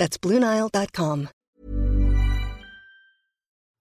That's 0.00 0.16
BlueNile.com. 0.16 1.28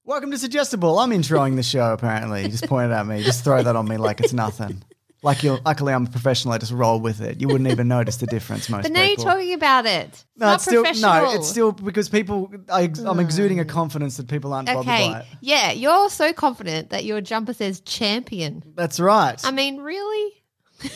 Welcome 0.04 0.32
to 0.32 0.38
Suggestible. 0.38 1.00
I'm 1.00 1.12
introing 1.12 1.56
the 1.56 1.64
show, 1.64 1.94
apparently. 1.94 2.44
You 2.44 2.50
just 2.50 2.68
pointed 2.68 2.92
at 2.92 3.08
me. 3.08 3.24
Just 3.24 3.46
throw 3.46 3.64
that 3.64 3.78
on 3.78 3.88
me 3.88 3.96
like 3.96 4.20
it's 4.20 4.34
nothing. 4.34 4.84
Like 5.24 5.44
you're, 5.44 5.60
luckily, 5.66 5.94
I'm 5.94 6.08
a 6.08 6.10
professional. 6.10 6.54
I 6.54 6.58
just 6.58 6.74
roll 6.74 7.00
with 7.00 7.22
it. 7.22 7.40
You 7.40 7.48
wouldn't 7.48 7.70
even 7.72 7.88
notice 7.88 8.18
the 8.18 8.26
difference. 8.26 8.68
Most 8.70 8.84
But 8.84 8.92
now 8.92 9.04
you're 9.04 9.16
talking 9.16 9.54
about 9.54 9.86
it. 9.86 10.08
It's 10.10 10.26
no, 10.36 10.46
not 10.48 10.56
it's 10.56 10.64
still 10.66 10.84
no. 10.84 11.32
It's 11.36 11.48
still 11.48 11.72
because 11.72 12.10
people. 12.10 12.52
I, 12.70 12.92
I'm 13.06 13.22
exuding 13.22 13.62
a 13.62 13.66
confidence 13.66 14.18
that 14.18 14.28
people 14.28 14.54
aren't 14.54 14.68
bothered 14.68 14.86
by 14.86 15.02
Okay. 15.02 15.20
it. 15.20 15.26
Yeah, 15.40 15.72
you're 15.72 16.10
so 16.10 16.34
confident 16.34 16.90
that 16.90 17.06
your 17.06 17.22
jumper 17.22 17.54
says 17.54 17.80
champion. 17.80 18.62
That's 18.76 19.00
right. 19.00 19.40
I 19.46 19.52
mean, 19.52 19.78
really? 19.78 20.34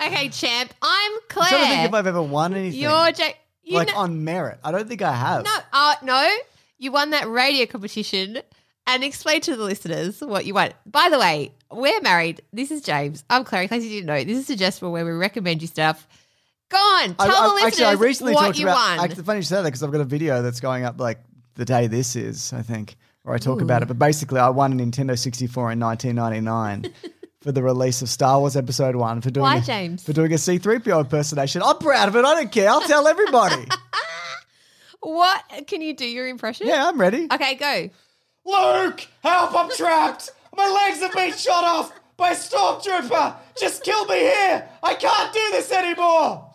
okay, 0.00 0.28
champ. 0.28 0.72
I'm 0.82 1.12
Claire. 1.28 1.46
I'm 1.46 1.50
trying 1.50 1.62
to 1.62 1.68
think 1.68 1.88
if 1.88 1.94
I've 1.94 2.06
ever 2.06 2.22
won 2.22 2.54
anything. 2.54 2.80
You're 2.80 3.12
Jack. 3.12 3.38
You 3.62 3.76
like 3.76 3.88
know- 3.88 3.96
on 3.98 4.24
merit. 4.24 4.58
I 4.64 4.70
don't 4.72 4.88
think 4.88 5.02
I 5.02 5.14
have. 5.14 5.44
no, 5.44 5.56
uh, 5.72 5.94
no. 6.02 6.36
You 6.78 6.92
won 6.92 7.10
that 7.10 7.28
radio 7.28 7.66
competition. 7.66 8.38
And 8.90 9.04
explain 9.04 9.42
to 9.42 9.54
the 9.54 9.64
listeners 9.64 10.22
what 10.22 10.46
you 10.46 10.54
won. 10.54 10.70
By 10.86 11.10
the 11.10 11.18
way, 11.18 11.52
we're 11.70 12.00
married. 12.00 12.40
This 12.54 12.70
is 12.70 12.80
James. 12.80 13.22
I'm 13.28 13.44
Claire. 13.44 13.64
In 13.64 13.68
case 13.68 13.84
you 13.84 13.90
didn't 13.90 14.06
know, 14.06 14.24
this 14.24 14.38
is 14.38 14.46
suggestible 14.46 14.92
where 14.92 15.04
we 15.04 15.10
recommend 15.10 15.60
you 15.60 15.68
stuff. 15.68 16.08
Go 16.70 16.78
on, 16.78 17.14
tell 17.14 17.30
I, 17.30 17.48
the 17.48 17.54
listeners 17.54 17.72
actually, 17.72 17.84
I 17.84 17.92
recently 17.92 18.32
what 18.32 18.46
talked 18.46 18.58
you 18.58 18.66
about. 18.66 18.96
won. 18.98 19.04
Actually, 19.04 19.24
funny 19.24 19.38
you 19.40 19.42
say 19.42 19.56
that 19.56 19.64
because 19.64 19.82
I've 19.82 19.92
got 19.92 20.00
a 20.00 20.04
video 20.04 20.40
that's 20.40 20.60
going 20.60 20.84
up 20.84 20.98
like 20.98 21.18
the 21.54 21.66
day 21.66 21.86
this 21.86 22.16
is. 22.16 22.54
I 22.54 22.62
think 22.62 22.96
where 23.24 23.34
I 23.34 23.38
talk 23.38 23.60
about 23.60 23.82
it. 23.82 23.88
But 23.88 23.98
basically, 23.98 24.40
I 24.40 24.48
won 24.48 24.72
a 24.72 24.76
Nintendo 24.76 25.18
64 25.18 25.72
in 25.72 25.80
1999 25.80 26.90
for 27.40 27.52
the 27.52 27.62
release 27.62 28.02
of 28.02 28.08
Star 28.08 28.40
Wars 28.40 28.56
Episode 28.56 28.96
One 28.96 29.20
for 29.20 29.30
doing 29.30 29.44
Why, 29.44 29.56
a, 29.56 29.60
James? 29.62 30.02
for 30.02 30.12
doing 30.12 30.32
a 30.32 30.36
C3PO 30.36 31.00
impersonation. 31.00 31.62
I'm 31.62 31.78
proud 31.78 32.08
of 32.08 32.16
it. 32.16 32.24
I 32.24 32.34
don't 32.34 32.50
care. 32.52 32.68
I'll 32.68 32.80
tell 32.80 33.06
everybody. 33.06 33.66
what 35.00 35.44
can 35.66 35.80
you 35.80 35.94
do 35.94 36.04
your 36.04 36.26
impression? 36.26 36.66
yeah, 36.66 36.88
I'm 36.88 37.00
ready. 37.00 37.28
Okay, 37.32 37.54
go. 37.54 37.90
Luke, 38.44 39.06
help! 39.22 39.54
I'm 39.54 39.70
trapped. 39.76 40.30
My 40.56 40.66
legs 40.66 41.00
have 41.00 41.12
been 41.12 41.32
shot 41.36 41.64
off 41.64 41.92
by 42.16 42.30
a 42.30 42.34
stormtrooper. 42.34 43.36
Just 43.60 43.84
kill 43.84 44.04
me 44.06 44.18
here. 44.18 44.68
I 44.82 44.94
can't 44.94 45.32
do 45.32 45.40
this 45.52 45.70
anymore. 45.70 46.50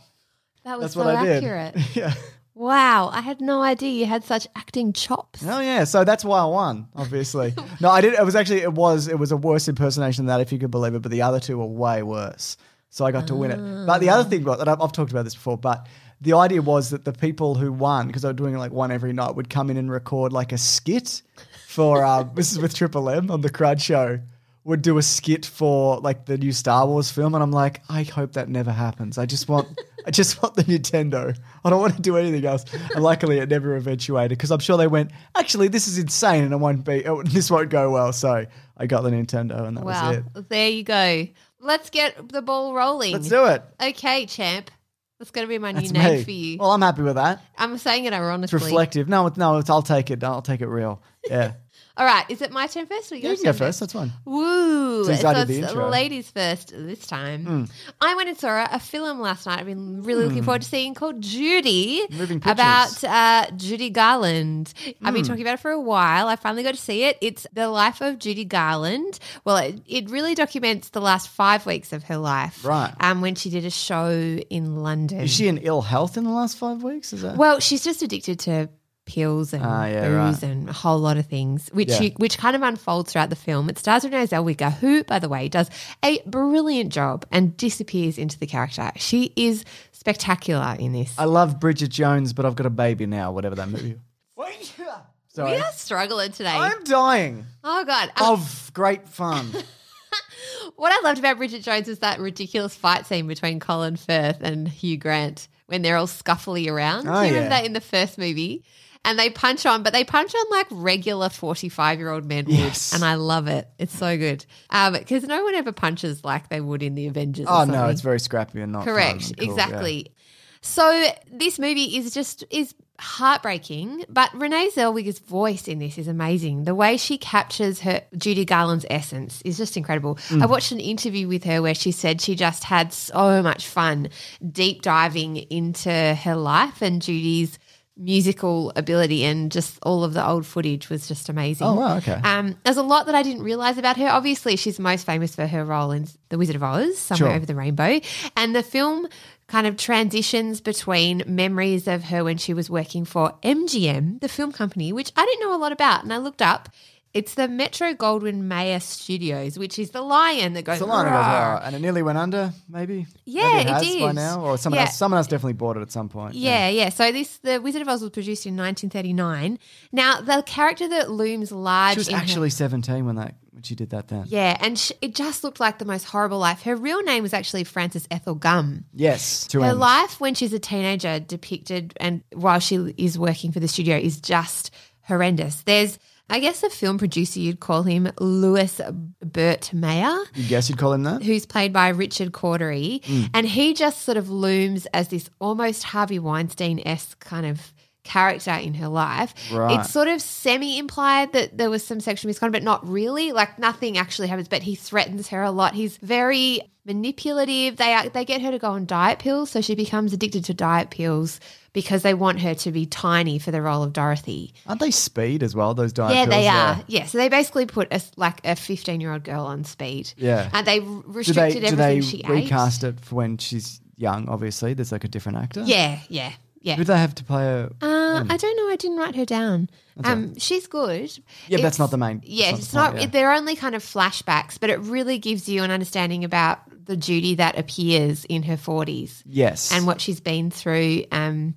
That 0.65 0.79
was 0.79 0.81
That's 0.81 0.93
so 0.95 1.05
what 1.05 1.15
I 1.15 1.23
did. 1.25 1.43
accurate. 1.43 1.75
yeah. 1.95 2.13
Wow, 2.55 3.09
I 3.11 3.21
had 3.21 3.41
no 3.41 3.63
idea 3.63 3.89
you 3.89 4.05
had 4.05 4.23
such 4.23 4.47
acting 4.55 4.93
chops. 4.93 5.43
Oh 5.43 5.59
yeah, 5.59 5.85
so 5.85 6.03
that's 6.03 6.23
why 6.23 6.39
I 6.39 6.45
won. 6.45 6.87
Obviously, 6.95 7.53
no, 7.81 7.89
I 7.89 8.01
did. 8.01 8.13
It 8.13 8.23
was 8.23 8.35
actually 8.35 8.61
it 8.61 8.73
was 8.73 9.07
it 9.07 9.17
was 9.17 9.31
a 9.31 9.37
worse 9.37 9.67
impersonation 9.67 10.25
than 10.25 10.37
that, 10.37 10.41
if 10.41 10.51
you 10.51 10.59
could 10.59 10.69
believe 10.69 10.93
it. 10.93 11.01
But 11.01 11.11
the 11.11 11.23
other 11.23 11.39
two 11.39 11.57
were 11.57 11.65
way 11.65 12.03
worse, 12.03 12.57
so 12.89 13.05
I 13.05 13.11
got 13.11 13.27
to 13.27 13.35
win 13.35 13.51
it. 13.51 13.87
But 13.87 13.99
the 13.99 14.09
other 14.09 14.29
thing 14.29 14.43
was 14.43 14.59
that 14.59 14.67
I've, 14.67 14.79
I've 14.81 14.91
talked 14.91 15.11
about 15.11 15.23
this 15.23 15.33
before, 15.33 15.57
but 15.57 15.87
the 16.21 16.33
idea 16.33 16.61
was 16.61 16.91
that 16.91 17.05
the 17.05 17.11
people 17.11 17.55
who 17.55 17.73
won, 17.73 18.07
because 18.07 18.23
I 18.23 18.29
was 18.29 18.37
doing 18.37 18.55
like 18.55 18.71
one 18.71 18.91
every 18.91 19.13
night, 19.13 19.35
would 19.35 19.49
come 19.49 19.71
in 19.71 19.77
and 19.77 19.91
record 19.91 20.31
like 20.31 20.51
a 20.51 20.57
skit 20.57 21.23
for. 21.67 22.05
Uh, 22.05 22.23
this 22.35 22.51
is 22.51 22.59
with 22.59 22.75
Triple 22.75 23.09
M 23.09 23.31
on 23.31 23.41
the 23.41 23.49
Crud 23.49 23.81
Show. 23.81 24.19
Would 24.65 24.81
do 24.81 24.97
a 24.97 25.01
skit 25.03 25.45
for 25.45 25.99
like 25.99 26.25
the 26.25 26.37
new 26.37 26.53
Star 26.53 26.87
Wars 26.87 27.11
film, 27.11 27.35
and 27.35 27.43
I'm 27.43 27.51
like, 27.51 27.81
I 27.89 28.03
hope 28.03 28.33
that 28.33 28.47
never 28.47 28.71
happens. 28.71 29.17
I 29.17 29.25
just 29.25 29.49
want, 29.49 29.67
I 30.07 30.11
just 30.11 30.41
want 30.41 30.55
the 30.55 30.63
Nintendo. 30.63 31.37
I 31.65 31.69
don't 31.69 31.81
want 31.81 31.97
to 31.97 32.01
do 32.01 32.15
anything 32.15 32.45
else. 32.45 32.63
And 32.95 33.03
luckily, 33.03 33.39
it 33.39 33.49
never 33.49 33.75
eventuated 33.75 34.29
because 34.37 34.51
I'm 34.51 34.59
sure 34.59 34.77
they 34.77 34.87
went, 34.87 35.11
actually, 35.35 35.67
this 35.67 35.89
is 35.89 35.97
insane, 35.97 36.45
and 36.45 36.53
it 36.53 36.57
won't 36.57 36.85
be, 36.85 37.03
this 37.25 37.51
won't 37.51 37.71
go 37.71 37.91
well. 37.91 38.13
So 38.13 38.45
I 38.77 38.85
got 38.87 39.01
the 39.01 39.09
Nintendo, 39.09 39.67
and 39.67 39.75
that 39.75 39.83
wow, 39.83 40.09
was 40.09 40.17
it. 40.35 40.49
there 40.49 40.69
you 40.69 40.83
go. 40.83 41.27
Let's 41.59 41.89
get 41.89 42.29
the 42.29 42.41
ball 42.41 42.73
rolling. 42.73 43.11
Let's 43.13 43.27
do 43.27 43.45
it. 43.45 43.63
Okay, 43.81 44.25
champ. 44.27 44.71
That's 45.19 45.31
going 45.31 45.45
to 45.45 45.49
be 45.49 45.57
my 45.57 45.71
That's 45.73 45.91
new 45.91 45.99
name 45.99 46.17
me. 46.19 46.23
for 46.23 46.31
you. 46.31 46.57
Well, 46.57 46.71
I'm 46.71 46.81
happy 46.81 47.01
with 47.01 47.15
that. 47.15 47.41
I'm 47.57 47.77
saying 47.77 48.05
it 48.05 48.07
It's 48.13 48.15
ironically. 48.15 48.59
reflective. 48.59 49.07
No, 49.07 49.31
no, 49.37 49.57
it's, 49.57 49.69
I'll 49.69 49.81
take 49.81 50.09
it. 50.11 50.23
I'll 50.23 50.41
take 50.41 50.61
it 50.61 50.67
real. 50.67 51.01
Yeah, 51.29 51.53
All 51.95 52.05
right, 52.07 52.25
is 52.27 52.41
it 52.41 52.51
my 52.51 52.65
turn 52.65 52.87
first 52.87 53.11
or 53.11 53.15
you 53.17 53.21
can 53.35 53.43
go 53.43 53.53
first. 53.53 53.79
That's 53.79 53.93
fine. 53.93 54.11
Woo! 54.25 55.03
Since 55.05 55.21
so 55.21 55.27
I 55.27 55.33
did 55.35 55.47
the 55.47 55.59
it's 55.59 55.67
intro. 55.69 55.89
Ladies 55.89 56.27
first 56.31 56.73
this 56.75 57.05
time. 57.05 57.67
I 58.01 58.15
went 58.15 58.29
and 58.29 58.37
saw 58.37 58.65
a 58.71 58.79
film 58.79 59.19
last 59.19 59.45
night. 59.45 59.59
I've 59.59 59.67
been 59.67 60.01
really 60.01 60.25
looking 60.25 60.41
forward 60.41 60.63
to 60.63 60.67
seeing 60.67 60.95
called 60.95 61.21
Judy 61.21 62.01
Moving 62.09 62.39
pictures. 62.39 62.51
about 62.51 63.03
uh, 63.03 63.51
Judy 63.57 63.91
Garland. 63.91 64.73
I've 65.03 65.09
Hmm. 65.09 65.13
been 65.13 65.23
talking 65.23 65.43
about 65.43 65.53
it 65.55 65.59
for 65.59 65.69
a 65.69 65.79
while. 65.79 66.27
I 66.27 66.35
finally 66.35 66.63
got 66.63 66.73
to 66.73 66.81
see 66.81 67.03
it. 67.03 67.19
It's 67.21 67.45
the 67.53 67.67
life 67.69 68.01
of 68.01 68.17
Judy 68.17 68.45
Garland. 68.45 69.19
Well, 69.45 69.57
it, 69.57 69.79
it 69.85 70.09
really 70.09 70.33
documents 70.33 70.89
the 70.89 71.01
last 71.01 71.29
five 71.29 71.67
weeks 71.67 71.93
of 71.93 72.03
her 72.05 72.17
life. 72.17 72.65
Right. 72.65 72.91
Um, 73.01 73.21
when 73.21 73.35
she 73.35 73.51
did 73.51 73.65
a 73.65 73.69
show 73.69 74.09
in 74.09 74.77
London. 74.77 75.19
Is 75.19 75.31
she 75.31 75.47
in 75.47 75.59
ill 75.59 75.83
health 75.83 76.17
in 76.17 76.23
the 76.23 76.31
last 76.31 76.57
five 76.57 76.81
weeks? 76.81 77.13
Is 77.13 77.21
that? 77.21 77.37
Well, 77.37 77.59
she's 77.59 77.83
just 77.83 78.01
addicted 78.01 78.39
to 78.39 78.69
pills 79.05 79.53
and 79.53 79.63
Ah, 79.63 79.85
yeah, 79.85 80.07
booze 80.07 80.41
right. 80.41 80.43
and 80.43 80.69
a 80.69 80.73
whole 80.73 80.99
lot 80.99 81.17
of 81.17 81.25
things, 81.25 81.69
which 81.73 81.89
Yeah. 81.89 82.01
you, 82.01 82.11
which 82.17 82.37
kind 82.37 82.55
of 82.55 82.61
unfolds 82.61 83.11
throughout 83.11 83.29
the 83.29 83.35
film. 83.35 83.69
It 83.69 83.77
stars 83.77 84.03
Renee 84.03 84.27
Zellweger, 84.27 84.71
who, 84.73 85.03
by 85.03 85.19
the 85.19 85.27
way, 85.29 85.49
does 85.49 85.69
a 86.03 86.21
brilliant 86.25 86.91
job 86.93 87.25
and 87.31 87.55
disappears 87.57 88.17
into 88.17 88.39
the 88.39 88.47
character. 88.47 88.91
She 88.95 89.33
is 89.35 89.65
spectacular 89.91 90.75
in 90.79 90.93
this. 90.93 91.13
I 91.17 91.25
love 91.25 91.59
Bridget 91.59 91.89
Jones, 91.89 92.33
but 92.33 92.45
I've 92.45 92.55
got 92.55 92.65
a 92.65 92.69
baby 92.71 93.05
now. 93.05 93.31
Whatever 93.31 93.55
that 93.55 93.69
movie. 93.69 93.95
Wait. 94.35 94.73
Sorry. 95.27 95.53
we 95.53 95.57
are 95.57 95.71
struggling 95.71 96.31
today. 96.31 96.51
I'm 96.51 96.83
dying 96.83 97.45
oh 97.63 97.83
God! 97.85 98.11
Um, 98.21 98.33
of 98.33 98.71
great 98.75 99.07
fun. 99.09 99.51
what 100.75 100.91
I 100.91 101.01
loved 101.03 101.17
about 101.19 101.37
Bridget 101.37 101.63
Jones 101.63 101.87
was 101.87 101.99
that 101.99 102.19
ridiculous 102.19 102.75
fight 102.75 103.05
scene 103.07 103.27
between 103.27 103.59
Colin 103.59 103.95
Firth 103.95 104.41
and 104.41 104.67
Hugh 104.67 104.97
Grant 104.97 105.47
when 105.65 105.81
they're 105.81 105.97
all 105.97 106.05
scuffly 106.07 106.69
around. 106.69 107.07
Oh, 107.07 107.13
Do 107.21 107.27
you 107.27 107.33
yeah. 107.33 107.39
remember 107.45 107.49
that 107.49 107.65
in 107.65 107.73
the 107.73 107.81
first 107.81 108.17
movie? 108.19 108.63
And 109.05 109.19
they 109.19 109.29
punch 109.29 109.65
on, 109.65 109.83
but 109.83 109.91
they 109.91 110.03
punch 110.05 110.33
on 110.33 110.45
like 110.49 110.67
regular 110.71 111.29
45 111.29 111.99
year 111.99 112.09
old 112.09 112.25
men 112.25 112.45
would. 112.45 112.77
And 112.93 113.03
I 113.03 113.15
love 113.15 113.47
it. 113.47 113.67
It's 113.77 113.97
so 113.97 114.17
good. 114.17 114.45
Because 114.69 115.23
no 115.23 115.43
one 115.43 115.55
ever 115.55 115.71
punches 115.71 116.23
like 116.23 116.49
they 116.49 116.61
would 116.61 116.81
in 116.81 116.95
the 116.95 117.07
Avengers. 117.07 117.47
oh 117.49 117.65
no, 117.65 117.87
it's 117.87 118.01
very 118.01 118.19
scrappy 118.19 118.61
and 118.61 118.71
not 118.71 118.85
Correct. 118.85 119.27
and 119.27 119.37
cool, 119.37 119.45
yeah. 119.45 119.51
exactly. 119.51 120.13
So 120.61 121.07
this 121.29 121.59
movie 121.59 121.97
is 121.97 122.13
just 122.13 122.45
is 122.49 122.73
heartbreaking, 122.99 124.05
but 124.07 124.33
Renee 124.33 124.69
Zellweger's 124.73 125.19
voice 125.19 125.67
in 125.67 125.79
this 125.79 125.97
is 125.97 126.07
amazing. 126.07 126.63
The 126.63 126.73
way 126.73 126.95
she 126.95 127.17
captures 127.17 127.81
her 127.81 128.01
Judy 128.17 128.45
Garland's 128.45 128.85
essence 128.89 129.41
is 129.43 129.57
just 129.57 129.75
incredible. 129.75 130.15
Mm. 130.29 130.41
I 130.41 130.45
watched 130.45 130.71
an 130.71 130.79
interview 130.79 131.27
with 131.27 131.43
her 131.43 131.61
where 131.61 131.75
she 131.75 131.91
said 131.91 132.21
she 132.21 132.35
just 132.35 132.63
had 132.63 132.93
so 132.93 133.43
much 133.43 133.67
fun 133.67 134.09
deep 134.49 134.81
diving 134.81 135.35
into 135.35 136.15
her 136.15 136.35
life 136.35 136.81
and 136.81 137.01
Judy's 137.01 137.59
musical 137.95 138.71
ability 138.75 139.23
and 139.23 139.51
just 139.51 139.77
all 139.83 140.03
of 140.03 140.13
the 140.13 140.27
old 140.27 140.45
footage 140.45 140.89
was 140.89 141.07
just 141.07 141.29
amazing. 141.29 141.67
Oh, 141.67 141.75
wow, 141.75 141.97
okay. 141.97 142.19
Um, 142.23 142.55
there's 142.63 142.77
a 142.77 142.83
lot 142.83 143.05
that 143.05 143.15
I 143.15 143.21
didn't 143.21 143.43
realize 143.43 143.77
about 143.77 143.97
her. 143.97 144.07
Obviously, 144.07 144.55
she's 144.55 144.79
most 144.79 145.05
famous 145.05 145.35
for 145.35 145.45
her 145.45 145.63
role 145.63 145.91
in 145.91 146.07
The 146.29 146.37
Wizard 146.37 146.55
of 146.55 146.63
Oz, 146.63 146.97
Somewhere 146.97 147.29
Sure. 147.29 147.35
Over 147.35 147.45
the 147.45 147.55
Rainbow. 147.55 147.99
And 148.35 148.55
the 148.55 148.63
film 148.63 149.07
kind 149.47 149.67
of 149.67 149.77
transitions 149.77 150.59
between 150.61 151.23
memories 151.27 151.87
of 151.87 152.05
her 152.05 152.23
when 152.23 152.37
she 152.37 152.53
was 152.53 152.69
working 152.69 153.05
for 153.05 153.35
MGM, 153.43 154.21
the 154.21 154.29
film 154.29 154.51
company, 154.51 154.91
which 154.91 155.11
I 155.15 155.25
didn't 155.25 155.41
know 155.41 155.55
a 155.55 155.59
lot 155.61 155.71
about. 155.71 156.03
And 156.03 156.11
I 156.13 156.17
looked 156.17 156.41
up. 156.41 156.69
It's 157.13 157.35
the 157.35 157.47
Metro 157.47 157.93
Goldwyn 157.93 158.41
Mayer 158.41 158.79
Studios, 158.79 159.59
which 159.59 159.77
is 159.77 159.91
the 159.91 160.01
lion 160.01 160.53
that 160.53 160.63
goes. 160.63 160.77
It's 160.77 160.81
a 160.81 160.85
line 160.87 161.05
that 161.05 161.11
goes, 161.11 161.27
"Roar." 161.27 161.59
"Oh," 161.61 161.65
and 161.65 161.75
it 161.75 161.79
nearly 161.79 162.01
went 162.01 162.17
under. 162.17 162.51
Maybe. 162.67 163.05
Yeah, 163.25 163.43
Maybe 163.49 163.59
it 163.61 163.67
has 163.67 163.81
by 163.83 164.07
did. 164.07 164.15
now, 164.15 164.41
or 164.41 164.57
someone 164.57 164.79
Yeah. 164.79 164.85
else. 164.87 164.97
Someone 164.97 165.17
else 165.19 165.27
definitely 165.27 165.53
bought 165.53 165.77
it 165.77 165.81
at 165.81 165.91
some 165.91 166.09
point. 166.09 166.33
Yeah, 166.33 166.69
yeah. 166.69 166.89
So 166.89 167.11
this, 167.11 167.37
the 167.43 167.59
Wizard 167.61 167.83
of 167.83 167.87
Oz 167.87 168.01
was 168.01 168.09
produced 168.09 168.47
in 168.47 168.55
1939. 168.55 169.59
Now, 169.91 170.21
the 170.21 170.41
character 170.47 170.87
that 170.89 171.11
looms 171.11 171.51
large 171.51 171.93
She 171.93 171.99
was 171.99 172.07
in 172.07 172.15
her- 172.15 172.21
actually 172.21 172.49
seventeen 172.49 173.05
when 173.05 173.15
that 173.17 173.35
when 173.51 173.61
she 173.61 173.75
did 173.75 173.91
that. 173.91 174.07
Then. 174.07 174.23
Yeah, 174.27 174.57
and 174.59 174.79
sh 174.79 174.91
it 175.01 175.13
just 175.13 175.43
looked 175.43 175.59
like 175.59 175.77
the 175.77 175.85
most 175.85 176.05
horrible 176.05 176.39
life. 176.39 176.63
Her 176.63 176.75
real 176.75 177.03
name 177.03 177.21
was 177.21 177.33
actually 177.33 177.63
Frances 177.63 178.07
Ethel 178.09 178.35
Gumm. 178.35 178.85
Yes. 178.91 179.45
Two 179.45 179.61
Her 179.61 179.69
M's. 179.69 179.77
life 179.77 180.19
when 180.19 180.33
she's 180.33 180.51
a 180.53 180.57
teenager 180.59 181.19
depicted 181.19 181.93
and 181.97 182.23
while 182.33 182.59
she 182.59 182.77
is 182.97 183.19
working 183.19 183.51
for 183.51 183.59
the 183.59 183.67
studio 183.67 183.97
is 183.97 184.19
just 184.19 184.71
horrendous. 185.07 185.61
There's 185.67 185.99
I 186.29 186.39
guess 186.39 186.63
a 186.63 186.69
film 186.69 186.97
producer, 186.97 187.39
you'd 187.39 187.59
call 187.59 187.83
him 187.83 188.09
Louis 188.19 188.79
Burt 189.21 189.71
Mayer. 189.73 190.17
You 190.35 190.47
guess 190.47 190.69
you'd 190.69 190.77
call 190.79 190.93
him 190.93 191.03
that? 191.03 191.21
who's 191.21 191.45
played 191.45 191.73
by 191.73 191.89
Richard 191.89 192.31
Cordery, 192.31 193.01
Mm. 193.03 193.29
and 193.33 193.47
he 193.47 193.73
just 193.73 194.01
sort 194.03 194.17
of 194.17 194.29
looms 194.29 194.85
as 194.93 195.09
this 195.09 195.29
almost 195.39 195.83
Harvey 195.83 196.19
Weinstein 196.19 196.81
esque 196.85 197.19
kind 197.23 197.45
of 197.45 197.73
character 198.03 198.51
in 198.51 198.73
her 198.75 198.87
life. 198.87 199.33
Right. 199.51 199.79
It's 199.79 199.91
sort 199.91 200.07
of 200.07 200.21
semi 200.21 200.77
implied 200.77 201.33
that 201.33 201.57
there 201.57 201.69
was 201.69 201.85
some 201.85 201.99
sexual 201.99 202.29
misconduct, 202.29 202.53
but 202.53 202.63
not 202.63 202.87
really. 202.87 203.31
Like 203.31 203.57
nothing 203.59 203.97
actually 203.97 204.27
happens, 204.27 204.47
but 204.47 204.63
he 204.63 204.75
threatens 204.75 205.29
her 205.29 205.41
a 205.41 205.51
lot. 205.51 205.73
He's 205.73 205.97
very 205.97 206.61
manipulative. 206.85 207.77
They 207.77 208.09
they 208.13 208.25
get 208.25 208.41
her 208.41 208.51
to 208.51 208.59
go 208.59 208.71
on 208.71 208.85
diet 208.85 209.19
pills, 209.19 209.49
so 209.51 209.61
she 209.61 209.75
becomes 209.75 210.13
addicted 210.13 210.45
to 210.45 210.53
diet 210.53 210.89
pills 210.89 211.39
because 211.73 212.03
they 212.03 212.13
want 212.13 212.39
her 212.41 212.53
to 212.53 212.71
be 212.71 212.85
tiny 212.85 213.39
for 213.39 213.49
the 213.51 213.61
role 213.61 213.81
of 213.81 213.93
Dorothy. 213.93 214.53
Aren't 214.67 214.79
they 214.79 214.91
speed 214.91 215.41
as 215.41 215.55
well, 215.55 215.73
those 215.73 215.91
diet 215.91 216.13
pills. 216.13 216.17
Yeah, 216.19 216.25
pills? 216.25 216.43
they 216.43 216.47
are. 216.47 216.83
Yeah, 216.87 217.05
so 217.05 217.17
they 217.17 217.29
basically 217.29 217.65
put 217.65 217.91
a, 217.91 218.01
like 218.15 218.45
a 218.45 218.55
fifteen-year-old 218.55 219.23
girl 219.23 219.45
on 219.45 219.63
speed. 219.63 220.13
Yeah. 220.17 220.49
and 220.53 220.67
they 220.67 220.79
Do 220.79 221.03
they, 221.07 221.11
restricted 221.13 221.61
do 221.61 221.67
everything 221.67 221.77
they 221.77 222.01
she 222.01 222.17
ate. 222.19 222.29
recast 222.29 222.83
it 222.83 222.99
for 222.99 223.15
when 223.15 223.37
she's 223.39 223.81
young, 223.97 224.29
obviously? 224.29 224.73
There's 224.73 224.91
like 224.91 225.03
a 225.03 225.07
different 225.07 225.39
actor? 225.39 225.63
Yeah, 225.65 225.99
yeah, 226.09 226.33
yeah. 226.63 226.75
Who 226.75 226.83
do 226.83 226.87
they 226.93 226.97
have 226.97 227.13
to 227.15 227.23
play 227.23 227.43
her? 227.43 227.69
Uh, 227.81 228.23
I 228.27 228.37
don't 228.37 228.57
know. 228.57 228.69
I 228.73 228.75
didn't 228.77 228.97
write 228.97 229.15
her 229.15 229.25
down. 229.25 229.69
Um, 230.03 230.35
she's 230.39 230.65
good. 230.65 231.11
Yeah, 231.47 231.57
but 231.57 231.61
that's 231.63 231.77
not 231.77 231.91
the 231.91 231.97
main- 231.97 232.21
Yeah, 232.25 232.51
that's 232.51 232.63
it's 232.63 232.73
not 232.73 232.79
the 232.79 232.83
not. 232.85 232.91
point, 232.91 233.01
yeah. 233.03 233.07
They're 233.11 233.33
only 233.33 233.55
kind 233.55 233.75
of 233.75 233.83
flashbacks, 233.83 234.59
but 234.59 234.71
it 234.71 234.79
really 234.79 235.19
gives 235.19 235.47
you 235.47 235.61
an 235.63 235.69
understanding 235.69 236.23
about 236.23 236.59
the 236.85 236.97
Judy 236.97 237.35
that 237.35 237.57
appears 237.59 238.25
in 238.25 238.41
her 238.43 238.57
forties 238.57 239.21
Yes. 239.25 239.71
and 239.71 239.85
what 239.85 240.01
she's 240.01 240.19
been 240.19 240.49
through. 240.49 241.03
Um, 241.11 241.55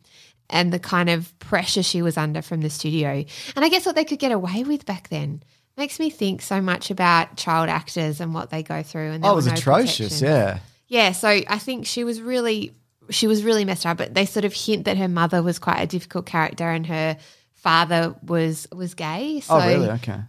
and 0.51 0.73
the 0.73 0.79
kind 0.79 1.09
of 1.11 1.37
pressure 1.41 1.83
she 1.83 2.03
was 2.03 2.17
under 2.17 2.41
from 2.43 2.61
the 2.61 2.71
studio. 2.71 3.25
And 3.57 3.65
I 3.65 3.69
guess 3.69 3.85
what 3.85 3.97
they 3.97 4.05
could 4.05 4.21
get 4.21 4.31
away 4.31 4.63
with 4.63 4.87
back 4.87 5.09
then 5.09 5.43
makes 5.77 5.99
me 5.99 6.09
think 6.11 6.41
so 6.41 6.61
much 6.61 6.91
about 6.93 7.37
child 7.37 7.69
actors 7.69 8.21
and 8.21 8.33
what 8.33 8.51
they 8.51 8.63
go 8.63 8.83
through. 8.85 9.11
And 9.11 9.25
Oh, 9.25 9.33
it 9.33 9.35
was 9.35 9.47
no 9.47 9.55
atrocious, 9.55 10.21
protections. 10.21 10.23
yeah. 10.23 10.59
Yeah, 10.89 11.13
so 11.13 11.29
I 11.29 11.59
think 11.59 11.87
she 11.87 12.05
was 12.05 12.21
really 12.21 12.73
she 13.11 13.27
was 13.27 13.45
really 13.45 13.65
messed 13.65 13.87
up. 13.87 13.99
But 13.99 14.15
they 14.15 14.27
sort 14.27 14.45
of 14.45 14.53
hint 14.53 14.85
that 14.85 14.97
her 14.97 15.09
mother 15.09 15.43
was 15.43 15.59
quite 15.59 15.81
a 15.81 15.87
difficult 15.87 16.27
character, 16.27 16.69
and 16.69 16.87
her 16.87 17.17
father 17.55 18.15
was 18.23 18.67
was 18.73 18.95
gay. 18.95 19.37
Oh, 19.37 19.41
so 19.41 19.55
oh, 19.59 19.67
really? 19.69 19.91
Okay. 19.91 20.21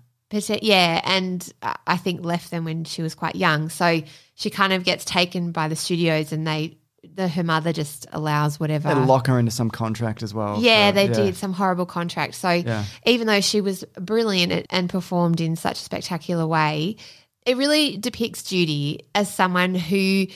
Yeah, 0.62 1.02
and 1.06 1.54
I 1.86 1.96
think 1.98 2.26
left 2.26 2.52
them 2.52 2.66
when 2.66 2.84
she 2.84 3.02
was 3.02 3.16
quite 3.16 3.36
young. 3.38 3.70
So 3.70 4.02
she 4.36 4.50
kind 4.50 4.74
of 4.74 4.84
gets 4.84 5.06
taken 5.06 5.52
by 5.52 5.70
the 5.70 5.76
studios, 5.76 6.34
and 6.34 6.46
they 6.46 6.78
the 7.16 7.28
her 7.28 7.44
mother 7.44 7.72
just 7.72 8.06
allows 8.12 8.60
whatever. 8.60 8.90
They 8.90 8.96
lock 8.96 9.28
her 9.28 9.40
into 9.40 9.52
some 9.52 9.70
contract 9.70 10.24
as 10.24 10.34
well. 10.34 10.58
Yeah, 10.60 10.92
they 10.92 11.08
did 11.08 11.36
some 11.36 11.54
horrible 11.54 11.86
contract. 11.86 12.36
So 12.36 12.50
Yeah. 12.50 12.84
even 13.06 13.28
though 13.28 13.42
she 13.42 13.62
was 13.62 13.84
brilliant 14.00 14.66
and 14.70 14.90
performed 14.90 15.40
in 15.40 15.56
such 15.56 15.80
a 15.80 15.84
spectacular 15.84 16.46
way, 16.46 16.98
it 17.46 17.56
really 17.56 17.98
depicts 17.98 18.44
Judy 18.44 19.06
as 19.16 19.34
someone 19.34 19.74
who 19.76 20.28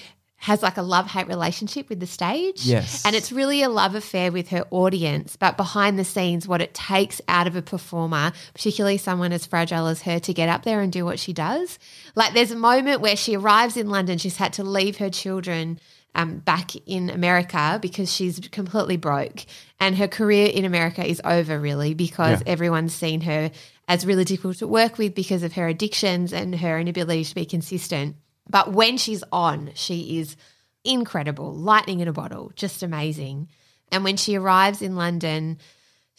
has 0.41 0.63
like 0.63 0.77
a 0.77 0.81
love 0.81 1.05
hate 1.05 1.27
relationship 1.27 1.87
with 1.87 1.99
the 1.99 2.07
stage. 2.07 2.65
Yes. 2.65 3.05
And 3.05 3.15
it's 3.15 3.31
really 3.31 3.61
a 3.61 3.69
love 3.69 3.93
affair 3.93 4.31
with 4.31 4.49
her 4.49 4.65
audience, 4.71 5.35
but 5.35 5.55
behind 5.55 5.99
the 5.99 6.03
scenes, 6.03 6.47
what 6.47 6.61
it 6.61 6.73
takes 6.73 7.21
out 7.27 7.45
of 7.45 7.55
a 7.55 7.61
performer, 7.61 8.31
particularly 8.55 8.97
someone 8.97 9.31
as 9.33 9.45
fragile 9.45 9.85
as 9.85 10.01
her, 10.01 10.19
to 10.19 10.33
get 10.33 10.49
up 10.49 10.63
there 10.63 10.81
and 10.81 10.91
do 10.91 11.05
what 11.05 11.19
she 11.19 11.31
does. 11.31 11.77
Like 12.15 12.33
there's 12.33 12.49
a 12.49 12.55
moment 12.55 13.01
where 13.01 13.15
she 13.15 13.35
arrives 13.35 13.77
in 13.77 13.89
London, 13.91 14.17
she's 14.17 14.37
had 14.37 14.53
to 14.53 14.63
leave 14.63 14.97
her 14.97 15.11
children 15.11 15.79
um, 16.15 16.39
back 16.39 16.71
in 16.87 17.11
America 17.11 17.77
because 17.79 18.11
she's 18.11 18.39
completely 18.51 18.97
broke. 18.97 19.45
And 19.79 19.95
her 19.97 20.07
career 20.07 20.47
in 20.47 20.65
America 20.65 21.05
is 21.05 21.21
over, 21.23 21.59
really, 21.59 21.93
because 21.93 22.39
Yeah. 22.41 22.51
everyone's 22.53 22.95
seen 22.95 23.21
her 23.21 23.51
as 23.87 24.07
really 24.07 24.25
difficult 24.25 24.57
to 24.57 24.67
work 24.67 24.97
with 24.97 25.13
because 25.13 25.43
of 25.43 25.53
her 25.53 25.67
addictions 25.67 26.33
and 26.33 26.55
her 26.55 26.79
inability 26.79 27.25
to 27.25 27.35
be 27.35 27.45
consistent. 27.45 28.15
But 28.51 28.73
when 28.73 28.97
she's 28.97 29.23
on, 29.31 29.71
she 29.75 30.19
is 30.19 30.35
incredible, 30.83 31.53
lightning 31.53 32.01
in 32.01 32.09
a 32.09 32.13
bottle, 32.13 32.51
just 32.55 32.83
amazing. 32.83 33.47
And 33.91 34.03
when 34.03 34.17
she 34.17 34.35
arrives 34.35 34.81
in 34.81 34.97
London, 34.97 35.57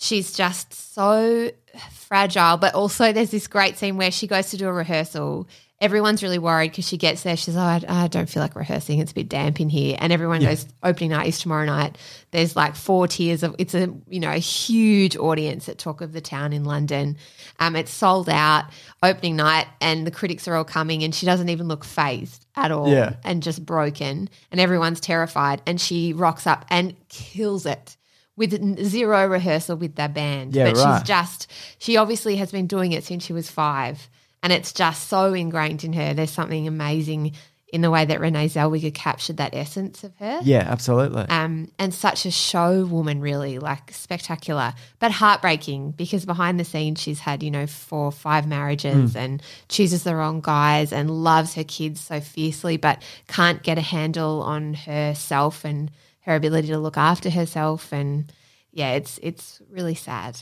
she's 0.02 0.32
just 0.32 0.72
so 0.94 1.50
fragile. 1.92 2.56
But 2.56 2.74
also, 2.74 3.12
there's 3.12 3.30
this 3.30 3.46
great 3.46 3.78
scene 3.78 3.96
where 3.96 4.10
she 4.10 4.26
goes 4.26 4.50
to 4.50 4.56
do 4.56 4.68
a 4.68 4.72
rehearsal. 4.72 5.48
Everyone's 5.80 6.22
really 6.22 6.38
worried 6.38 6.70
because 6.70 6.86
she 6.86 6.96
gets 6.96 7.24
there. 7.24 7.36
She's 7.36 7.56
like, 7.56 7.82
I, 7.88 8.04
I 8.04 8.06
don't 8.06 8.28
feel 8.28 8.40
like 8.40 8.54
rehearsing. 8.54 9.00
It's 9.00 9.10
a 9.10 9.14
bit 9.16 9.28
damp 9.28 9.60
in 9.60 9.68
here. 9.68 9.96
And 9.98 10.12
everyone 10.12 10.40
goes, 10.40 10.64
opening 10.80 11.10
night 11.10 11.26
is 11.26 11.40
tomorrow 11.40 11.64
night. 11.64 11.98
There's 12.30 12.54
like 12.54 12.76
four 12.76 13.08
tiers 13.08 13.42
of, 13.42 13.56
it's 13.58 13.74
a, 13.74 13.92
you 14.08 14.20
know, 14.20 14.30
a 14.30 14.38
huge 14.38 15.16
audience 15.16 15.68
at 15.68 15.78
Talk 15.78 16.00
of 16.00 16.12
the 16.12 16.20
Town 16.20 16.52
in 16.52 16.62
London. 16.64 17.16
Um, 17.58 17.74
it's 17.74 17.90
sold 17.90 18.28
out 18.28 18.66
opening 19.02 19.34
night 19.34 19.66
and 19.80 20.06
the 20.06 20.12
critics 20.12 20.46
are 20.46 20.54
all 20.54 20.62
coming 20.64 21.02
and 21.02 21.12
she 21.12 21.26
doesn't 21.26 21.48
even 21.48 21.66
look 21.66 21.84
phased 21.84 22.46
at 22.54 22.70
all 22.70 22.88
Yeah. 22.88 23.14
and 23.24 23.42
just 23.42 23.66
broken. 23.66 24.30
And 24.52 24.60
everyone's 24.60 25.00
terrified. 25.00 25.62
And 25.66 25.80
she 25.80 26.12
rocks 26.12 26.46
up 26.46 26.64
and 26.70 26.94
kills 27.08 27.66
it 27.66 27.96
with 28.42 28.84
zero 28.84 29.28
rehearsal 29.28 29.76
with 29.76 29.94
their 29.94 30.08
band. 30.08 30.54
Yeah, 30.54 30.64
but 30.64 30.76
right. 30.76 30.98
she's 30.98 31.06
just, 31.06 31.50
she 31.78 31.96
obviously 31.96 32.36
has 32.36 32.50
been 32.50 32.66
doing 32.66 32.90
it 32.90 33.04
since 33.04 33.24
she 33.24 33.32
was 33.32 33.48
five. 33.48 34.08
And 34.42 34.52
it's 34.52 34.72
just 34.72 35.08
so 35.08 35.32
ingrained 35.32 35.84
in 35.84 35.92
her. 35.92 36.12
There's 36.12 36.32
something 36.32 36.66
amazing 36.66 37.34
in 37.72 37.80
the 37.80 37.90
way 37.90 38.04
that 38.04 38.20
Renee 38.20 38.48
Zellweger 38.48 38.92
captured 38.92 39.36
that 39.36 39.54
essence 39.54 40.02
of 40.02 40.12
her. 40.16 40.40
Yeah, 40.42 40.66
absolutely. 40.66 41.22
Um, 41.28 41.70
and 41.78 41.94
such 41.94 42.26
a 42.26 42.32
show 42.32 42.84
woman, 42.84 43.20
really, 43.20 43.60
like 43.60 43.92
spectacular, 43.92 44.74
but 44.98 45.12
heartbreaking 45.12 45.92
because 45.92 46.26
behind 46.26 46.58
the 46.58 46.64
scenes 46.64 47.00
she's 47.00 47.20
had, 47.20 47.44
you 47.44 47.50
know, 47.52 47.68
four 47.68 48.06
or 48.06 48.12
five 48.12 48.48
marriages 48.48 49.14
and 49.14 49.40
chooses 49.68 50.02
the 50.02 50.16
wrong 50.16 50.40
guys 50.40 50.92
and 50.92 51.10
loves 51.10 51.54
her 51.54 51.64
kids 51.64 52.00
so 52.00 52.20
fiercely, 52.20 52.76
but 52.76 53.00
can't 53.28 53.62
get 53.62 53.78
a 53.78 53.82
handle 53.82 54.42
on 54.42 54.74
herself 54.74 55.64
and 55.64 55.92
her 56.22 56.34
ability 56.34 56.68
to 56.68 56.78
look 56.78 56.96
after 56.96 57.30
herself. 57.30 57.92
And 57.92 58.32
yeah, 58.72 58.92
it's 58.92 59.18
it's 59.22 59.60
really 59.70 59.94
sad, 59.94 60.40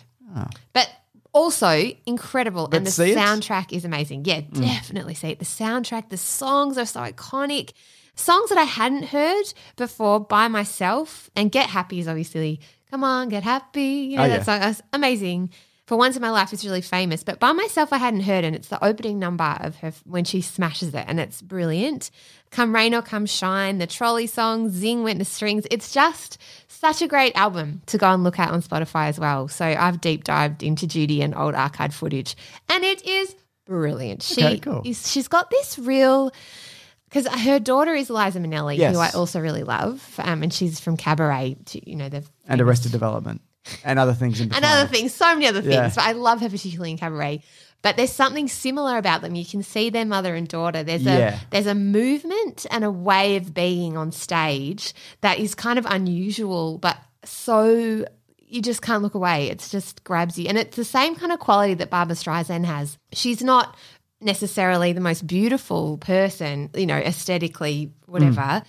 but 0.73 0.91
also 1.33 1.93
incredible. 2.07 2.69
and 2.73 2.87
the 2.87 2.91
soundtrack 2.91 3.73
is 3.73 3.85
amazing. 3.85 4.25
Yeah, 4.25 4.41
definitely 4.41 5.15
see 5.15 5.29
it. 5.31 5.39
The 5.39 5.45
soundtrack, 5.45 6.09
the 6.09 6.17
songs 6.17 6.77
are 6.79 6.87
so 6.87 7.01
iconic. 7.01 7.73
Songs 8.17 8.49
that 8.51 8.59
I 8.59 8.65
hadn't 8.65 9.05
heard 9.05 9.55
before 9.77 10.21
by 10.21 10.49
myself. 10.49 11.31
And 11.37 11.51
Get 11.51 11.71
Happy 11.71 12.01
is 12.01 12.09
obviously, 12.09 12.61
come 12.91 13.03
on, 13.05 13.29
get 13.31 13.45
happy. 13.45 13.83
You 14.11 14.17
know, 14.19 14.25
Oh, 14.25 14.29
that 14.29 14.39
yeah. 14.39 14.43
song. 14.43 14.61
That's 14.61 14.83
amazing. 14.93 15.51
For 15.91 15.97
once 15.99 16.15
in 16.15 16.23
my 16.23 16.31
life, 16.31 16.53
it's 16.53 16.65
really 16.65 16.83
famous. 16.83 17.25
But 17.25 17.41
by 17.41 17.51
myself, 17.51 17.93
I 17.93 17.99
hadn't 17.99 18.21
heard, 18.21 18.45
and 18.45 18.55
it's 18.55 18.69
the 18.69 18.83
opening 18.85 19.19
number 19.19 19.57
of 19.59 19.75
her 19.79 19.93
when 20.05 20.23
she 20.23 20.41
smashes 20.41 20.95
it, 20.95 21.05
and 21.09 21.19
it's 21.19 21.43
brilliant. 21.43 22.13
Come 22.53 22.73
rain 22.73 22.95
or 22.95 23.03
come 23.03 23.27
shine, 23.27 23.79
the 23.79 23.89
trolley 23.89 24.29
song, 24.29 24.71
Zing 24.71 25.03
went 25.03 25.19
to 25.19 25.25
strings. 25.25 25.67
It's 25.69 25.93
just 25.93 26.39
such 26.69 27.03
a 27.03 27.09
great 27.09 27.35
album 27.35 27.83
to 27.87 27.99
go 27.99 28.07
and 28.09 28.23
look 28.23 28.39
at 28.39 28.51
on 28.53 28.63
Spotify 28.63 29.09
as 29.09 29.19
well. 29.19 29.49
So 29.49 29.65
I've 29.67 30.01
deep 30.01 30.23
dived 30.23 30.63
into 30.63 30.87
Judy 30.87 31.23
and 31.23 31.35
old 31.35 31.55
archived 31.57 31.95
footage, 31.95 32.37
and 32.69 32.85
it 32.85 33.05
is 33.05 33.35
brilliant. 33.67 34.23
She 34.23 34.45
Okay, 34.45 34.59
cool. 34.61 34.83
is 34.85 35.11
she's 35.11 35.27
got 35.27 35.51
this 35.51 35.77
real 35.77 36.31
because 37.09 37.27
her 37.27 37.59
daughter 37.59 37.95
is 37.97 38.11
Liza 38.11 38.39
Minnelli, 38.39 38.77
Yes. 38.79 38.95
who 38.95 39.01
I 39.01 39.11
also 39.11 39.41
really 39.41 39.65
love, 39.65 40.09
um, 40.23 40.45
and 40.45 40.55
she's 40.55 40.79
from 40.79 40.97
Cabaret. 40.97 41.57
To, 41.65 41.91
you 41.91 41.97
know, 41.97 42.09
the 42.09 42.23
and 42.47 42.61
Arrested 42.61 42.93
Development 42.93 43.41
and 43.85 43.99
other 43.99 44.15
things 44.15 44.41
in 44.41 44.49
between. 44.49 44.65
and 44.65 44.73
other 44.73 44.89
things, 44.89 45.15
so 45.15 45.27
many 45.35 45.47
other 45.47 45.63
things. 45.63 45.75
Yeah. 45.75 45.93
But 45.95 46.05
I 46.05 46.13
love 46.13 46.41
her 46.41 46.49
particularly 46.49 46.93
in 46.93 46.99
Cabaret. 46.99 47.43
But 47.83 47.97
there's 47.97 48.13
something 48.13 48.47
similar 48.47 48.99
about 48.99 49.23
them. 49.23 49.35
You 49.35 49.45
can 49.45 49.63
see 49.63 49.89
their 49.89 50.05
mother 50.05 50.35
and 50.35 50.47
daughter. 50.47 50.83
There's 50.83 51.03
Yeah. 51.03 51.37
a 51.37 51.41
there's 51.51 51.67
a 51.67 51.75
movement 51.75 52.67
and 52.71 52.85
a 52.85 52.91
way 52.91 53.37
of 53.37 53.55
being 53.55 53.97
on 53.97 54.13
stage 54.13 54.93
that 55.23 55.39
is 55.39 55.55
kind 55.55 55.79
of 55.79 55.87
unusual, 55.87 56.79
but 56.79 56.99
so 57.25 58.05
you 58.39 58.61
just 58.61 58.83
can't 58.83 59.03
look 59.03 59.15
away. 59.15 59.49
It 59.49 59.67
just 59.71 60.05
grabs 60.05 60.39
you. 60.39 60.49
And 60.49 60.59
it's 60.59 60.77
the 60.77 60.85
same 60.85 61.15
kind 61.15 61.33
of 61.33 61.39
quality 61.39 61.75
that 61.75 61.89
Barbra 61.89 62.17
Streisand 62.17 62.65
has. 62.65 62.99
She's 63.13 63.43
not 63.43 63.77
necessarily 64.21 64.93
the 64.93 65.01
most 65.01 65.27
beautiful 65.27 65.97
person, 65.99 66.69
you 66.75 66.87
know, 66.87 66.97
aesthetically, 66.97 67.87
mm. 67.87 68.13
whatever. 68.13 68.63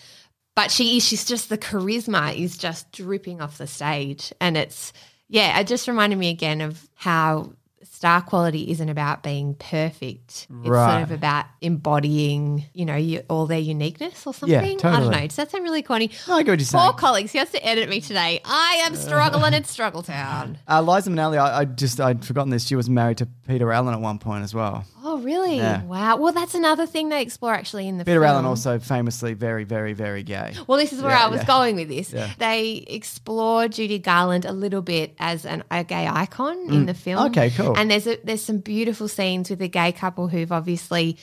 But 0.56 0.72
she 0.72 0.98
is, 0.98 1.06
she's 1.08 1.26
just 1.26 1.50
the 1.50 1.58
charisma 1.58 2.36
is 2.38 2.58
just 2.58 2.92
dripping 2.92 3.42
off 3.42 3.58
the 3.58 3.68
stage. 3.68 4.34
And 4.42 4.58
it's, 4.58 4.92
yeah, 5.30 5.58
it 5.60 5.68
just 5.68 5.88
reminded 5.88 6.20
me 6.20 6.30
again 6.30 6.62
of 6.62 6.88
how 6.96 7.54
star 8.02 8.20
quality 8.20 8.72
isn't 8.72 8.90
about 8.90 9.22
being 9.22 9.54
perfect. 9.54 10.02
It's 10.02 10.48
Right. 10.50 10.92
sort 10.94 11.04
of 11.04 11.12
about 11.12 11.46
embodying, 11.62 12.66
you 12.74 12.84
know, 12.86 12.96
you, 12.96 13.22
all 13.30 13.46
their 13.46 13.60
uniqueness 13.60 14.26
or 14.26 14.34
something. 14.34 14.50
Yeah, 14.50 14.62
totally. 14.78 14.94
I 14.94 15.00
don't 15.02 15.12
know. 15.12 15.28
Does 15.28 15.36
that 15.36 15.52
sound 15.52 15.64
really 15.64 15.84
corny? 15.84 16.10
No, 16.28 16.36
I 16.36 16.44
get 16.44 16.52
what 16.54 16.60
you're 16.60 16.68
Poor 16.82 16.82
saying. 16.90 16.94
colleagues, 16.98 17.32
he 17.32 17.38
has 17.38 17.52
to 17.52 17.64
edit 17.64 17.90
me 17.90 18.02
today. 18.02 18.42
I 18.44 18.82
am 18.86 18.96
struggling 18.96 19.54
at 19.54 19.68
Struggle 19.68 20.02
Town. 20.04 20.58
Uh, 20.68 20.82
Liza 20.82 21.10
Minnelli, 21.10 21.38
I, 21.38 21.60
I 21.60 21.66
just 21.66 22.00
I'd 22.00 22.24
forgotten 22.24 22.50
this. 22.50 22.66
She 22.66 22.76
was 22.76 22.90
married 22.90 23.18
to 23.18 23.26
Peter 23.48 23.72
Allen 23.72 23.94
at 23.94 24.00
one 24.00 24.20
point 24.20 24.44
as 24.44 24.54
well. 24.56 24.86
Oh, 25.04 25.18
really? 25.20 25.58
Yeah. 25.58 25.84
Wow. 25.84 26.16
Well, 26.18 26.32
that's 26.32 26.56
another 26.56 26.86
thing 26.86 27.10
they 27.10 27.22
explore 27.22 27.54
actually 27.54 27.88
in 27.88 27.98
the 27.98 28.06
Peter 28.06 28.22
film. 28.22 28.32
Allen 28.32 28.46
also 28.46 28.80
famously 28.80 29.34
very, 29.34 29.64
very, 29.66 29.92
very 29.94 30.24
gay. 30.24 30.54
Well, 30.68 30.78
this 30.78 30.94
is 30.94 31.02
where 31.02 31.12
Yeah, 31.12 31.26
I 31.26 31.30
was 31.30 31.42
yeah. 31.42 31.46
going 31.48 31.76
with 31.76 31.90
this. 31.90 32.14
They 32.38 32.86
explore 32.88 33.68
Judy 33.68 34.00
Garland 34.00 34.46
a 34.46 34.54
little 34.54 34.82
bit 34.82 35.14
as 35.20 35.46
an, 35.46 35.64
a 35.70 35.84
gay 35.84 36.08
icon 36.08 36.58
in 36.74 36.86
the 36.86 36.94
film. 36.94 37.26
Mm. 37.26 37.30
Okay, 37.32 37.50
cool. 37.52 37.78
And 37.78 37.91
there's 37.92 38.08
a, 38.08 38.18
there's 38.24 38.42
some 38.42 38.60
beautiful 38.60 39.08
scenes 39.08 39.50
with 39.50 39.62
a 39.62 39.68
gay 39.68 39.92
couple 39.92 40.28
who've 40.28 40.52
obviously, 40.52 41.18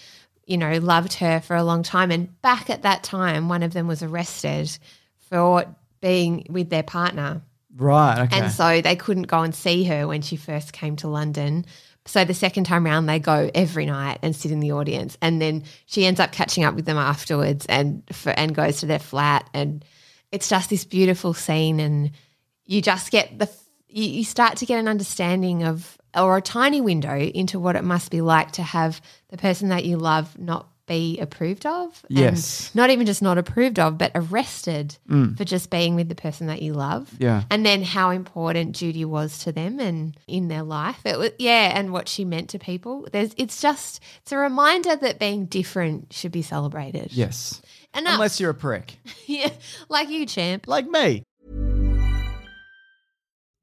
you 0.47 0.57
know, 0.57 0.79
loved 0.79 1.15
her 1.15 1.41
for 1.41 1.57
a 1.57 1.65
long 1.65 1.83
time. 1.83 2.11
And 2.11 2.41
back 2.43 2.71
at 2.71 2.83
that 2.83 3.03
time, 3.03 3.49
one 3.49 3.63
of 3.63 3.73
them 3.73 3.87
was 3.87 4.03
arrested 4.03 4.77
for 5.19 5.65
being 6.01 6.47
with 6.49 6.71
their 6.71 6.83
partner. 6.83 7.43
Right. 7.77 8.21
Okay. 8.21 8.39
And 8.39 8.53
so 8.53 8.81
they 8.81 8.97
couldn't 8.97 9.25
go 9.25 9.43
and 9.43 9.55
see 9.55 9.85
her 9.85 10.07
when 10.07 10.23
she 10.23 10.37
first 10.37 10.73
came 10.73 10.97
to 10.97 11.09
London. 11.09 11.65
So 12.07 12.25
the 12.25 12.35
second 12.35 12.65
time 12.65 12.87
round, 12.87 13.09
they 13.09 13.19
go 13.19 13.51
every 13.55 13.85
night 13.85 14.19
and 14.23 14.35
sit 14.35 14.51
in 14.51 14.61
the 14.61 14.73
audience, 14.73 15.19
and 15.21 15.43
then 15.43 15.65
she 15.85 16.07
ends 16.07 16.21
up 16.21 16.33
catching 16.33 16.65
up 16.65 16.75
with 16.75 16.87
them 16.87 16.97
afterwards, 16.97 17.67
and 17.67 18.03
for, 18.11 18.31
and 18.31 18.55
goes 18.55 18.79
to 18.79 18.87
their 18.87 18.99
flat, 18.99 19.49
and 19.53 19.85
it's 20.33 20.49
just 20.49 20.71
this 20.71 20.87
beautiful 20.87 21.35
scene, 21.35 21.81
and 21.81 22.13
you 22.65 22.81
just 22.81 23.11
get 23.11 23.39
the 23.39 23.51
you, 23.89 24.05
you 24.05 24.25
start 24.25 24.57
to 24.59 24.67
get 24.67 24.79
an 24.79 24.89
understanding 24.89 25.65
of 25.65 25.98
or 26.17 26.37
a 26.37 26.43
tiny 26.43 26.81
window 26.81 27.17
into 27.19 27.59
what 27.59 27.77
it 27.77 27.85
must 27.85 28.11
be 28.11 28.21
like 28.21 28.53
to 28.53 28.63
have 28.63 29.01
the 29.31 29.37
person 29.37 29.69
that 29.69 29.85
you 29.85 29.97
love 29.97 30.39
not 30.39 30.69
be 30.87 31.19
approved 31.19 31.67
of. 31.67 32.03
and 32.09 32.19
Yes. 32.19 32.71
not 32.75 32.89
even 32.89 33.05
just 33.05 33.21
not 33.21 33.37
approved 33.37 33.79
of, 33.79 33.99
but 33.99 34.11
arrested 34.15 34.97
mm. 35.07 35.37
for 35.37 35.45
just 35.45 35.69
being 35.69 35.95
with 35.97 36.09
the 36.09 36.15
person 36.15 36.47
that 36.47 36.63
you 36.63 36.73
love 36.73 37.13
Yeah. 37.19 37.43
and 37.51 37.65
then 37.67 37.83
how 37.83 38.09
important 38.09 38.75
Judy 38.75 39.05
was 39.05 39.39
to 39.41 39.53
them 39.53 39.81
and 39.81 40.17
in 40.27 40.49
their 40.49 40.63
life. 40.63 40.99
It 41.05 41.19
was 41.19 41.33
yeah, 41.39 41.73
and 41.79 41.93
what 41.93 42.09
she 42.09 42.25
meant 42.25 42.49
to 42.51 42.59
people. 42.59 43.07
There's 43.13 43.35
it's 43.37 43.61
just 43.61 44.01
it's 44.23 44.33
a 44.33 44.39
reminder 44.39 44.97
that 44.97 45.19
being 45.19 45.45
different 45.45 46.13
should 46.15 46.33
be 46.33 46.41
celebrated. 46.43 47.13
yes. 47.13 47.61
Enough. 47.95 48.15
Unless 48.15 48.39
you're 48.41 48.51
a 48.51 48.55
prick. 48.55 48.97
yeah, 49.27 49.49
like 49.89 50.09
you, 50.11 50.25
champ. 50.27 50.69
Like 50.69 50.87
me. 50.87 51.23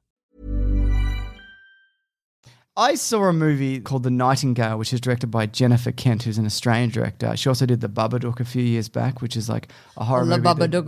I 2.75 2.95
saw 2.95 3.25
a 3.25 3.34
movie 3.34 3.79
called 3.79 4.01
The 4.01 4.10
Nightingale, 4.10 4.79
which 4.79 4.91
is 4.91 5.00
directed 5.00 5.27
by 5.27 5.45
Jennifer 5.45 5.91
Kent, 5.91 6.24
who's 6.24 6.39
an 6.39 6.48
Australian 6.48 6.89
director. 6.89 7.38
She 7.38 7.48
also 7.48 7.67
did 7.67 7.81
The 7.81 7.88
Babadook 7.88 8.39
a 8.39 8.45
few 8.45 8.63
years 8.63 8.89
back, 8.89 9.22
which 9.22 9.38
is 9.38 9.48
like 9.48 9.72
a 9.98 10.03
horror 10.03 10.22
movie. 10.38 10.41
that- 10.41 10.48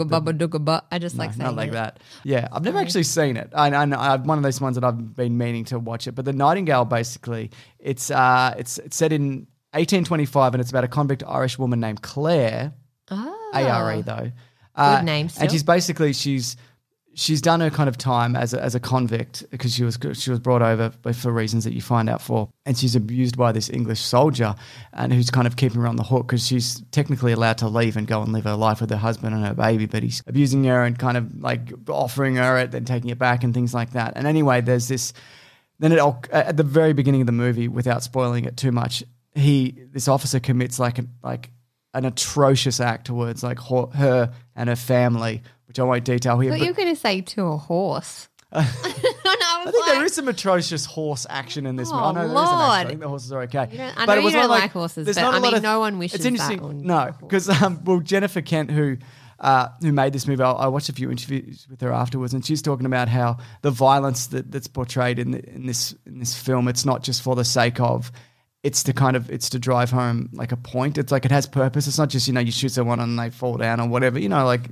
that- 0.10 0.26
I 0.92 0.98
just 0.98 1.20
like 1.20 1.34
saying 1.34 1.44
not 1.46 1.56
like 1.56 1.70
it. 1.70 1.74
that. 1.74 2.00
Yeah, 2.24 2.48
I've 2.52 2.64
never 2.64 2.80
actually 2.80 3.04
seen 3.04 3.38
it. 3.38 3.52
I, 3.54 3.70
I, 3.70 3.84
I, 3.84 4.16
one 4.16 4.40
of 4.40 4.44
those 4.44 4.60
ones 4.60 4.74
that 4.76 4.84
I've 4.84 5.16
been 5.16 5.38
meaning 5.38 5.66
to 5.66 5.78
watch 5.78 6.08
it. 6.08 6.14
But 6.14 6.26
the 6.26 6.34
Nightingale, 6.34 6.86
basically, 6.86 7.52
it's 7.78 8.10
uh, 8.10 8.56
it's 8.58 8.80
it's 8.80 8.98
set 8.98 9.14
in 9.14 9.46
1825, 9.72 10.54
and 10.54 10.62
it's 10.62 10.70
about 10.70 10.84
a 10.84 10.88
convict 10.88 11.24
Irish 11.28 11.60
woman 11.60 11.80
named 11.80 12.02
Claire. 12.02 12.74
Oh. 13.10 13.52
A 13.54 13.70
R 13.70 13.96
E 13.96 14.02
though. 14.02 14.32
Uh, 14.76 15.02
name 15.02 15.30
still. 15.30 15.44
And 15.44 15.52
she's 15.52 15.64
basically 15.64 16.14
she's 16.14 16.58
she's 17.18 17.42
done 17.42 17.60
her 17.62 17.72
kind 17.72 17.90
of 17.90 17.98
time 17.98 18.36
as 18.36 18.54
a, 18.54 18.62
as 18.62 18.76
a 18.76 18.80
convict 18.80 19.44
because 19.50 19.74
she 19.74 19.84
was 19.84 19.98
she 20.14 20.30
was 20.30 20.40
brought 20.40 20.62
over 20.62 20.92
for 21.14 21.32
reasons 21.32 21.64
that 21.64 21.74
you 21.74 21.82
find 21.82 22.10
out 22.10 22.22
for, 22.22 22.48
and 22.66 22.78
she's 22.78 22.96
abused 22.96 23.38
by 23.38 23.52
this 23.52 23.70
English 23.70 24.00
soldier, 24.00 24.56
and 24.94 25.12
who's 25.12 25.30
kind 25.32 25.48
of 25.48 25.56
keeping 25.56 25.82
her 25.82 25.88
on 25.88 25.96
the 25.96 26.04
hook 26.04 26.28
because 26.28 26.46
she's 26.46 26.82
technically 26.92 27.32
allowed 27.32 27.58
to 27.58 27.68
leave 27.68 27.98
and 27.98 28.08
go 28.08 28.22
and 28.22 28.32
live 28.32 28.44
her 28.44 28.56
life 28.56 28.80
with 28.80 28.90
her 28.92 28.98
husband 28.98 29.34
and 29.36 29.46
her 29.46 29.54
baby, 29.54 29.88
but 29.88 30.04
he's 30.04 30.22
abusing 30.28 30.64
her 30.66 30.84
and 30.84 31.00
kind 31.00 31.18
of 31.18 31.36
like 31.42 31.74
offering 31.90 32.36
her 32.36 32.58
it, 32.58 32.72
then 32.72 32.86
taking 32.86 33.10
it 33.10 33.18
back 33.18 33.44
and 33.44 33.54
things 33.54 33.74
like 33.74 33.92
that. 33.92 34.14
And 34.16 34.28
anyway, 34.28 34.62
there's 34.62 34.88
this. 34.88 35.12
Then 35.80 35.92
it 35.92 36.00
all, 36.00 36.24
at 36.32 36.58
the 36.58 36.64
very 36.64 36.94
beginning 36.94 37.22
of 37.22 37.28
the 37.28 37.34
movie, 37.34 37.68
without 37.68 38.02
spoiling 38.02 38.46
it 38.46 38.58
too 38.58 38.72
much, 38.72 39.04
he 39.38 39.86
this 39.92 40.08
officer 40.08 40.40
commits 40.40 40.80
like 40.80 41.00
a, 41.00 41.06
like 41.24 41.52
an 41.94 42.06
atrocious 42.06 42.80
act 42.80 43.08
towards 43.08 43.44
like 43.44 43.60
ho- 43.60 43.92
her 43.94 44.34
and 44.56 44.70
her 44.70 44.76
family, 44.76 45.42
which 45.68 45.80
I 45.80 45.84
won't 45.84 46.04
detail 46.06 46.40
here. 46.40 46.52
But 46.52 46.60
but- 46.60 46.66
you're 46.66 46.74
going 46.74 46.94
to 46.94 47.00
say 47.00 47.22
to 47.22 47.44
a 47.48 47.58
horse. 47.58 48.28
no, 48.54 48.60
I 48.62 49.64
I 49.68 49.72
think 49.72 49.86
like, 49.86 49.94
there 49.96 50.06
is 50.06 50.14
some 50.14 50.28
atrocious 50.30 50.86
horse 50.86 51.26
action 51.30 51.66
in 51.66 51.76
this 51.76 51.90
Oh, 51.92 51.96
movie. 51.96 52.06
I 52.06 52.12
know 52.14 52.20
there 52.20 52.26
isn't 52.28 52.36
Lord. 52.36 52.48
actually. 52.62 52.86
I 52.86 52.88
think 52.88 53.00
the 53.02 53.08
horses 53.10 53.32
are 53.34 53.42
okay. 53.42 53.68
You 53.72 53.78
don't- 53.78 53.98
I 53.98 54.06
but 54.06 54.16
know 54.16 54.22
it 54.22 54.24
was 54.24 54.34
you 54.34 54.40
don't 54.40 54.50
like, 54.50 54.62
like 54.62 54.72
horses, 54.72 55.06
but 55.06 55.16
not 55.18 55.34
I 55.34 55.38
a 55.38 55.40
lot 55.42 55.48
mean, 55.48 55.56
of- 55.56 55.64
no 55.64 55.80
one 55.82 56.00
wishes 56.00 56.16
It's 56.16 56.24
that 56.24 56.30
interesting. 56.30 56.62
on 56.62 56.82
no, 56.84 57.14
because 57.20 57.50
um, 57.50 57.84
well, 57.84 58.00
Jennifer 58.00 58.42
Kent, 58.42 58.72
who 58.72 58.98
uh, 59.40 59.68
who 59.82 59.92
made 59.92 60.14
this 60.14 60.28
movie, 60.28 60.42
I, 60.42 60.52
I 60.52 60.68
watched 60.68 60.88
a 60.90 60.94
few 60.94 61.12
interviews 61.12 61.68
with 61.70 61.82
her 61.82 61.92
afterwards, 61.92 62.34
and 62.34 62.44
she's 62.46 62.62
talking 62.62 62.86
about 62.86 63.08
how 63.10 63.38
the 63.62 63.70
violence 63.70 64.28
that, 64.28 64.50
that's 64.52 64.68
portrayed 64.68 65.20
in 65.20 65.32
the, 65.32 65.48
in 65.54 65.66
this 65.66 65.94
in 66.06 66.20
this 66.20 66.36
film, 66.36 66.68
it's 66.70 66.86
not 66.86 67.04
just 67.04 67.22
for 67.22 67.36
the 67.36 67.46
sake 67.46 67.80
of. 67.82 68.12
It's 68.68 68.84
to 68.84 68.94
kind 68.94 69.16
of 69.16 69.30
it's 69.32 69.50
to 69.52 69.60
drive 69.60 69.92
home 69.92 70.30
like 70.34 70.52
a 70.52 70.58
point. 70.58 70.98
It's 70.98 71.12
like 71.12 71.24
it 71.26 71.32
has 71.32 71.48
purpose. 71.48 71.88
It's 71.88 71.98
not 71.98 72.10
just 72.10 72.28
you 72.28 72.34
know 72.34 72.42
you 72.42 72.52
shoot 72.52 72.74
someone 72.74 73.00
and 73.00 73.18
they 73.18 73.30
fall 73.30 73.56
down 73.56 73.80
or 73.80 73.88
whatever. 73.88 74.20
You 74.20 74.30
know 74.30 74.46
like 74.46 74.70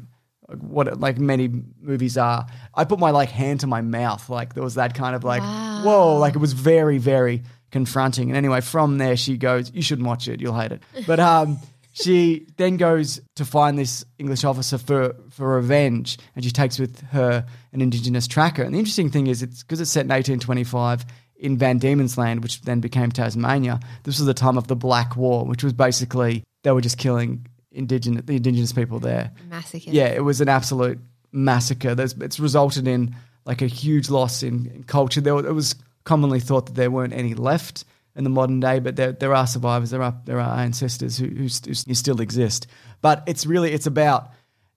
what 0.49 0.99
like 0.99 1.17
many 1.17 1.49
movies 1.81 2.17
are. 2.17 2.45
I 2.73 2.83
put 2.83 2.99
my 2.99 3.11
like 3.11 3.29
hand 3.29 3.61
to 3.61 3.67
my 3.67 3.81
mouth, 3.81 4.29
like 4.29 4.53
there 4.53 4.63
was 4.63 4.75
that 4.75 4.93
kind 4.95 5.15
of 5.15 5.23
like 5.23 5.41
whoa, 5.85 6.17
like 6.17 6.35
it 6.35 6.39
was 6.39 6.53
very 6.53 6.97
very 6.97 7.43
confronting. 7.71 8.29
And 8.29 8.37
anyway, 8.37 8.61
from 8.61 8.97
there 8.97 9.17
she 9.17 9.37
goes, 9.37 9.71
you 9.73 9.81
shouldn't 9.81 10.07
watch 10.07 10.27
it, 10.27 10.41
you'll 10.41 10.59
hate 10.59 10.71
it. 10.71 10.81
But 11.07 11.19
um, 11.19 11.57
she 11.95 12.45
then 12.57 12.75
goes 12.75 13.21
to 13.35 13.45
find 13.45 13.79
this 13.79 14.03
English 14.19 14.43
officer 14.43 14.77
for 14.77 15.15
for 15.29 15.55
revenge, 15.55 16.17
and 16.35 16.43
she 16.43 16.51
takes 16.51 16.77
with 16.77 16.99
her 17.07 17.45
an 17.71 17.81
indigenous 17.81 18.27
tracker. 18.27 18.63
And 18.63 18.75
the 18.75 18.79
interesting 18.79 19.09
thing 19.09 19.27
is, 19.27 19.41
it's 19.41 19.63
because 19.63 19.79
it's 19.79 19.91
set 19.91 20.01
in 20.01 20.09
1825 20.09 21.05
in 21.37 21.57
Van 21.57 21.77
Diemen's 21.77 22.17
Land, 22.17 22.43
which 22.43 22.61
then 22.61 22.81
became 22.81 23.11
Tasmania. 23.11 23.79
This 24.03 24.19
was 24.19 24.25
the 24.25 24.33
time 24.33 24.57
of 24.57 24.67
the 24.67 24.75
Black 24.75 25.15
War, 25.15 25.45
which 25.45 25.63
was 25.63 25.71
basically 25.71 26.43
they 26.63 26.71
were 26.71 26.81
just 26.81 26.97
killing 26.97 27.47
indigenous 27.71 28.23
the 28.25 28.35
indigenous 28.35 28.73
people 28.73 28.99
there. 28.99 29.31
masochist. 29.49 29.87
Yeah, 29.87 30.07
it 30.07 30.23
was 30.23 30.41
an 30.41 30.49
absolute 30.49 30.99
massacre. 31.31 31.95
There's, 31.95 32.13
it's 32.13 32.39
resulted 32.41 32.87
in 32.89 33.15
like 33.45 33.61
a 33.61 33.67
huge 33.67 34.09
loss 34.09 34.43
in, 34.43 34.69
in 34.73 34.83
culture. 34.83 35.21
There, 35.21 35.37
it 35.37 35.53
was 35.53 35.75
commonly 36.03 36.41
thought 36.41 36.65
that 36.65 36.75
there 36.75 36.91
weren't 36.91 37.13
any 37.13 37.35
left 37.35 37.85
in 38.15 38.23
the 38.23 38.29
modern 38.29 38.59
day, 38.59 38.79
but 38.79 38.95
there, 38.95 39.11
there 39.11 39.33
are 39.33 39.45
survivors. 39.45 39.89
There 39.89 40.01
are 40.01 40.15
there 40.25 40.39
are 40.39 40.59
ancestors 40.59 41.17
who, 41.17 41.27
who, 41.27 41.43
who 41.43 41.93
still 41.93 42.21
exist. 42.21 42.67
But 43.01 43.23
it's 43.27 43.45
really 43.45 43.73
it's 43.73 43.87
about 43.87 44.29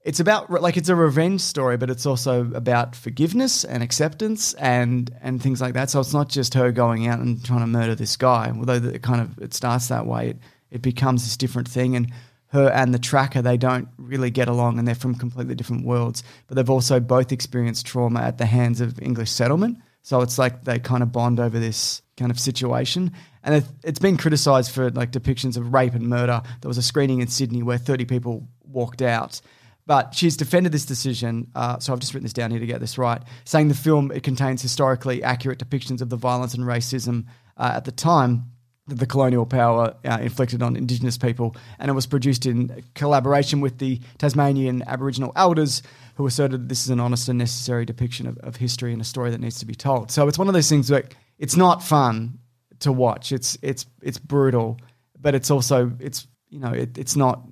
it's 0.03 0.21
about 0.21 0.51
like 0.51 0.77
it's 0.77 0.89
a 0.89 0.97
revenge 0.97 1.41
story, 1.41 1.77
but 1.77 1.91
it's 1.91 2.07
also 2.07 2.51
about 2.55 2.97
forgiveness 2.97 3.65
and 3.65 3.83
acceptance 3.83 4.55
and 4.55 5.15
and 5.21 5.43
things 5.43 5.61
like 5.61 5.75
that. 5.75 5.91
So 5.91 6.01
it's 6.01 6.15
not 6.15 6.29
just 6.29 6.55
her 6.55 6.73
going 6.73 7.07
out 7.07 7.21
and 7.21 7.45
trying 7.45 7.61
to 7.61 7.67
murder 7.67 7.95
this 7.95 8.17
guy, 8.17 8.53
although 8.57 8.75
it 8.75 9.03
kind 9.03 9.21
of 9.21 9.39
it 9.39 9.55
starts 9.55 9.89
that 9.89 10.07
way. 10.07 10.31
It 10.31 10.39
it 10.71 10.83
becomes 10.83 11.25
this 11.25 11.37
different 11.37 11.69
thing, 11.69 11.97
and 11.97 12.13
her 12.49 12.71
and 12.71 12.93
the 12.93 12.99
tracker 12.99 13.43
they 13.43 13.57
don't 13.57 13.89
really 13.97 14.31
get 14.31 14.49
along, 14.49 14.79
and 14.79 14.87
they're 14.87 14.95
from 14.95 15.15
completely 15.15 15.55
different 15.55 15.85
worlds. 15.85 16.23
But 16.47 16.57
they've 16.57 16.71
also 16.71 17.01
both 17.01 17.33
experienced 17.33 17.87
trauma 17.87 18.21
at 18.21 18.39
the 18.39 18.47
hands 18.47 18.81
of 18.81 19.01
English 19.01 19.31
settlement, 19.31 19.79
so 20.03 20.21
it's 20.23 20.39
like 20.39 20.65
they 20.65 20.79
kind 20.79 21.03
of 21.03 21.13
bond 21.13 21.41
over 21.41 21.59
this 21.59 22.03
kind 22.19 22.31
of 22.31 22.39
situation. 22.39 23.13
And 23.43 23.57
it, 23.57 23.65
it's 23.85 23.99
been 23.99 24.17
criticised 24.17 24.73
for 24.73 24.91
like 24.91 25.13
depictions 25.13 25.57
of 25.57 25.73
rape 25.73 25.95
and 25.95 26.09
murder. 26.09 26.43
There 26.61 26.69
was 26.69 26.79
a 26.79 26.83
screening 26.83 27.21
in 27.21 27.29
Sydney 27.29 27.63
where 27.63 27.79
30 27.79 28.05
people 28.05 28.49
walked 28.65 29.01
out. 29.01 29.41
But 29.87 30.15
she's 30.15 30.37
defended 30.37 30.71
this 30.71 30.85
decision, 30.85 31.51
uh, 31.55 31.79
so 31.79 31.95
I've 31.95 31.99
just 31.99 32.13
written 32.13 32.27
this 32.27 32.35
down 32.35 32.51
here 32.51 32.61
to 32.61 32.67
get 32.67 32.79
this 32.79 32.99
right, 32.99 33.23
saying 33.47 33.69
the 33.69 33.75
film 33.75 34.11
it 34.11 34.23
contains 34.23 34.61
historically 34.61 35.23
accurate 35.23 35.59
depictions 35.59 36.03
of 36.03 36.11
the 36.11 36.17
violence 36.17 36.53
and 36.53 36.63
racism 36.65 37.25
uh, 37.57 37.73
at 37.77 37.87
the 37.87 37.91
time 37.91 38.53
that 38.89 38.97
the 38.97 39.07
colonial 39.07 39.47
power 39.47 39.95
uh, 40.05 40.19
inflicted 40.21 40.63
on 40.63 40.77
Indigenous 40.77 41.17
people, 41.17 41.57
and 41.79 41.91
it 41.91 41.95
was 41.95 42.05
produced 42.05 42.45
in 42.45 42.85
collaboration 42.95 43.63
with 43.63 43.79
the 43.79 43.99
Tasmanian 44.19 44.83
Aboriginal 44.87 45.33
elders, 45.37 45.83
who 46.17 46.27
asserted 46.27 46.63
that 46.65 46.69
this 46.69 46.85
is 46.85 46.91
an 46.91 47.01
honest 47.01 47.29
and 47.31 47.39
necessary 47.39 47.87
depiction 47.87 48.27
of, 48.27 48.37
of 48.39 48.57
history 48.57 48.93
and 48.93 49.01
a 49.01 49.05
story 49.07 49.31
that 49.31 49.41
needs 49.41 49.59
to 49.61 49.67
be 49.67 49.75
told. 49.75 50.11
So 50.11 50.29
it's 50.29 50.39
one 50.39 50.49
of 50.49 50.55
those 50.55 50.69
things 50.69 50.91
where 50.91 51.05
it's 51.39 51.57
not 51.57 51.83
fun 51.83 52.39
to 52.81 52.93
watch. 52.93 53.33
It's 53.33 53.57
it's 53.63 53.87
it's 54.03 54.19
brutal, 54.19 54.79
but 55.21 55.35
it's 55.35 55.51
also 55.51 55.93
it's 56.01 56.27
you 56.51 56.59
know 56.61 56.73
it, 56.73 56.97
it's 56.99 57.17
not 57.17 57.43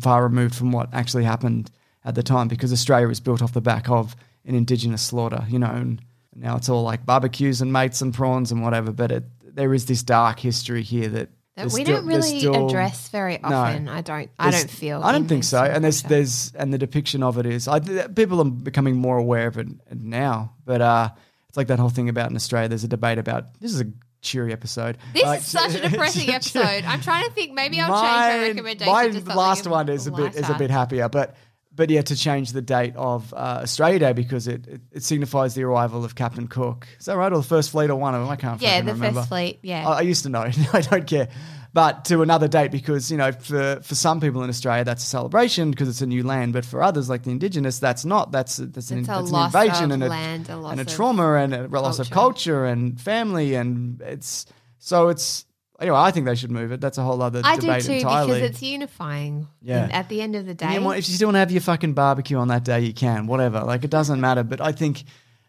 far 0.00 0.22
removed 0.22 0.54
from 0.54 0.72
what 0.72 0.88
actually 0.92 1.24
happened 1.24 1.70
at 2.04 2.14
the 2.14 2.22
time 2.22 2.48
because 2.48 2.72
Australia 2.72 3.06
was 3.08 3.20
built 3.20 3.42
off 3.42 3.52
the 3.52 3.60
back 3.60 3.88
of 3.90 4.16
an 4.46 4.54
indigenous 4.54 5.02
slaughter, 5.02 5.44
you 5.48 5.58
know, 5.58 5.70
and 5.70 6.00
now 6.34 6.56
it's 6.56 6.68
all 6.68 6.82
like 6.82 7.04
barbecues 7.04 7.60
and 7.60 7.72
mates 7.72 8.00
and 8.00 8.14
prawns 8.14 8.50
and 8.50 8.62
whatever. 8.62 8.90
But 8.92 9.12
it, 9.12 9.24
there 9.54 9.74
is 9.74 9.84
this 9.86 10.02
dark 10.02 10.38
history 10.38 10.82
here 10.82 11.08
that 11.10 11.28
we 11.62 11.68
still- 11.68 11.84
don't 11.84 12.06
really 12.06 12.38
still- 12.38 12.68
address 12.68 13.08
very 13.10 13.38
No. 13.42 13.48
often. 13.50 13.86
I 13.88 14.00
don't. 14.00 14.30
I 14.38 14.50
don't 14.50 14.70
feel. 14.70 15.02
I 15.02 15.12
don't 15.12 15.26
think 15.28 15.44
so. 15.44 15.62
And 15.62 15.84
there's 15.84 16.02
there's 16.04 16.52
and 16.54 16.72
the 16.72 16.78
depiction 16.78 17.22
of 17.22 17.36
it 17.36 17.44
is. 17.44 17.68
I 17.68 17.80
people 17.80 18.40
are 18.40 18.44
becoming 18.50 18.96
more 18.96 19.18
aware 19.18 19.46
of 19.48 19.58
it 19.58 19.68
now, 19.94 20.54
but 20.64 20.80
uh, 20.80 21.10
it's 21.50 21.56
like 21.56 21.66
that 21.66 21.80
whole 21.80 21.88
thing 21.90 22.08
about 22.08 22.30
in 22.30 22.36
Australia. 22.36 22.68
There's 22.68 22.84
a 22.84 22.88
debate 22.88 23.18
about 23.18 23.60
this 23.60 23.72
is 23.74 23.80
a 23.80 23.86
cheery 24.22 24.52
episode. 24.52 24.98
This 25.12 25.24
Like, 25.24 25.40
is 25.40 25.46
such 25.46 25.74
a 25.74 25.80
depressing 25.90 26.30
episode. 26.32 26.84
I'm 26.84 27.00
trying 27.00 27.26
to 27.26 27.32
think. 27.32 27.54
Maybe 27.54 27.80
I'll 27.80 27.88
change 27.88 28.02
my 28.02 28.48
recommendation. 28.48 28.92
My 28.92 29.08
to 29.08 29.36
last 29.36 29.66
one 29.66 29.88
is 29.88 30.06
a 30.06 30.12
bit 30.12 30.36
is 30.36 30.48
a 30.48 30.54
bit 30.54 30.70
happier, 30.70 31.08
but 31.08 31.34
but 31.80 31.88
yeah, 31.88 32.02
to 32.02 32.14
change 32.14 32.52
the 32.52 32.60
date 32.60 32.94
of 32.94 33.32
uh, 33.32 33.60
Australia 33.62 33.98
Day 33.98 34.12
because 34.12 34.46
it, 34.46 34.66
it 34.66 34.80
it 34.92 35.02
signifies 35.02 35.54
the 35.54 35.62
arrival 35.62 36.04
of 36.04 36.14
Captain 36.14 36.46
Cook. 36.46 36.86
Is 36.98 37.06
that 37.06 37.16
right? 37.16 37.32
Or 37.32 37.36
the 37.36 37.42
first 37.42 37.70
fleet 37.70 37.88
or 37.88 37.96
one 37.96 38.14
of 38.14 38.20
them? 38.20 38.28
I 38.28 38.36
can't. 38.36 38.60
Yeah, 38.60 38.82
the 38.82 38.92
remember. 38.92 39.20
first 39.20 39.30
fleet. 39.30 39.60
Yeah. 39.62 39.88
I, 39.88 39.92
I 39.92 40.00
used 40.02 40.24
to 40.24 40.28
know. 40.28 40.40
I 40.74 40.80
don't 40.82 41.06
care. 41.06 41.30
But 41.72 42.04
to 42.06 42.20
another 42.20 42.48
date 42.48 42.70
because 42.70 43.10
you 43.10 43.16
know 43.16 43.32
for 43.32 43.80
for 43.82 43.94
some 43.94 44.20
people 44.20 44.42
in 44.42 44.50
Australia 44.50 44.84
that's 44.84 45.02
a 45.02 45.06
celebration 45.06 45.70
because 45.70 45.88
it's 45.88 46.02
a 46.02 46.06
new 46.06 46.22
land, 46.22 46.52
but 46.52 46.66
for 46.66 46.82
others 46.82 47.08
like 47.08 47.22
the 47.22 47.30
indigenous 47.30 47.78
that's 47.78 48.04
not. 48.04 48.30
That's 48.30 48.58
that's 48.58 48.90
an, 48.90 48.98
a 48.98 49.02
that's 49.04 49.30
an 49.30 49.44
invasion 49.44 49.84
of 49.84 49.90
and 49.92 50.04
a, 50.04 50.08
land, 50.08 50.50
a 50.50 50.58
and 50.58 50.80
a 50.80 50.82
of 50.82 50.86
trauma 50.86 51.32
and 51.36 51.54
a 51.54 51.66
loss 51.66 51.98
of 51.98 52.10
culture. 52.10 52.60
culture 52.60 52.64
and 52.66 53.00
family 53.00 53.54
and 53.54 54.02
it's 54.02 54.44
so 54.80 55.08
it's 55.08 55.46
anyway. 55.80 55.96
I 55.96 56.10
think 56.10 56.26
they 56.26 56.34
should 56.34 56.50
move 56.50 56.72
it. 56.72 56.80
That's 56.80 56.98
a 56.98 57.02
whole 57.02 57.20
other 57.22 57.40
I 57.44 57.56
do 57.56 57.62
debate 57.62 57.84
too 57.84 57.92
entirely. 57.92 58.34
because 58.34 58.50
it's 58.50 58.62
unifying. 58.62 59.48
Yeah. 59.62 59.88
At 59.90 60.08
the 60.08 60.20
end 60.20 60.36
of 60.36 60.46
the 60.46 60.54
day, 60.54 60.74
you 60.74 60.80
know 60.80 60.86
what? 60.86 60.98
if 60.98 61.08
you 61.08 61.14
still 61.14 61.28
want 61.28 61.36
to 61.36 61.40
have 61.40 61.50
your 61.50 61.60
fucking 61.60 61.94
barbecue 61.94 62.36
on 62.36 62.48
that 62.48 62.64
day, 62.64 62.80
you 62.80 62.92
can. 62.92 63.26
Whatever. 63.26 63.60
Like 63.60 63.84
it 63.84 63.90
doesn't 63.90 64.20
matter. 64.20 64.42
But 64.42 64.60
I 64.60 64.72
think 64.72 65.04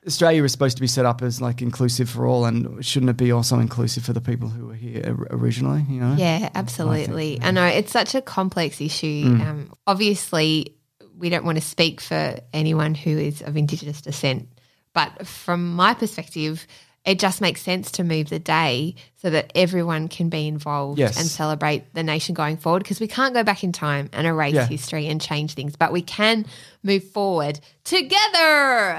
Australia 0.08 0.44
is 0.44 0.52
supposed 0.52 0.78
to 0.78 0.82
be 0.82 0.88
set 0.88 1.06
up 1.06 1.22
as 1.22 1.42
like 1.42 1.62
inclusive 1.62 2.10
for 2.10 2.26
all, 2.26 2.46
and 2.46 2.84
shouldn't 2.84 3.10
it 3.12 3.18
be 3.18 3.32
also 3.32 3.60
inclusive 3.60 4.04
for 4.04 4.14
the 4.14 4.22
people 4.22 4.50
who 4.50 4.68
were 4.68 4.74
here 4.74 5.04
or- 5.06 5.28
originally? 5.38 5.86
You 5.88 6.00
know. 6.00 6.16
Yeah, 6.18 6.50
absolutely. 6.56 7.40
I, 7.42 7.52
know 7.52 7.66
it's 7.66 7.92
such 7.92 8.16
a 8.16 8.22
complex 8.22 8.82
issue. 8.82 9.26
Mm. 9.26 9.46
Um, 9.46 9.74
obviously, 9.86 10.76
we 11.16 11.30
don't 11.30 11.46
want 11.46 11.60
to 11.60 11.64
speak 11.64 12.02
for 12.02 12.40
anyone 12.52 12.96
who 12.96 13.12
is 13.12 13.42
of 13.44 13.56
Indigenous 13.56 14.02
descent, 14.02 14.50
but 14.94 15.28
from 15.28 15.76
my 15.76 15.94
perspective, 15.94 16.66
it 17.04 17.18
just 17.20 17.42
makes 17.42 17.62
sense 17.64 17.90
to 17.92 18.04
move 18.04 18.30
the 18.30 18.38
day 18.40 18.94
so 19.16 19.30
that 19.32 19.52
everyone 19.56 20.08
can 20.08 20.30
be 20.30 20.48
involved 20.48 21.00
Yes. 21.00 21.18
and 21.20 21.26
celebrate 21.28 21.94
the 21.96 22.04
nation 22.04 22.34
going 22.36 22.58
forward 22.58 22.84
because 22.84 23.00
we 23.00 23.08
can't 23.08 23.34
go 23.34 23.44
back 23.44 23.64
in 23.64 23.72
time 23.72 24.10
and 24.14 24.28
erase 24.28 24.54
Yeah. 24.54 24.68
history 24.68 25.08
and 25.08 25.20
change 25.20 25.54
things, 25.54 25.76
but 25.76 25.92
we 25.92 26.02
can 26.04 26.46
move 26.84 27.04
forward 27.04 27.60
together. 27.84 28.18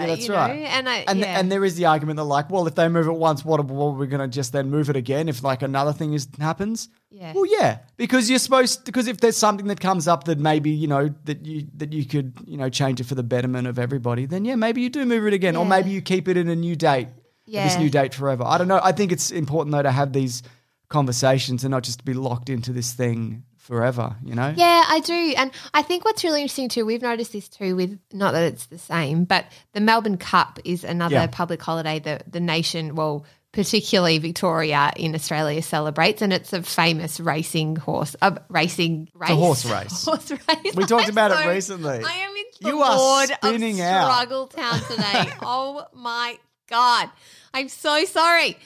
Yeah, 0.00 0.06
that's 0.06 0.28
right. 0.28 0.60
Know? 0.60 0.66
And 0.66 0.88
I, 0.88 0.96
And 1.08 1.18
yeah. 1.20 1.38
and 1.38 1.50
there 1.50 1.64
is 1.64 1.76
the 1.76 1.86
argument 1.86 2.16
that 2.16 2.24
like, 2.24 2.50
well, 2.50 2.66
if 2.66 2.74
they 2.74 2.88
move 2.88 3.06
it 3.06 3.12
once, 3.14 3.44
what, 3.44 3.64
what 3.64 3.86
are 3.86 3.90
we 3.92 4.06
going 4.06 4.20
to 4.20 4.28
just 4.28 4.52
then 4.52 4.70
move 4.70 4.88
it 4.90 4.96
again? 4.96 5.28
If 5.28 5.42
like 5.42 5.62
another 5.62 5.92
thing 5.92 6.12
is 6.14 6.28
happens, 6.40 6.88
Yeah. 7.10 7.32
Well, 7.34 7.46
yeah, 7.46 7.78
because 7.96 8.30
you're 8.30 8.38
supposed 8.38 8.84
because 8.84 9.06
if 9.06 9.18
there's 9.20 9.36
something 9.36 9.66
that 9.68 9.80
comes 9.80 10.08
up 10.08 10.24
that 10.24 10.38
maybe 10.38 10.70
you 10.70 10.88
know 10.88 11.10
that 11.24 11.44
you 11.44 11.66
that 11.76 11.92
you 11.92 12.04
could 12.04 12.32
you 12.46 12.56
know 12.56 12.68
change 12.70 13.00
it 13.00 13.04
for 13.04 13.14
the 13.14 13.22
betterment 13.22 13.66
of 13.68 13.78
everybody, 13.78 14.26
then 14.26 14.44
yeah, 14.44 14.54
maybe 14.56 14.80
you 14.82 14.88
do 14.88 15.04
move 15.04 15.26
it 15.26 15.32
again, 15.34 15.54
or 15.56 15.64
maybe 15.66 15.90
you 15.90 16.00
keep 16.00 16.26
it 16.28 16.36
in 16.36 16.48
a 16.48 16.56
new 16.56 16.74
date. 16.74 17.08
This 17.52 17.78
new 17.78 17.90
date 17.90 18.14
forever. 18.14 18.44
I 18.46 18.58
don't 18.58 18.68
know. 18.68 18.80
I 18.82 18.92
think 18.92 19.12
it's 19.12 19.30
important 19.30 19.72
though 19.72 19.82
to 19.82 19.90
have 19.92 20.12
these 20.12 20.42
conversations 20.88 21.64
and 21.64 21.70
not 21.70 21.82
just 21.82 22.04
be 22.04 22.14
locked 22.14 22.48
into 22.50 22.72
this 22.72 22.92
thing 22.92 23.44
forever. 23.56 24.16
You 24.24 24.34
know. 24.34 24.52
Yeah, 24.56 24.84
I 24.88 25.00
do. 25.00 25.34
And 25.36 25.50
I 25.72 25.82
think 25.82 26.04
what's 26.04 26.22
really 26.24 26.42
interesting 26.42 26.68
too, 26.68 26.84
we've 26.84 27.02
noticed 27.02 27.32
this 27.32 27.48
too 27.48 27.76
with 27.76 27.98
not 28.12 28.32
that 28.32 28.44
it's 28.52 28.66
the 28.66 28.78
same, 28.78 29.24
but 29.24 29.46
the 29.72 29.80
Melbourne 29.80 30.18
Cup 30.18 30.58
is 30.64 30.84
another 30.84 31.14
Yeah. 31.14 31.26
public 31.28 31.62
holiday 31.62 31.98
that 32.00 32.30
the 32.30 32.40
nation, 32.40 32.94
well, 32.94 33.24
particularly 33.52 34.18
Victoria 34.18 34.92
in 34.96 35.14
Australia 35.14 35.60
celebrates 35.62 36.22
and 36.22 36.32
it's 36.32 36.52
a 36.54 36.62
famous 36.62 37.20
racing 37.20 37.76
horse 37.76 38.16
uh, 38.22 38.36
racing 38.48 39.08
race. 39.14 39.30
a 39.30 39.34
horse 39.36 39.64
race. 39.66 40.04
Horse 40.06 40.30
race. 40.30 40.74
We 40.74 40.84
talked 40.86 41.10
about 41.10 41.30
it 41.32 41.46
recently. 41.48 42.02
I 42.02 42.12
am 42.12 42.34
in 42.34 42.44
You 42.68 42.82
are 42.82 43.26
spinning 43.26 43.80
of 43.80 43.86
out. 43.86 44.10
struggle 44.10 44.46
town 44.46 44.80
today. 44.90 45.32
oh 45.42 45.84
my 45.94 46.38
god. 46.72 47.10
I'm 47.54 47.68
so 47.68 48.04
sorry. 48.06 48.56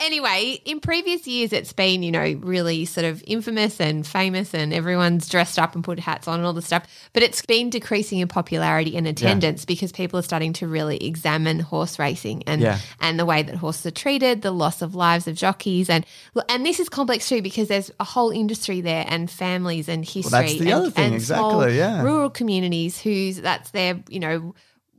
Anyway, 0.00 0.60
in 0.64 0.80
previous 0.80 1.28
years, 1.28 1.52
it's 1.52 1.72
been, 1.72 2.02
you 2.02 2.10
know, 2.10 2.32
really 2.40 2.84
sort 2.86 3.04
of 3.04 3.22
infamous 3.24 3.78
and 3.80 4.04
famous, 4.04 4.52
and 4.52 4.72
everyone's 4.72 5.28
dressed 5.28 5.60
up 5.60 5.76
and 5.76 5.84
put 5.84 6.00
hats 6.00 6.26
on 6.26 6.40
and 6.40 6.46
all 6.46 6.52
this 6.54 6.66
stuff. 6.66 6.84
But 7.12 7.22
it's 7.22 7.44
been 7.46 7.70
decreasing 7.70 8.18
in 8.18 8.26
popularity 8.26 8.96
and 8.96 9.06
attendance 9.06 9.64
because 9.64 9.92
people 9.92 10.18
are 10.18 10.22
starting 10.24 10.54
to 10.54 10.66
really 10.66 10.96
examine 11.06 11.60
horse 11.60 12.00
racing 12.00 12.42
and 12.48 12.60
Yeah. 12.62 12.78
and 13.00 13.16
the 13.16 13.26
way 13.26 13.44
that 13.44 13.54
horses 13.54 13.86
are 13.86 13.92
treated, 13.92 14.42
the 14.42 14.50
loss 14.50 14.82
of 14.82 14.96
lives 14.96 15.28
of 15.28 15.36
jockeys, 15.36 15.88
and 15.88 16.04
and 16.48 16.66
this 16.66 16.80
is 16.80 16.88
complex 16.88 17.28
too 17.28 17.40
because 17.42 17.68
there's 17.68 17.92
a 18.00 18.04
whole 18.04 18.30
industry 18.30 18.80
there 18.80 19.04
and 19.06 19.30
families 19.30 19.88
and 19.88 20.04
history. 20.04 20.30
that's 20.30 20.52
the 20.54 20.60
and, 20.62 20.72
other 20.72 20.90
thing, 20.90 21.14
exactly, 21.14 21.76
yeah. 21.76 22.02
rural 22.02 22.30
communities 22.30 23.00
whose 23.00 23.36
that's 23.36 23.70
their, 23.70 24.02
you 24.08 24.18
know, 24.18 24.54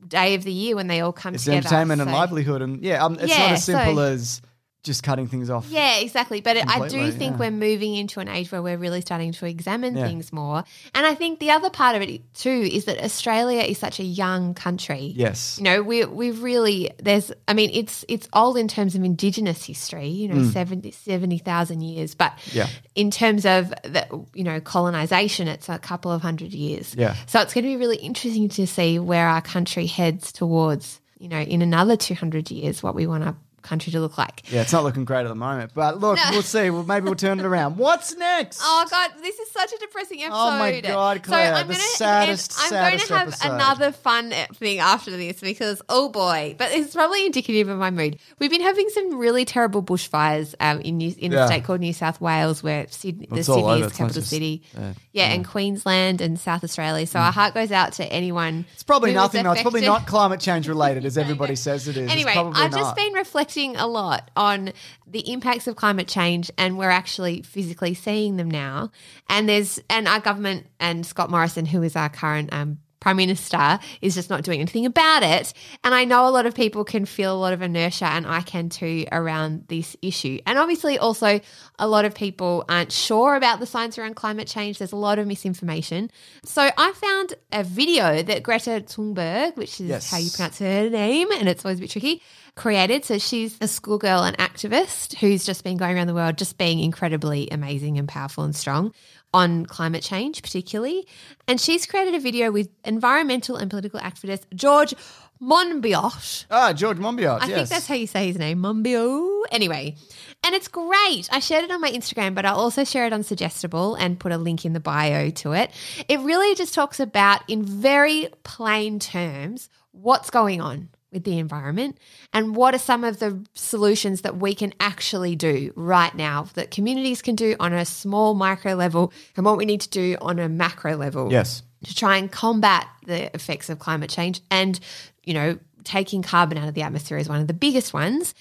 day 0.07 0.35
of 0.35 0.43
the 0.43 0.51
year 0.51 0.75
when 0.75 0.87
they 0.87 1.01
all 1.01 1.11
come 1.13 1.35
It's 1.35 1.43
together. 1.45 1.57
entertainment 1.67 2.01
and 2.01 2.11
livelihood, 2.11 2.61
and 2.61 2.83
yeah, 2.83 3.03
um, 3.03 3.13
it's 3.19 3.27
not 3.37 3.51
as 3.51 3.63
simple 3.63 3.95
so- 3.95 4.01
as 4.01 4.41
just 4.83 5.01
cutting 5.01 5.27
things 5.27 5.49
off. 5.49 5.67
Yeah, 5.69 5.97
exactly. 5.99 6.41
But 6.41 6.57
it, 6.57 6.67
I 6.67 6.87
do 6.89 7.09
think 7.11 7.33
yeah. 7.33 7.37
we're 7.39 7.51
moving 7.51 7.95
into 7.95 8.19
an 8.19 8.27
age 8.27 8.51
where 8.51 8.61
we're 8.61 8.77
really 8.77 8.99
starting 9.01 9.31
to 9.31 9.45
examine 9.45 9.95
Yeah. 9.95 10.05
things 10.07 10.33
more. 10.33 10.63
And 10.93 11.05
I 11.05 11.15
think 11.15 11.39
the 11.39 11.51
other 11.51 11.69
part 11.69 11.95
of 11.95 12.01
it 12.01 12.21
too 12.33 12.49
is 12.71 12.85
that 12.85 13.01
Australia 13.03 13.61
is 13.61 13.77
such 13.77 13.99
a 13.99 14.03
young 14.03 14.53
country. 14.53 15.13
Yes. 15.15 15.57
You 15.57 15.63
know, 15.63 15.81
we 15.83 16.03
we've 16.05 16.43
really 16.43 16.91
there's 17.01 17.31
I 17.47 17.53
mean 17.53 17.69
it's 17.73 18.03
it's 18.09 18.27
old 18.33 18.57
in 18.57 18.67
terms 18.67 18.93
of 18.95 19.03
indigenous 19.03 19.63
history, 19.65 20.07
you 20.09 20.27
know, 20.27 20.43
70 20.49 20.91
70,000 20.91 21.81
years, 21.81 22.13
but 22.15 22.33
Mm. 22.33 22.55
Yeah. 22.55 22.67
in 22.95 23.09
terms 23.09 23.45
of 23.45 23.69
the 23.83 24.05
you 24.33 24.43
know 24.43 24.59
colonization 24.59 25.47
it's 25.47 25.69
a 25.69 25.79
couple 25.79 26.11
of 26.11 26.21
hundred 26.21 26.53
years. 26.53 26.93
Yeah. 26.97 27.15
So 27.27 27.39
it's 27.39 27.53
going 27.53 27.63
to 27.63 27.69
be 27.69 27.77
really 27.77 27.97
interesting 27.97 28.49
to 28.49 28.67
see 28.67 28.99
where 28.99 29.27
our 29.27 29.41
country 29.41 29.85
heads 29.87 30.31
towards, 30.33 30.99
you 31.19 31.29
know, 31.29 31.39
in 31.39 31.61
another 31.61 31.95
200 31.95 32.51
years 32.51 32.83
what 32.83 32.95
we 32.95 33.07
want 33.07 33.23
our 33.23 33.35
country 33.63 33.91
to 33.91 33.99
look 33.99 34.17
like. 34.17 34.43
Yeah, 34.51 34.61
it's 34.61 34.73
not 34.73 34.83
looking 34.83 35.05
great 35.05 35.21
at 35.21 35.29
the 35.29 35.35
moment, 35.35 35.71
but 35.73 35.99
look, 35.99 36.17
No. 36.17 36.23
we'll 36.31 36.41
see. 36.43 36.69
Well, 36.69 36.83
maybe 36.83 37.05
we'll 37.05 37.15
turn 37.15 37.39
it 37.39 37.45
around. 37.45 37.77
What's 37.77 38.15
next? 38.15 38.61
Oh 38.75 38.85
god, 38.89 39.11
this 39.21 39.37
is 39.39 39.49
such 39.51 39.71
a 39.73 39.77
depressing 39.77 40.21
episode. 40.21 40.35
Oh, 40.37 40.57
my 40.59 40.81
God, 40.81 41.23
Claire, 41.23 41.63
the 41.63 41.73
saddest, 41.75 42.53
I'm 42.59 42.69
saddest 42.69 43.07
going 43.09 43.19
to 43.19 43.25
have 43.25 43.27
episode. 43.29 43.53
another 43.55 43.91
fun 43.91 44.33
thing 44.55 44.79
after 44.79 45.11
this 45.11 45.39
because 45.39 45.81
oh 45.89 46.09
boy, 46.09 46.55
but 46.57 46.71
it's 46.71 46.93
probably 46.93 47.25
indicative 47.25 47.69
of 47.69 47.77
my 47.77 47.89
mood. 47.91 48.17
We've 48.39 48.49
been 48.51 48.61
having 48.61 48.89
some 48.89 49.17
really 49.17 49.45
terrible 49.45 49.81
bushfires 49.83 50.53
um, 50.59 50.81
in 50.81 50.97
New, 50.97 51.13
in 51.17 51.31
Yeah. 51.31 51.45
a 51.45 51.47
state 51.47 51.63
called 51.63 51.79
New 51.79 51.93
South 51.93 52.19
Wales, 52.19 52.61
where 52.63 52.85
Sydney, 52.89 53.27
the 53.29 53.37
It's 53.37 53.49
all 53.49 53.55
Sydney 53.57 53.69
over. 53.71 53.79
is 53.85 53.91
It's 53.91 53.99
not 53.99 54.05
capital 54.07 54.21
just- 54.21 54.29
city. 54.29 54.63
yeah. 55.11 55.25
And 55.33 55.47
Queensland 55.47 56.21
and 56.21 56.39
South 56.39 56.63
Australia. 56.63 57.05
So 57.07 57.19
our 57.19 57.31
heart 57.31 57.53
goes 57.53 57.71
out 57.71 57.93
to 57.93 58.05
anyone. 58.05 58.65
It's 58.73 58.83
probably 58.83 59.13
nothing. 59.13 59.43
No, 59.43 59.51
it's 59.51 59.61
probably 59.61 59.81
not 59.81 60.07
climate 60.07 60.39
change 60.39 60.67
related, 60.67 61.05
as 61.05 61.17
everybody 61.23 61.55
says 61.55 61.87
it 61.87 61.95
is. 61.97 62.03
It's 62.03 62.11
Anyway, 62.11 62.33
probably 62.33 62.61
I've 62.61 62.71
not. 62.71 62.77
just 62.79 62.95
been 62.95 63.13
reflecting 63.13 63.52
a 63.57 63.85
lot 63.87 64.31
on 64.35 64.73
the 65.07 65.31
impacts 65.31 65.67
of 65.67 65.75
climate 65.75 66.07
change, 66.07 66.49
and 66.57 66.77
we're 66.77 66.89
actually 66.89 67.41
physically 67.43 67.93
seeing 67.93 68.37
them 68.37 68.49
now. 68.49 68.91
And 69.29 69.47
there's 69.47 69.79
and 69.89 70.07
our 70.07 70.19
government 70.19 70.65
and 70.79 71.05
Scott 71.05 71.29
Morrison, 71.29 71.65
who 71.65 71.83
is 71.83 71.95
our 71.95 72.09
current 72.09 72.51
um, 72.51 72.79
prime 72.99 73.17
minister, 73.17 73.79
is 74.01 74.15
just 74.15 74.29
not 74.29 74.43
doing 74.43 74.61
anything 74.61 74.85
about 74.85 75.23
it. 75.23 75.53
And 75.83 75.93
I 75.93 76.05
know 76.05 76.25
a 76.25 76.31
lot 76.31 76.45
of 76.45 76.55
people 76.55 76.85
can 76.85 77.05
feel 77.05 77.35
a 77.35 77.37
lot 77.37 77.51
of 77.51 77.61
inertia, 77.61 78.05
and 78.05 78.25
I 78.25 78.41
can 78.41 78.69
too 78.69 79.05
around 79.11 79.65
this 79.67 79.95
issue. 80.01 80.39
And 80.45 80.57
obviously, 80.57 80.97
also 80.97 81.41
a 81.77 81.87
lot 81.87 82.05
of 82.05 82.15
people 82.15 82.63
aren't 82.69 82.91
sure 82.93 83.35
about 83.35 83.59
the 83.59 83.65
science 83.65 83.97
around 83.97 84.15
climate 84.15 84.47
change. 84.47 84.77
There's 84.77 84.93
a 84.93 84.95
lot 84.95 85.19
of 85.19 85.27
misinformation. 85.27 86.11
So 86.45 86.69
I 86.77 86.91
found 86.93 87.33
a 87.51 87.63
video 87.65 88.23
that 88.23 88.41
Greta 88.41 88.81
Thunberg, 88.85 89.57
which 89.57 89.81
is 89.81 89.87
Yes. 89.89 90.09
how 90.09 90.17
you 90.17 90.29
pronounce 90.31 90.59
her 90.59 90.89
name, 90.89 91.29
and 91.33 91.49
it's 91.49 91.65
always 91.65 91.79
a 91.79 91.81
bit 91.81 91.89
tricky, 91.91 92.21
created. 92.55 93.05
So 93.05 93.17
she's 93.17 93.57
a 93.61 93.67
schoolgirl 93.67 94.23
and 94.23 94.37
activist 94.37 95.15
who's 95.15 95.45
just 95.45 95.63
been 95.63 95.77
going 95.77 95.95
around 95.95 96.07
the 96.07 96.13
world, 96.13 96.37
just 96.37 96.57
being 96.57 96.79
incredibly 96.79 97.49
amazing 97.49 97.97
and 97.97 98.07
powerful 98.07 98.43
and 98.43 98.55
strong 98.55 98.93
on 99.33 99.65
climate 99.65 100.03
change, 100.03 100.41
particularly. 100.43 101.07
And 101.47 101.59
she's 101.59 101.85
created 101.85 102.13
a 102.13 102.19
video 102.19 102.51
with 102.51 102.69
environmental 102.85 103.55
and 103.55 103.69
political 103.69 103.99
activist 103.99 104.43
George 104.53 104.93
Monbiot. 105.41 106.45
ah, 106.51 106.71
George 106.71 106.97
Monbiot. 106.97 107.41
I 107.41 107.47
yes. 107.47 107.55
think 107.57 107.69
that's 107.69 107.87
how 107.87 107.95
you 107.95 108.07
say 108.07 108.27
his 108.27 108.37
name, 108.37 108.59
Monbiot. 108.59 109.43
Anyway, 109.51 109.95
and 110.43 110.55
it's 110.55 110.67
great. 110.67 111.27
I 111.31 111.39
shared 111.39 111.65
it 111.65 111.71
on 111.71 111.81
my 111.81 111.91
Instagram, 111.91 112.35
but 112.35 112.45
I'll 112.45 112.59
also 112.59 112.83
share 112.83 113.05
it 113.05 113.13
on 113.13 113.23
Suggestible 113.23 113.95
and 113.95 114.19
put 114.19 114.31
a 114.31 114.37
link 114.37 114.63
in 114.63 114.73
the 114.73 114.79
bio 114.79 115.31
to 115.31 115.53
it. 115.53 115.71
It 116.07 116.19
really 116.19 116.55
just 116.55 116.73
talks 116.73 116.99
about, 116.99 117.41
in 117.49 117.63
very 117.63 118.29
plain 118.43 118.99
terms, 118.99 119.69
what's 119.91 120.29
going 120.29 120.61
on. 120.61 120.89
With 121.13 121.23
the 121.23 121.37
environment 121.39 121.97
and 122.33 122.55
what 122.55 122.73
are 122.73 122.79
some 122.79 123.03
of 123.03 123.19
the 123.19 123.45
solutions 123.53 124.21
that 124.21 124.37
we 124.37 124.53
can 124.55 124.73
actually 124.79 125.35
do 125.35 125.71
right 125.75 126.13
now 126.15 126.47
that 126.55 126.71
communities 126.71 127.21
can 127.21 127.35
do 127.35 127.55
on 127.59 127.71
a 127.73 127.85
small 127.85 128.33
micro 128.33 128.73
level 128.73 129.13
and 129.37 129.45
what 129.45 129.57
we 129.57 129.65
need 129.65 129.81
to 129.81 129.89
do 129.89 130.17
on 130.21 130.39
a 130.39 130.49
macro 130.49 130.95
level 130.97 131.31
Yes. 131.31 131.63
to 131.85 131.95
try 131.95 132.17
and 132.17 132.31
combat 132.31 132.87
the 133.05 133.33
effects 133.35 133.69
of 133.69 133.79
climate 133.79 134.09
change 134.09 134.41
and 134.49 134.79
you 135.23 135.33
know 135.33 135.57
taking 135.83 136.21
carbon 136.21 136.57
out 136.57 136.67
of 136.67 136.73
the 136.73 136.81
atmosphere 136.81 137.17
is 137.17 137.27
one 137.29 137.39
of 137.41 137.47
the 137.47 137.53
biggest 137.53 137.93
ones 137.93 138.33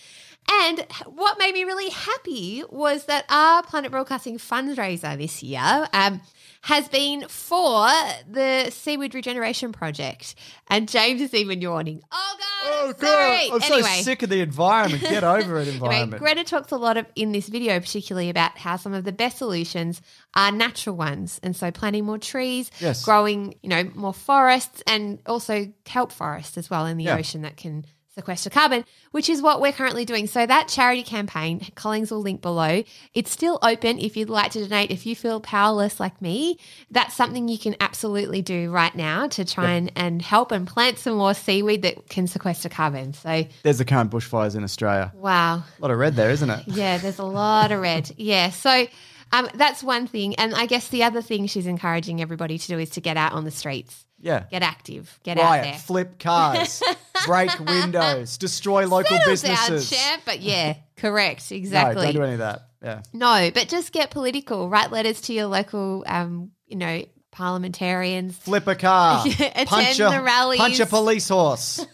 and 0.49 0.87
what 1.07 1.39
made 1.39 1.55
me 1.55 1.65
really 1.65 1.89
happy 1.91 2.63
was 2.71 3.05
that 3.07 3.25
our 3.29 3.63
Planet 3.63 3.91
Broadcasting 3.91 4.39
fundraiser 4.39 5.17
this 5.17 5.43
year 5.43 5.89
um, 5.93 6.21
has 6.63 6.89
been 6.89 7.27
for 7.29 7.87
the 8.31 8.69
Seaweed 8.71 9.15
Regeneration 9.15 9.73
Project. 9.73 10.35
And 10.69 10.89
James 10.89 11.21
is 11.21 11.33
even 11.35 11.61
yawning. 11.63 12.03
Oh, 12.13 12.37
God. 12.39 12.89
I'm 12.89 12.99
sorry. 12.99 13.51
I'm 13.53 13.63
anyway. 13.73 13.89
so 13.97 14.03
sick 14.03 14.23
of 14.23 14.31
the 14.31 14.41
environment. 14.41 15.03
Get 15.03 15.25
over 15.25 15.59
it, 15.59 15.63
Anyway, 15.69 15.75
environment. 15.75 16.23
Greta 16.23 16.45
talks 16.45 16.71
a 16.71 16.77
lot 16.77 16.97
of 16.97 17.07
in 17.17 17.33
this 17.33 17.49
video, 17.49 17.79
particularly 17.81 18.29
about 18.31 18.57
how 18.59 18.77
some 18.77 18.95
of 18.95 19.05
the 19.05 19.13
best 19.13 19.39
solutions 19.39 20.03
are 20.35 20.53
natural 20.53 20.97
ones, 20.97 21.41
and 21.43 21.57
so 21.57 21.71
planting 21.71 22.05
more 22.05 22.19
trees, 22.19 22.71
Yes. 22.81 23.05
growing, 23.05 23.55
you 23.63 23.69
know, 23.69 23.85
more 23.95 24.15
forests, 24.15 24.83
and 24.87 25.19
also 25.27 25.73
kelp 25.85 26.13
forests 26.13 26.57
as 26.59 26.69
well 26.71 26.87
in 26.87 26.97
the 26.99 27.05
Yeah. 27.05 27.17
ocean 27.17 27.43
that 27.43 27.57
can 27.57 27.85
sequester 28.15 28.51
carbon, 28.51 28.85
which 29.11 29.29
is 29.31 29.41
what 29.41 29.61
we're 29.61 29.73
currently 29.73 30.05
doing. 30.05 30.27
So 30.27 30.45
that 30.45 30.69
charity 30.69 31.03
campaign, 31.03 31.67
Collings 31.75 32.11
will 32.11 32.21
link 32.21 32.43
below. 32.43 32.83
It's 33.15 33.31
still 33.31 33.59
open 33.63 33.99
if 33.99 34.17
you'd 34.17 34.29
like 34.29 34.53
to 34.53 34.61
donate. 34.69 34.91
If 34.91 35.07
you 35.07 35.17
feel 35.17 35.41
powerless 35.41 35.99
like 35.99 36.21
me, 36.21 36.59
that's 36.91 37.15
something 37.15 37.49
you 37.49 37.59
can 37.59 37.75
absolutely 37.81 38.43
do 38.43 38.71
right 38.71 38.95
now 38.95 39.29
to 39.29 39.45
try 39.45 39.73
and, 39.73 39.91
and 39.97 40.21
help 40.21 40.53
and 40.53 40.67
plant 40.67 40.99
some 40.99 41.15
more 41.17 41.35
seaweed 41.35 41.83
that 41.83 42.09
can 42.09 42.27
sequester 42.27 42.69
carbon. 42.69 43.15
So 43.15 43.45
There's 43.63 43.79
the 43.79 43.85
current 43.87 44.11
bushfires 44.11 44.57
in 44.57 44.63
Australia. 44.65 45.13
wow. 45.15 45.57
A 45.57 45.65
lot 45.81 45.91
of 45.91 45.99
red 45.99 46.15
there, 46.15 46.31
isn't 46.31 46.51
it? 46.51 46.65
Yeah, 46.73 46.99
there's 46.99 47.19
a 47.19 47.25
lot 47.25 47.73
of 47.73 47.81
red. 47.81 48.11
Yeah. 48.17 48.51
So 48.51 48.87
um, 49.33 49.49
that's 49.55 49.83
one 49.83 50.07
thing. 50.07 50.35
And 50.37 50.55
I 50.55 50.67
guess 50.67 50.89
the 50.89 51.05
other 51.05 51.23
thing 51.23 51.47
she's 51.47 51.67
encouraging 51.67 52.21
everybody 52.21 52.59
to 52.59 52.67
do 52.69 52.79
is 52.79 52.91
to 52.91 53.01
get 53.01 53.17
out 53.17 53.33
on 53.33 53.45
the 53.45 53.51
streets, 53.51 54.05
Yeah. 54.21 54.45
get 54.51 54.63
active, 54.63 55.19
get 55.23 55.39
out 55.39 55.63
there. 55.63 55.75
flip 55.75 56.19
cars, 56.19 56.83
break 57.27 57.59
windows, 57.59 58.37
destroy 58.39 58.87
local 58.87 59.17
Settle 59.17 59.33
businesses. 59.33 59.91
down, 59.91 59.99
champ. 59.99 60.23
But 60.25 60.41
yeah, 60.41 60.75
correct. 60.97 61.51
No, 61.51 61.57
Exactly. 61.57 62.05
don't 62.07 62.15
do 62.15 62.23
any 62.23 62.33
of 62.35 62.39
that. 62.41 62.63
Yeah. 62.83 63.03
No, 63.13 63.51
but 63.53 63.69
just 63.69 63.93
get 63.93 64.11
political. 64.11 64.69
Write 64.69 64.91
letters 64.91 65.21
to 65.23 65.33
your 65.33 65.47
local, 65.47 66.05
um, 66.07 66.51
you 66.67 66.77
know, 66.77 67.05
parliamentarians. 67.31 68.37
Flip 68.39 68.67
a 68.67 68.75
car. 68.75 69.25
Attend 69.27 69.69
punch 69.69 70.01
a, 70.01 70.11
the 70.11 70.23
rallies. 70.23 70.59
Punch 70.61 70.81
a 70.81 70.87
police 70.87 71.29
horse. 71.29 71.85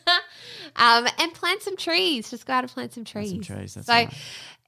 Um, 0.76 1.08
and 1.18 1.34
plant 1.34 1.62
some 1.62 1.76
trees. 1.76 2.30
Just 2.30 2.46
go 2.46 2.52
out 2.52 2.64
and 2.64 2.72
plant 2.72 2.92
some 2.94 3.04
trees. 3.04 3.30
some 3.30 3.40
trees, 3.40 3.74
that's 3.74 3.86
so, 3.86 3.92
right. 3.92 4.12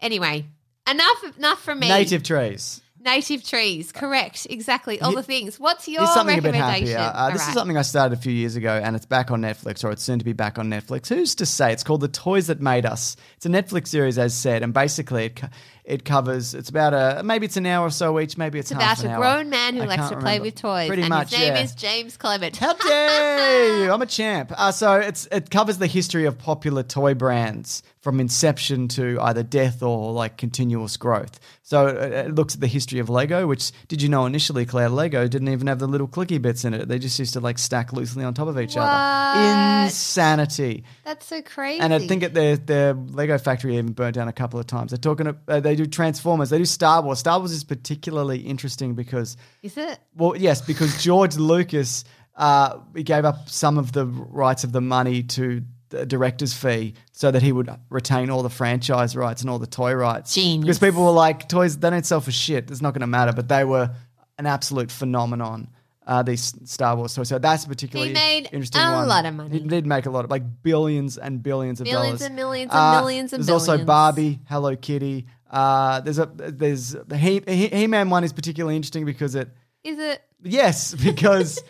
anyway, 0.00 0.44
enough 0.90 1.24
enough 1.38 1.62
from 1.62 1.78
me. 1.78 1.88
Native 1.88 2.22
trees. 2.24 2.80
Native 3.02 3.42
trees, 3.42 3.92
correct, 3.92 4.46
exactly. 4.50 5.00
All 5.00 5.14
the 5.14 5.22
things. 5.22 5.58
What's 5.58 5.88
your 5.88 6.02
Here's 6.02 6.12
something 6.12 6.38
a 6.38 6.42
bit 6.42 6.52
recommendation? 6.52 6.98
Uh, 6.98 7.30
this 7.32 7.42
All 7.42 7.48
is 7.48 7.54
something 7.54 7.78
I 7.78 7.82
started 7.82 8.18
a 8.18 8.20
few 8.20 8.32
years 8.32 8.56
ago, 8.56 8.78
and 8.82 8.94
it's 8.94 9.06
back 9.06 9.30
on 9.30 9.40
Netflix, 9.40 9.82
or 9.82 9.90
it's 9.90 10.02
soon 10.02 10.18
to 10.18 10.24
be 10.24 10.34
back 10.34 10.58
on 10.58 10.68
Netflix. 10.68 11.08
Who's 11.08 11.34
to 11.36 11.46
say? 11.46 11.72
It's 11.72 11.82
called 11.82 12.02
The 12.02 12.08
Toys 12.08 12.48
That 12.48 12.60
Made 12.60 12.84
Us. 12.84 13.16
It's 13.36 13.46
a 13.46 13.48
Netflix 13.48 13.86
series, 13.86 14.18
as 14.18 14.34
said, 14.34 14.62
and 14.62 14.74
basically 14.74 15.24
it 15.24 15.42
it 15.90 16.04
covers. 16.04 16.54
It's 16.54 16.68
about 16.70 16.94
a 16.94 17.22
maybe 17.22 17.46
it's 17.46 17.56
an 17.56 17.66
hour 17.66 17.86
or 17.86 17.90
so 17.90 18.18
each, 18.20 18.38
maybe 18.38 18.58
it's, 18.58 18.70
It's 18.70 18.80
half 18.80 19.00
about 19.00 19.04
an 19.04 19.10
a 19.10 19.14
hour. 19.14 19.34
grown 19.34 19.50
man 19.50 19.74
who 19.74 19.82
I 19.82 19.86
likes 19.86 20.08
to 20.08 20.16
play 20.16 20.38
remember. 20.38 20.42
with 20.44 20.54
toys. 20.54 20.86
Pretty 20.86 21.02
and 21.02 21.08
much, 21.08 21.30
his 21.30 21.38
name 21.40 21.54
yeah. 21.56 21.62
is 21.62 21.74
James 21.74 22.16
Clement. 22.16 22.56
How 22.56 22.72
dare 22.88 23.84
you? 23.84 23.92
I'm 23.92 24.00
a 24.00 24.06
champ. 24.06 24.52
Uh, 24.56 24.70
so 24.72 24.94
it's 24.94 25.26
it 25.32 25.50
covers 25.50 25.78
the 25.78 25.86
history 25.88 26.24
of 26.26 26.38
popular 26.38 26.82
toy 26.82 27.14
brands 27.14 27.82
from 28.00 28.18
inception 28.18 28.88
to 28.88 29.18
either 29.20 29.42
death 29.42 29.82
or 29.82 30.12
like 30.12 30.38
continuous 30.38 30.96
growth. 30.96 31.38
So 31.62 31.86
it, 31.88 32.12
it 32.12 32.34
looks 32.34 32.54
at 32.54 32.60
the 32.60 32.66
history 32.66 32.98
of 32.98 33.10
Lego, 33.10 33.46
which 33.46 33.72
did 33.88 34.00
you 34.00 34.08
know 34.08 34.24
initially, 34.26 34.64
Claire, 34.64 34.88
Lego 34.88 35.28
didn't 35.28 35.48
even 35.48 35.66
have 35.66 35.78
the 35.78 35.86
little 35.86 36.08
clicky 36.08 36.40
bits 36.40 36.64
in 36.64 36.72
it. 36.72 36.88
They 36.88 36.98
just 36.98 37.18
used 37.18 37.34
to 37.34 37.40
like 37.40 37.58
stack 37.58 37.92
loosely 37.92 38.24
on 38.24 38.32
top 38.34 38.48
of 38.48 38.58
each 38.58 38.74
What? 38.74 38.84
other. 38.88 39.84
Insanity. 39.84 40.84
That's 41.04 41.26
so 41.26 41.42
crazy. 41.42 41.80
And 41.80 41.92
I 41.92 41.98
think 41.98 42.22
at 42.22 42.34
their 42.34 42.56
their 42.56 42.94
Lego 42.94 43.36
factory 43.38 43.74
even 43.76 43.92
burnt 43.92 44.14
down 44.14 44.28
a 44.28 44.32
couple 44.32 44.58
of 44.58 44.66
times. 44.66 44.90
They're 44.92 44.98
talking. 44.98 45.36
Uh, 45.46 45.60
they 45.60 45.76
do 45.84 45.90
Transformers. 45.90 46.50
They 46.50 46.58
do 46.58 46.64
Star 46.64 47.02
Wars. 47.02 47.18
Star 47.18 47.38
Wars 47.38 47.52
is 47.52 47.64
particularly 47.64 48.38
interesting 48.40 48.94
because 48.94 49.36
is 49.62 49.76
it? 49.76 49.98
well, 50.16 50.36
yes, 50.36 50.60
because 50.60 51.02
George 51.02 51.36
Lucas 51.36 52.04
uh, 52.36 52.78
he 52.94 53.02
gave 53.02 53.24
up 53.24 53.48
some 53.48 53.76
of 53.78 53.92
the 53.92 54.06
rights 54.06 54.64
of 54.64 54.72
the 54.72 54.80
money 54.80 55.22
to 55.22 55.62
the 55.90 56.06
director's 56.06 56.54
fee 56.54 56.94
so 57.12 57.30
that 57.30 57.42
he 57.42 57.50
would 57.52 57.68
retain 57.90 58.30
all 58.30 58.42
the 58.42 58.48
franchise 58.50 59.16
rights 59.16 59.40
and 59.42 59.50
all 59.50 59.58
the 59.58 59.66
toy 59.66 59.92
rights. 59.92 60.32
Genius. 60.34 60.64
Because 60.64 60.78
people 60.78 61.04
were 61.04 61.10
like, 61.10 61.48
toys, 61.48 61.76
they 61.76 61.90
don't 61.90 62.06
sell 62.06 62.20
for 62.20 62.30
shit. 62.30 62.70
It's 62.70 62.80
not 62.80 62.94
going 62.94 63.00
to 63.00 63.06
matter. 63.08 63.32
But 63.32 63.48
they 63.48 63.64
were 63.64 63.90
an 64.38 64.46
absolute 64.46 64.90
phenomenon. 64.90 65.68
Uh, 66.06 66.22
these 66.22 66.54
Star 66.64 66.96
Wars 66.96 67.14
toys. 67.14 67.28
So 67.28 67.38
that's 67.38 67.66
particularly 67.66 68.08
He 68.10 68.14
made 68.14 68.48
interesting 68.52 68.80
a 68.80 68.92
one. 68.92 69.08
lot 69.08 69.26
of 69.26 69.34
money. 69.34 69.50
He 69.50 69.60
did 69.66 69.84
make 69.86 70.06
a 70.06 70.10
lot 70.10 70.24
of 70.24 70.30
like 70.30 70.42
billions 70.62 71.18
and 71.18 71.42
billions 71.42 71.80
of 71.80 71.86
Millions 71.86 72.06
dollars. 72.20 72.22
and 72.22 72.36
millions 72.36 72.70
and 72.72 72.80
Uh, 72.80 73.00
millions 73.00 73.32
and 73.32 73.44
There's 73.44 73.68
also. 73.68 73.84
Barbie, 73.84 74.40
Hello 74.48 74.74
Kitty. 74.76 75.26
Uh, 75.50 76.00
there's 76.00 76.18
a 76.18 76.26
there's 76.26 76.92
the 76.92 77.16
He 77.16 77.40
He 77.46 77.86
Man 77.86 78.08
one 78.08 78.24
is 78.24 78.32
particularly 78.32 78.76
interesting 78.76 79.04
because 79.04 79.34
it 79.34 79.50
Is 79.82 79.98
it? 79.98 80.22
Yes, 80.42 80.94
because 81.04 81.60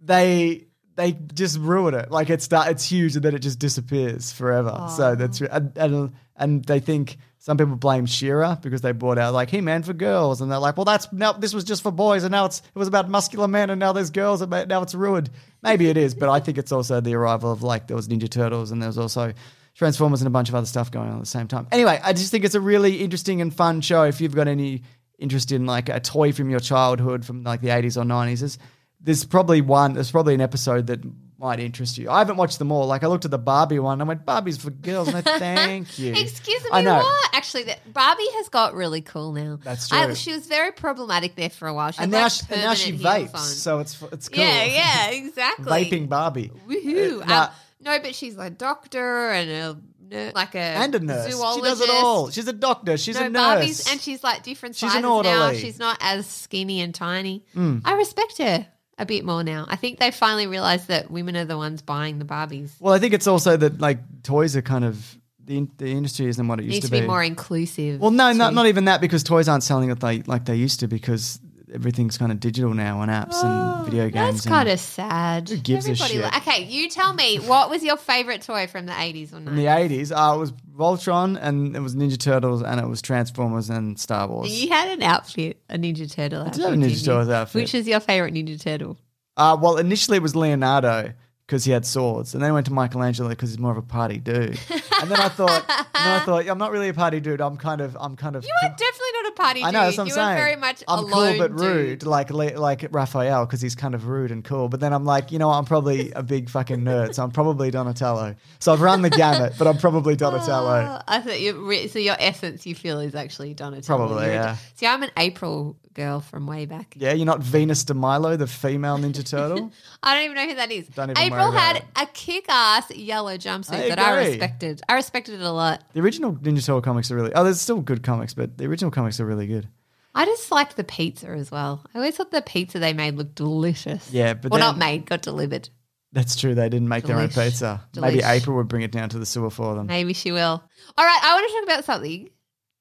they 0.00 0.66
they 0.94 1.12
just 1.12 1.58
ruin 1.58 1.94
it. 1.94 2.10
Like 2.10 2.30
it's 2.30 2.46
that 2.48 2.70
it's 2.70 2.88
huge 2.88 3.16
and 3.16 3.24
then 3.24 3.34
it 3.34 3.40
just 3.40 3.58
disappears 3.58 4.32
forever. 4.32 4.88
So 4.96 5.14
that's 5.14 5.40
and, 5.40 5.76
and 5.76 6.12
and 6.36 6.64
they 6.64 6.80
think 6.80 7.18
some 7.38 7.56
people 7.56 7.76
blame 7.76 8.06
She-Ra 8.06 8.56
because 8.56 8.80
they 8.80 8.92
brought 8.92 9.18
out 9.18 9.34
like 9.34 9.50
He 9.50 9.60
Man 9.60 9.82
for 9.82 9.92
girls 9.92 10.40
and 10.40 10.50
they're 10.50 10.58
like, 10.58 10.76
well, 10.76 10.84
that's 10.84 11.12
now 11.12 11.32
this 11.32 11.52
was 11.54 11.64
just 11.64 11.82
for 11.82 11.92
boys 11.92 12.24
and 12.24 12.32
now 12.32 12.46
it's 12.46 12.60
it 12.60 12.78
was 12.78 12.88
about 12.88 13.08
muscular 13.08 13.48
men 13.48 13.70
and 13.70 13.78
now 13.78 13.92
there's 13.92 14.10
girls 14.10 14.40
and 14.40 14.50
now 14.68 14.82
it's 14.82 14.94
ruined. 14.94 15.30
Maybe 15.62 15.88
it 15.88 15.96
is, 15.96 16.14
but 16.14 16.28
I 16.28 16.40
think 16.40 16.58
it's 16.58 16.72
also 16.72 17.00
the 17.00 17.14
arrival 17.14 17.52
of 17.52 17.62
like 17.62 17.88
there 17.88 17.96
was 17.96 18.08
Ninja 18.08 18.28
Turtles 18.28 18.70
and 18.70 18.80
there 18.80 18.88
was 18.88 18.98
also. 18.98 19.32
Transformers 19.76 20.22
and 20.22 20.26
a 20.26 20.30
bunch 20.30 20.48
of 20.48 20.54
other 20.54 20.66
stuff 20.66 20.90
going 20.90 21.08
on 21.08 21.16
at 21.16 21.20
the 21.20 21.26
same 21.26 21.48
time. 21.48 21.68
Anyway, 21.70 22.00
I 22.02 22.12
just 22.12 22.30
think 22.30 22.44
it's 22.44 22.54
a 22.54 22.60
really 22.60 22.96
interesting 22.96 23.40
and 23.42 23.54
fun 23.54 23.82
show. 23.82 24.04
If 24.04 24.20
you've 24.20 24.34
got 24.34 24.48
any 24.48 24.82
interest 25.18 25.52
in 25.52 25.66
like 25.66 25.88
a 25.88 26.00
toy 26.00 26.32
from 26.32 26.50
your 26.50 26.60
childhood 26.60 27.24
from 27.24 27.42
like 27.42 27.60
the 27.60 27.68
80s 27.68 27.96
or 27.96 28.04
90s, 28.04 28.40
there's, 28.40 28.58
there's 29.00 29.24
probably 29.24 29.60
one, 29.60 29.92
there's 29.92 30.10
probably 30.10 30.34
an 30.34 30.40
episode 30.40 30.86
that 30.86 31.00
might 31.38 31.60
interest 31.60 31.98
you. 31.98 32.10
I 32.10 32.18
haven't 32.18 32.36
watched 32.38 32.58
them 32.58 32.72
all. 32.72 32.86
Like 32.86 33.04
I 33.04 33.08
looked 33.08 33.24
at 33.24 33.30
the 33.30 33.38
Barbie 33.38 33.78
one, 33.78 33.94
and 33.94 34.02
I 34.02 34.04
went, 34.06 34.24
Barbie's 34.24 34.56
for 34.56 34.70
girls. 34.70 35.08
And 35.08 35.16
I 35.28 35.38
thank 35.38 35.98
you. 35.98 36.12
Excuse 36.12 36.62
me, 36.64 36.70
I 36.72 36.80
know. 36.80 36.96
what? 36.96 37.30
Actually, 37.34 37.64
that 37.64 37.92
Barbie 37.92 38.30
has 38.36 38.48
got 38.48 38.74
really 38.74 39.02
cool 39.02 39.32
now. 39.32 39.58
That's 39.62 39.92
I, 39.92 40.06
true. 40.06 40.14
she 40.14 40.32
was 40.32 40.46
very 40.46 40.72
problematic 40.72 41.34
there 41.34 41.50
for 41.50 41.68
a 41.68 41.74
while. 41.74 41.90
She 41.90 42.02
And 42.02 42.10
now, 42.10 42.24
like, 42.24 42.32
she, 42.32 42.46
and 42.50 42.62
now 42.62 42.74
she 42.74 42.92
vapes, 42.92 43.36
so 43.36 43.80
it's 43.80 44.00
it's 44.12 44.28
cool. 44.28 44.42
Yeah, 44.42 44.64
yeah, 44.64 45.10
exactly. 45.10 45.66
Vaping 45.66 46.08
Barbie. 46.08 46.50
Woohoo! 46.66 47.28
Uh, 47.28 47.32
um, 47.32 47.48
no, 47.86 47.98
but 48.00 48.14
she's 48.14 48.36
a 48.36 48.50
doctor 48.50 49.30
and 49.30 49.50
a 49.50 49.76
ner- 50.14 50.32
like 50.34 50.54
a 50.54 50.58
and 50.58 50.94
a 50.94 51.00
nurse. 51.00 51.26
She 51.26 51.60
does 51.62 51.80
it 51.80 51.88
all. 51.90 52.30
She's 52.30 52.48
a 52.48 52.52
doctor. 52.52 52.96
She's 52.98 53.18
no, 53.18 53.26
a 53.26 53.30
nurse. 53.30 53.42
Barbie's 53.42 53.90
and 53.90 54.00
she's 54.00 54.22
like 54.22 54.42
different 54.42 54.74
She's 54.74 54.90
sizes 54.92 54.96
an 54.96 55.02
now. 55.02 55.16
orderly. 55.16 55.58
She's 55.58 55.78
not 55.78 55.96
as 56.00 56.26
skinny 56.26 56.80
and 56.80 56.94
tiny. 56.94 57.44
Hmm. 57.54 57.78
I 57.84 57.94
respect 57.94 58.38
her 58.38 58.66
a 58.98 59.06
bit 59.06 59.24
more 59.24 59.42
now. 59.44 59.66
I 59.68 59.76
think 59.76 59.98
they 59.98 60.10
finally 60.10 60.46
realized 60.46 60.88
that 60.88 61.10
women 61.10 61.36
are 61.36 61.44
the 61.44 61.56
ones 61.56 61.82
buying 61.82 62.18
the 62.18 62.24
Barbies. 62.24 62.72
well, 62.80 62.92
I 62.94 62.98
think 62.98 63.14
it's 63.14 63.26
also 63.26 63.56
that 63.56 63.80
like 63.80 64.22
toys 64.22 64.56
are 64.56 64.62
kind 64.62 64.84
of 64.84 65.16
the 65.44 65.66
the 65.78 65.86
industry 65.86 66.26
isn't 66.26 66.48
what 66.48 66.58
it 66.58 66.64
used 66.64 66.74
Need 66.74 66.82
to 66.82 66.90
be. 66.90 67.00
be 67.02 67.06
more 67.06 67.22
inclusive. 67.22 68.00
Well, 68.00 68.10
no, 68.10 68.32
not 68.32 68.52
not 68.52 68.66
even 68.66 68.86
that 68.86 69.00
because 69.00 69.22
toys 69.22 69.48
aren't 69.48 69.62
selling 69.62 69.90
it 69.90 70.02
like 70.02 70.26
like 70.26 70.44
they 70.44 70.56
used 70.56 70.80
to 70.80 70.88
because 70.88 71.40
everything's 71.74 72.16
kind 72.18 72.30
of 72.32 72.40
digital 72.40 72.72
now 72.74 73.00
on 73.00 73.08
apps 73.08 73.42
and 73.42 73.84
video 73.86 74.08
games. 74.08 74.16
Oh, 74.16 74.32
That's 74.32 74.44
and- 74.46 74.54
kind 74.54 74.68
of 74.68 74.80
sad. 74.80 75.48
Who 75.48 75.56
gives 75.58 75.88
a 75.88 75.94
shit? 75.94 76.24
okay, 76.36 76.64
you 76.64 76.88
tell 76.88 77.12
me 77.14 77.36
what 77.38 77.68
was 77.70 77.82
your 77.82 77.96
favorite 77.96 78.42
toy 78.42 78.66
from 78.66 78.86
the 78.86 78.92
80s 78.92 79.32
or 79.32 79.36
90s? 79.38 79.46
in 79.48 79.56
the 79.56 79.66
eighties. 79.66 80.12
Uh, 80.12 80.32
it 80.36 80.38
was 80.38 80.52
Voltron 80.52 81.38
and 81.40 81.74
it 81.76 81.80
was 81.80 81.94
Ninja 81.96 82.18
Turtles 82.18 82.62
and 82.62 82.78
it 82.80 82.86
was 82.86 83.00
Transformers 83.02 83.70
and 83.70 83.98
Star 83.98 84.28
Wars. 84.28 84.50
You 84.50 84.68
had 84.68 84.88
an 84.90 85.02
outfit, 85.02 85.60
a 85.68 85.76
Ninja 85.78 86.10
Turtle 86.12 86.40
outfit. 86.42 86.54
did 86.54 86.62
have 86.64 86.72
a 86.74 86.76
Ninja? 86.76 87.04
Turtles 87.04 87.28
outfit. 87.28 87.62
Which 87.62 87.74
is 87.74 87.88
your 87.88 88.00
favorite 88.00 88.34
Ninja 88.34 88.60
Turtle? 88.60 88.96
Uh, 89.36 89.56
well, 89.60 89.76
initially 89.76 90.16
it 90.16 90.22
was 90.22 90.34
Leonardo 90.36 91.12
because 91.46 91.64
he 91.64 91.70
had 91.70 91.86
swords, 91.86 92.34
and 92.34 92.42
then 92.42 92.50
I 92.50 92.52
went 92.52 92.66
to 92.66 92.72
Michelangelo 92.72 93.28
because 93.28 93.50
he's 93.50 93.58
more 93.58 93.70
of 93.70 93.78
a 93.78 93.82
party 93.82 94.18
dude. 94.18 94.58
and 95.00 95.08
then 95.10 95.20
I 95.20 95.28
thought, 95.28 95.64
and 95.68 95.86
then 95.94 96.20
I 96.20 96.24
thought, 96.24 96.48
I'm 96.48 96.58
not 96.58 96.72
really 96.72 96.88
a 96.88 96.94
party 96.94 97.20
dude. 97.20 97.40
I'm 97.40 97.56
kind 97.56 97.80
of, 97.80 97.96
I'm 98.00 98.16
kind 98.16 98.34
of. 98.34 98.42
You 98.44 98.50
are 98.64 98.68
definitely 98.70 99.12
not 99.22 99.32
a 99.32 99.34
party 99.36 99.60
dude. 99.60 99.68
I 99.68 99.70
know 99.70 99.80
that's 99.84 99.96
what 99.96 100.02
I'm 100.02 100.08
you 100.08 100.14
saying. 100.14 100.36
very 100.36 100.56
much 100.56 100.82
I'm 100.88 100.98
a 101.04 101.08
cool 101.08 101.38
but 101.38 101.52
rude, 101.60 102.00
dude. 102.00 102.08
like 102.08 102.30
like 102.32 102.86
Raphael, 102.90 103.46
because 103.46 103.60
he's 103.60 103.76
kind 103.76 103.94
of 103.94 104.08
rude 104.08 104.32
and 104.32 104.44
cool. 104.44 104.68
But 104.68 104.80
then 104.80 104.92
I'm 104.92 105.04
like, 105.04 105.30
you 105.30 105.38
know, 105.38 105.46
what, 105.48 105.54
I'm 105.58 105.64
probably 105.66 106.10
a 106.12 106.22
big 106.24 106.50
fucking 106.50 106.80
nerd, 106.80 107.14
so 107.14 107.22
I'm 107.22 107.30
probably 107.30 107.70
Donatello. 107.70 108.34
So 108.58 108.72
I've 108.72 108.80
run 108.80 109.02
the 109.02 109.10
gamut, 109.10 109.54
but 109.56 109.68
I'm 109.68 109.78
probably 109.78 110.16
Donatello. 110.16 110.98
Oh, 110.98 111.02
I 111.06 111.20
thought 111.20 111.40
you 111.40 111.64
re- 111.64 111.86
so 111.86 112.00
your 112.00 112.16
essence 112.18 112.66
you 112.66 112.74
feel 112.74 112.98
is 112.98 113.14
actually 113.14 113.54
Donatello. 113.54 113.96
Probably, 113.98 114.24
You're 114.24 114.32
a- 114.32 114.36
yeah. 114.36 114.56
See, 114.74 114.86
I'm 114.86 115.04
an 115.04 115.10
April 115.16 115.76
girl 115.96 116.20
from 116.20 116.46
way 116.46 116.66
back. 116.66 116.94
Yeah, 116.96 117.12
you're 117.12 117.26
not 117.26 117.40
Venus 117.40 117.82
de 117.82 117.94
Milo, 117.94 118.36
the 118.36 118.46
female 118.46 118.98
Ninja 118.98 119.24
Turtle. 119.28 119.72
I 120.02 120.14
don't 120.14 120.24
even 120.24 120.36
know 120.36 120.46
who 120.46 120.54
that 120.54 120.70
is. 120.70 120.86
Don't 120.88 121.10
even 121.10 121.20
April 121.20 121.50
had 121.50 121.82
a 121.96 122.06
kick-ass 122.06 122.92
yellow 122.94 123.36
jumpsuit 123.36 123.72
I 123.74 123.88
that 123.88 123.98
I 123.98 124.26
respected. 124.28 124.82
I 124.88 124.94
respected 124.94 125.34
it 125.34 125.40
a 125.40 125.50
lot. 125.50 125.82
the 125.94 126.00
original 126.00 126.34
Ninja 126.34 126.64
Turtle 126.64 126.82
comics 126.82 127.10
are 127.10 127.16
really. 127.16 127.32
Oh, 127.34 127.42
there's 127.42 127.60
still 127.60 127.80
good 127.80 128.04
comics, 128.04 128.34
but 128.34 128.56
the 128.58 128.66
original 128.66 128.92
comics 128.92 129.18
are 129.18 129.26
really 129.26 129.48
good. 129.48 129.66
I 130.14 130.24
just 130.24 130.50
liked 130.52 130.76
the 130.76 130.84
pizza 130.84 131.28
as 131.28 131.50
well. 131.50 131.82
I 131.94 131.98
always 131.98 132.16
thought 132.16 132.30
the 132.30 132.40
pizza 132.40 132.78
they 132.78 132.92
made 132.92 133.16
looked 133.16 133.34
delicious. 133.34 134.10
Yeah, 134.12 134.34
but 134.34 134.52
well, 134.52 134.60
not 134.60 134.78
made, 134.78 135.06
got 135.06 135.22
delivered. 135.22 135.68
That's 136.12 136.36
true. 136.36 136.54
They 136.54 136.68
didn't 136.70 136.88
make 136.88 137.04
their 137.04 137.16
own 137.18 137.28
Delish. 137.28 137.44
pizza. 137.50 137.82
Maybe 137.94 138.22
April 138.22 138.56
would 138.56 138.68
bring 138.68 138.82
it 138.82 138.92
down 138.92 139.10
to 139.10 139.18
the 139.18 139.26
sewer 139.26 139.50
for 139.50 139.74
them. 139.74 139.86
Maybe 139.86 140.14
she 140.14 140.32
will. 140.32 140.62
All 140.96 141.04
right, 141.04 141.20
I 141.22 141.34
want 141.34 141.46
to 141.48 141.52
talk 141.54 141.64
about 141.64 141.84
something. 141.84 142.30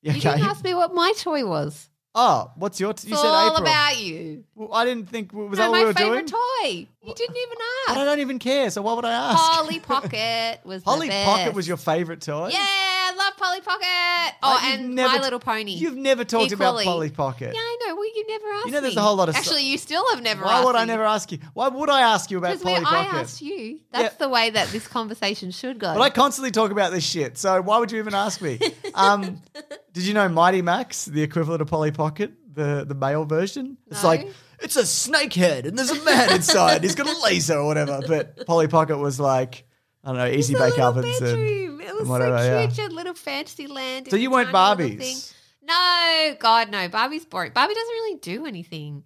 Yeah, 0.02 0.14
You 0.14 0.22
didn't 0.22 0.44
ask 0.46 0.64
me 0.64 0.74
what 0.74 0.94
my 0.94 1.12
toy 1.18 1.46
was. 1.46 1.90
Oh, 2.18 2.52
what's 2.56 2.80
your? 2.80 2.94
T- 2.94 3.10
you 3.10 3.14
It's 3.14 3.22
said 3.22 3.28
all 3.28 3.48
April. 3.50 3.62
about 3.62 4.00
you. 4.02 4.46
Well, 4.56 4.74
I 4.74 4.86
didn't 4.86 5.10
think. 5.10 5.34
Was 5.34 5.50
No, 5.52 5.56
that 5.66 5.70
what 5.72 5.80
we 5.80 5.86
were 5.86 5.94
doing. 5.94 6.10
My 6.12 6.16
favorite 6.16 6.28
toy. 6.32 6.88
You 7.04 7.14
didn't 7.14 7.36
even 7.36 7.58
But 7.90 7.98
I 7.98 8.06
don't 8.06 8.20
even 8.22 8.40
care. 8.40 8.70
So 8.72 8.82
why 8.82 8.94
would 8.94 9.04
I 9.06 9.12
ask? 9.12 9.38
Polly 9.38 9.80
Pocket 9.82 10.62
was 10.64 10.82
the 10.84 11.06
best. 11.08 11.30
Pocket 11.30 11.54
was 11.54 11.68
your 11.68 11.78
favorite 11.78 12.22
toy. 12.22 12.50
Yeah, 12.54 13.05
love 13.18 13.38
Polly 13.38 13.62
Pocket. 13.62 13.82
Like, 13.82 14.34
Oh, 14.44 14.60
you've 14.70 14.80
and 14.82 14.96
never 14.96 15.10
My 15.10 15.18
t- 15.18 15.24
Little 15.24 15.40
Pony. 15.40 15.72
You've 15.74 15.96
never 15.98 16.24
talked 16.24 16.52
about 16.52 16.70
Equally. 16.70 16.86
Polly 16.86 17.10
Pocket. 17.10 17.52
Yeah, 17.54 17.60
I 17.60 17.78
know. 17.88 17.96
Well, 17.96 18.06
you 18.06 18.26
never 18.28 18.46
asked 18.54 18.66
You 18.68 18.72
know, 18.74 18.82
there's 18.82 18.96
me. 18.96 19.02
a 19.02 19.04
whole 19.06 19.16
lot 19.16 19.30
of 19.30 19.36
Actually, 19.36 19.64
you 19.64 19.78
still 19.78 20.04
have 20.14 20.22
never 20.24 20.42
asked 20.44 20.46
me. 20.46 20.52
Why 20.52 20.58
asked 20.58 20.66
would 20.66 20.76
I 20.76 20.82
me. 20.82 20.88
never 20.88 21.04
ask 21.04 21.32
you? 21.32 21.40
Why 21.54 21.68
would 21.70 21.90
I 21.90 22.02
ask 22.02 22.32
you 22.32 22.38
about 22.38 22.60
Because 22.60 22.64
Polly 22.64 22.76
I 22.78 23.04
Pocket? 23.06 23.18
asked 23.18 23.42
you, 23.42 23.80
that's 23.92 24.14
Yeah. 24.16 24.26
the 24.26 24.30
way 24.30 24.50
that 24.50 24.68
this 24.70 24.88
conversation 24.88 25.52
should 25.52 25.80
go. 25.80 25.94
But 25.94 26.02
I 26.02 26.10
constantly 26.10 26.52
talk 26.52 26.72
about 26.72 26.92
this 26.92 27.04
shit, 27.06 27.38
so 27.38 27.62
why 27.62 27.80
would 27.80 27.92
you 27.92 28.00
even 28.00 28.14
ask 28.14 28.42
me? 28.42 28.60
um, 28.94 29.42
did 29.94 30.04
you 30.04 30.14
know 30.14 30.28
Mighty 30.30 30.62
Max, 30.62 31.06
the 31.06 31.22
equivalent 31.24 31.62
of 31.62 31.68
Polly 31.68 31.92
Pocket, 31.92 32.34
the 32.54 32.86
the 32.88 32.96
male 32.96 33.26
version? 33.26 33.78
It's 33.88 34.04
No. 34.04 34.10
like 34.10 34.28
it's 34.62 34.76
a 34.78 34.86
snake 34.86 35.34
head 35.34 35.66
and 35.66 35.78
there's 35.78 35.92
a 35.92 36.02
man 36.04 36.32
inside. 36.34 36.84
He's 36.84 36.96
got 36.96 37.08
a 37.08 37.20
laser 37.24 37.58
or 37.58 37.66
whatever. 37.66 38.00
But 38.08 38.46
Polly 38.46 38.68
Pocket 38.68 38.98
was 38.98 39.20
like 39.20 39.66
I 40.06 40.10
don't 40.10 40.18
know, 40.18 40.28
easy 40.28 40.54
It's 40.54 40.62
bake 40.62 40.80
ovens 40.80 41.20
and. 41.22 41.66
It 41.82 42.00
was 42.00 42.08
whatever, 42.08 42.38
so 42.38 42.68
cute. 42.68 42.78
Had 42.78 42.94
little 42.94 43.14
fantasy 43.14 43.68
land. 43.68 44.10
So 44.10 44.16
you 44.16 44.30
weren't 44.30 44.50
Barbies? 44.52 45.34
No, 45.64 46.36
God, 46.40 46.70
no. 46.70 46.88
Barbie's 46.90 47.26
boring. 47.26 47.52
Barbie 47.54 47.74
doesn't 47.74 47.94
really 47.94 48.18
do 48.20 48.46
anything. 48.46 49.04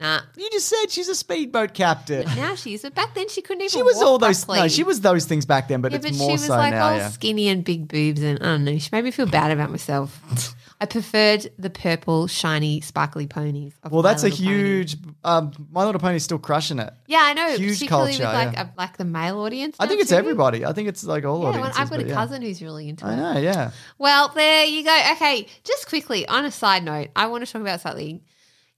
Nah. 0.00 0.20
You 0.36 0.48
just 0.50 0.66
said 0.68 0.86
she's 0.90 1.08
a 1.08 1.14
speedboat 1.14 1.74
captain. 1.74 2.24
Now 2.36 2.54
she's, 2.54 2.82
but 2.82 2.94
back 2.94 3.14
then 3.14 3.28
she 3.28 3.42
couldn't 3.42 3.60
even. 3.62 3.70
She 3.70 3.82
was 3.82 3.96
walk 3.96 4.04
all 4.06 4.18
those. 4.18 4.44
properly. 4.44 4.62
No, 4.64 4.68
she 4.68 4.82
was 4.82 5.00
those 5.02 5.26
things 5.26 5.44
back 5.44 5.68
then, 5.68 5.82
but 5.82 5.92
Yeah, 5.92 5.98
it's 5.98 6.06
but 6.08 6.16
more 6.16 6.28
she 6.30 6.32
was 6.32 6.46
so 6.46 6.56
like 6.56 6.72
now. 6.72 6.88
all 6.88 6.96
Yeah. 6.96 7.08
skinny 7.10 7.48
and 7.48 7.62
big 7.64 7.86
boobs, 7.86 8.22
and 8.22 8.38
I 8.40 8.44
don't 8.44 8.64
know. 8.64 8.78
She 8.78 8.88
made 8.92 9.04
me 9.04 9.10
feel 9.10 9.26
bad 9.26 9.50
about 9.50 9.70
myself. 9.70 10.54
I 10.80 10.86
preferred 10.86 11.50
the 11.58 11.68
purple, 11.68 12.26
shiny, 12.26 12.80
sparkly 12.80 13.26
ponies. 13.26 13.74
of 13.82 13.92
Well, 13.92 14.02
My 14.02 14.08
that's 14.10 14.22
a 14.22 14.28
Little 14.28 14.38
Pony. 14.46 14.56
huge. 14.56 14.96
Um, 15.22 15.68
My 15.70 15.84
Little 15.84 16.00
Pony's 16.00 16.24
still 16.24 16.38
crushing 16.38 16.78
it. 16.78 16.90
Yeah, 17.06 17.18
I 17.20 17.34
know. 17.34 17.48
huge 17.58 17.74
particularly 17.74 18.12
culture, 18.12 18.24
with 18.26 18.34
like 18.34 18.52
yeah. 18.54 18.68
a, 18.74 18.80
like 18.80 18.96
the 18.96 19.04
male 19.04 19.38
audience. 19.40 19.76
I 19.78 19.84
now 19.84 19.88
think 19.90 20.00
it's 20.00 20.10
too. 20.10 20.16
everybody. 20.16 20.64
I 20.64 20.72
think 20.72 20.88
it's 20.88 21.04
like 21.04 21.26
all 21.26 21.40
Yeah, 21.42 21.50
well, 21.50 21.58
audiences. 21.60 21.78
I've 21.78 21.90
got 21.90 22.00
a 22.00 22.06
yeah. 22.08 22.14
cousin 22.14 22.40
who's 22.40 22.62
really 22.62 22.88
into 22.88 23.04
it. 23.04 23.10
I 23.10 23.12
it. 23.12 23.16
know. 23.16 23.38
Yeah. 23.40 23.70
Well, 23.98 24.28
there 24.34 24.64
you 24.64 24.82
go. 24.82 24.98
Okay, 25.12 25.46
just 25.64 25.86
quickly 25.86 26.26
on 26.26 26.46
a 26.46 26.50
side 26.50 26.82
note, 26.84 27.08
I 27.14 27.26
want 27.26 27.44
to 27.46 27.52
talk 27.52 27.60
about 27.60 27.82
something. 27.82 28.22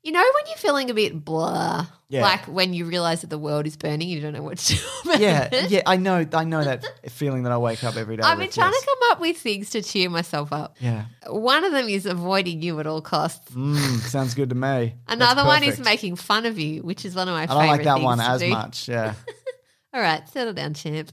You 0.02 0.10
know 0.10 0.18
when 0.20 0.46
you're 0.48 0.56
feeling 0.56 0.90
a 0.90 0.94
bit 0.94 1.24
blah, 1.24 1.86
Yeah. 2.08 2.22
like 2.22 2.46
when 2.46 2.74
you 2.74 2.86
realize 2.86 3.20
that 3.20 3.30
the 3.30 3.38
world 3.38 3.68
is 3.68 3.76
burning, 3.76 4.08
you 4.08 4.20
don't 4.20 4.32
know 4.32 4.42
what 4.42 4.58
to 4.58 4.74
do 4.74 4.80
about 5.04 5.20
Yeah, 5.20 5.48
it. 5.52 5.70
yeah, 5.70 5.82
I 5.86 5.96
know, 5.96 6.26
I 6.32 6.42
know 6.42 6.64
that 6.64 6.84
feeling 7.08 7.44
that 7.44 7.52
I 7.52 7.58
wake 7.58 7.84
up 7.84 7.94
every 7.96 8.16
day. 8.16 8.22
I've 8.24 8.36
been 8.36 8.48
with, 8.48 8.54
trying 8.56 8.72
yes. 8.72 8.80
to 8.80 8.86
come 8.86 9.12
up 9.12 9.20
with 9.20 9.36
things 9.38 9.70
to 9.70 9.82
cheer 9.82 10.10
myself 10.10 10.52
up. 10.52 10.76
Yeah, 10.80 11.04
One 11.28 11.62
of 11.64 11.70
them 11.70 11.88
is 11.88 12.04
avoiding 12.06 12.62
you 12.62 12.80
at 12.80 12.86
all 12.88 13.00
costs. 13.00 13.52
mm, 13.52 13.76
sounds 14.08 14.34
good 14.34 14.48
to 14.48 14.56
me. 14.56 14.94
That's 15.06 15.14
Another 15.20 15.44
one 15.44 15.62
is 15.62 15.70
perfect. 15.76 15.84
making 15.84 16.16
fun 16.16 16.46
of 16.46 16.58
you, 16.58 16.82
which 16.82 17.04
is 17.04 17.14
one 17.14 17.28
of 17.28 17.34
my 17.34 17.44
I 17.44 17.46
favorite 17.46 17.58
don't 17.60 17.68
like 17.68 17.84
that 17.84 17.94
things 17.94 18.04
one 18.04 18.18
to 18.18 18.24
as 18.24 18.40
do. 18.40 18.48
much. 18.50 18.88
Yeah, 18.88 19.14
All 19.94 20.00
right, 20.00 20.28
settle 20.30 20.52
down, 20.52 20.74
champ. 20.74 21.12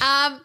Um, 0.00 0.40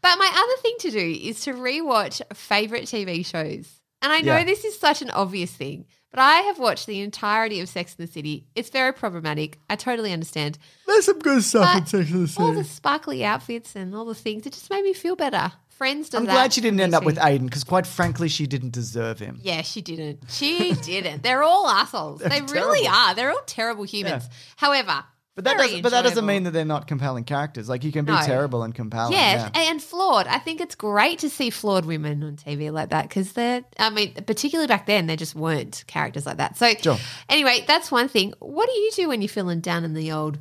but 0.00 0.16
my 0.18 0.30
other 0.32 0.62
thing 0.62 0.76
to 0.80 0.90
do 0.90 1.18
is 1.28 1.40
to 1.42 1.52
rewatch 1.52 2.22
favorite 2.34 2.84
TV 2.84 3.26
shows. 3.26 3.68
And 4.00 4.10
I 4.12 4.20
know 4.20 4.36
Yeah. 4.38 4.44
this 4.44 4.64
is 4.64 4.78
such 4.78 5.02
an 5.02 5.10
obvious 5.10 5.50
thing, 5.50 5.86
but 6.16 6.22
I 6.22 6.38
have 6.40 6.58
watched 6.58 6.86
the 6.86 7.00
entirety 7.02 7.60
of 7.60 7.68
Sex 7.68 7.94
in 7.96 8.04
the 8.04 8.10
City. 8.10 8.46
It's 8.56 8.70
very 8.70 8.92
problematic. 8.92 9.58
I 9.70 9.76
totally 9.76 10.12
understand. 10.12 10.58
there's 10.86 11.04
some 11.04 11.18
good 11.20 11.44
stuff 11.44 11.72
But 11.72 11.78
in 11.82 11.86
Sex 11.86 12.10
and 12.10 12.22
the 12.24 12.28
City. 12.28 12.42
all 12.42 12.52
the 12.52 12.64
sparkly 12.64 13.24
outfits 13.24 13.76
and 13.76 13.94
all 13.94 14.06
the 14.06 14.14
things, 14.14 14.46
it 14.46 14.52
just 14.54 14.70
made 14.70 14.82
me 14.82 14.92
feel 14.94 15.14
better. 15.14 15.52
Friends 15.68 16.08
does 16.08 16.20
I'm 16.20 16.24
that 16.26 16.32
glad 16.32 16.52
she 16.54 16.62
didn't 16.62 16.80
end 16.80 16.94
up 16.94 17.04
with 17.04 17.18
Aidan 17.22 17.46
because, 17.48 17.62
quite 17.62 17.86
frankly, 17.86 18.28
she 18.28 18.46
didn't 18.46 18.72
deserve 18.72 19.18
him. 19.18 19.38
Yeah, 19.42 19.60
she 19.60 19.82
didn't. 19.82 20.20
She 20.30 20.72
didn't. 20.82 21.22
They're 21.22 21.42
all 21.42 21.68
assholes. 21.68 22.22
They 22.22 22.40
really 22.40 22.84
terrible. 22.84 22.88
are. 22.88 23.14
They're 23.14 23.30
all 23.30 23.42
terrible 23.44 23.84
humans. 23.84 24.26
However, 24.56 25.04
But 25.36 25.44
that 25.44 25.56
very 25.58 25.68
doesn't. 25.68 25.82
But 25.82 25.90
that 25.90 26.02
doesn't 26.02 26.18
enjoyable. 26.18 26.26
mean 26.26 26.42
that 26.44 26.50
they're 26.52 26.64
not 26.64 26.86
compelling 26.88 27.22
characters. 27.24 27.68
Like 27.68 27.84
you 27.84 27.92
can 27.92 28.04
be 28.06 28.12
No. 28.12 28.20
terrible 28.24 28.62
and 28.64 28.74
compelling. 28.74 29.12
Yeah, 29.12 29.50
Yeah, 29.54 29.70
and 29.70 29.80
flawed. 29.82 30.26
I 30.26 30.38
think 30.38 30.60
it's 30.62 30.74
great 30.74 31.18
to 31.20 31.28
see 31.30 31.50
flawed 31.50 31.84
women 31.84 32.22
on 32.24 32.36
TV 32.36 32.72
like 32.72 32.88
that 32.88 33.02
because 33.08 33.32
they're, 33.34 33.62
I 33.78 33.90
mean, 33.90 34.14
particularly 34.26 34.66
back 34.66 34.86
then, 34.86 35.06
they 35.06 35.14
just 35.16 35.34
weren't 35.34 35.84
characters 35.86 36.24
like 36.26 36.38
that. 36.38 36.56
So, 36.56 36.72
Sure. 36.80 36.96
anyway, 37.28 37.64
that's 37.68 37.92
one 37.92 38.08
thing. 38.08 38.32
What 38.38 38.66
do 38.68 38.74
you 38.80 38.90
do 38.92 39.08
when 39.08 39.20
you're 39.20 39.28
feeling 39.28 39.60
down 39.60 39.84
in 39.84 39.92
the 39.94 40.10
old 40.10 40.38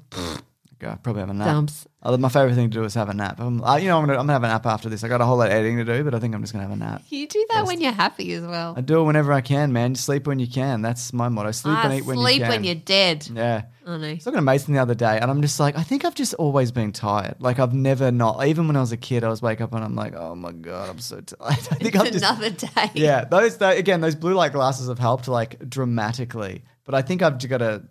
Go, 0.79 0.97
probably 1.03 1.19
have 1.21 1.29
a 1.29 1.33
nap. 1.33 1.45
dumps? 1.47 1.87
Although 2.05 2.17
my 2.19 2.29
favorite 2.29 2.53
thing 2.53 2.69
to 2.69 2.77
do 2.77 2.83
is 2.83 2.93
have 2.93 3.09
a 3.09 3.15
nap. 3.15 3.39
I'm, 3.39 3.63
uh, 3.63 3.77
you 3.77 3.87
know, 3.87 3.97
I'm 3.97 4.05
gonna, 4.05 4.13
I'm 4.19 4.27
gonna 4.27 4.33
have 4.33 4.43
a 4.43 4.47
nap 4.47 4.65
after 4.67 4.89
this. 4.89 5.03
I 5.03 5.07
got 5.07 5.21
a 5.21 5.25
whole 5.25 5.37
lot 5.37 5.47
of 5.47 5.53
editing 5.53 5.77
to 5.77 5.83
do, 5.85 6.03
but 6.03 6.13
I 6.13 6.19
think 6.19 6.35
I'm 6.35 6.41
just 6.41 6.53
gonna 6.53 6.63
have 6.63 6.71
a 6.71 6.75
nap. 6.75 7.01
You 7.09 7.27
do 7.27 7.43
that 7.49 7.65
when 7.65 7.81
you're 7.81 7.91
happy 7.91 8.31
as 8.33 8.43
well. 8.45 8.75
I 8.77 8.81
do 8.81 8.99
it 8.99 9.03
whenever 9.05 9.33
I 9.33 9.41
can, 9.41 9.73
man. 9.73 9.91
You 9.91 9.95
sleep 9.95 10.27
when 10.27 10.37
you 10.37 10.47
can. 10.47 10.83
That's 10.83 11.11
my 11.13 11.29
motto. 11.29 11.49
Sleep 11.51 11.75
Ah, 11.75 11.85
and 11.85 11.93
eat 11.95 12.05
when 12.05 12.17
sleep 12.17 12.35
you 12.37 12.41
can. 12.43 12.49
when 12.51 12.63
you're 12.63 12.75
dead. 12.75 13.27
Yeah. 13.33 13.63
Oh. 13.87 13.95
I 13.95 14.13
was 14.13 14.23
talking 14.23 14.37
to 14.37 14.41
Mason 14.43 14.73
the 14.75 14.79
other 14.81 14.93
day, 14.95 15.17
and 15.19 15.29
I'm 15.31 15.41
just 15.41 15.59
like, 15.59 15.77
I 15.77 15.83
think 15.83 16.05
I've 16.05 16.15
just 16.15 16.35
always 16.35 16.71
been 16.71 16.91
tired. 16.91 17.37
Like 17.39 17.57
I've 17.57 17.73
never 17.73 18.11
not. 18.11 18.45
Even 18.47 18.67
when 18.67 18.75
I 18.75 18.81
was 18.81 18.91
a 18.91 18.97
kid, 18.97 19.23
I 19.23 19.29
was 19.29 19.41
wake 19.41 19.59
up 19.59 19.73
and 19.73 19.83
I'm 19.83 19.95
like, 19.95 20.13
oh 20.15 20.35
my 20.35 20.51
god, 20.51 20.89
I'm 20.89 20.99
so 20.99 21.21
tired. 21.21 21.39
I 21.41 21.55
think 21.55 21.95
I'm 21.95 22.05
just 22.11 22.17
another 22.23 22.51
day. 22.51 22.91
yeah. 22.93 23.25
Those 23.25 23.57
tho- 23.57 23.69
again, 23.69 24.01
those 24.01 24.15
blue 24.15 24.35
light 24.35 24.53
glasses 24.53 24.89
have 24.89 24.99
helped 24.99 25.27
like 25.27 25.57
dramatically. 25.67 26.63
But 26.83 26.93
I 26.93 27.01
think 27.01 27.23
I've 27.23 27.39
got 27.49 27.57
to. 27.57 27.81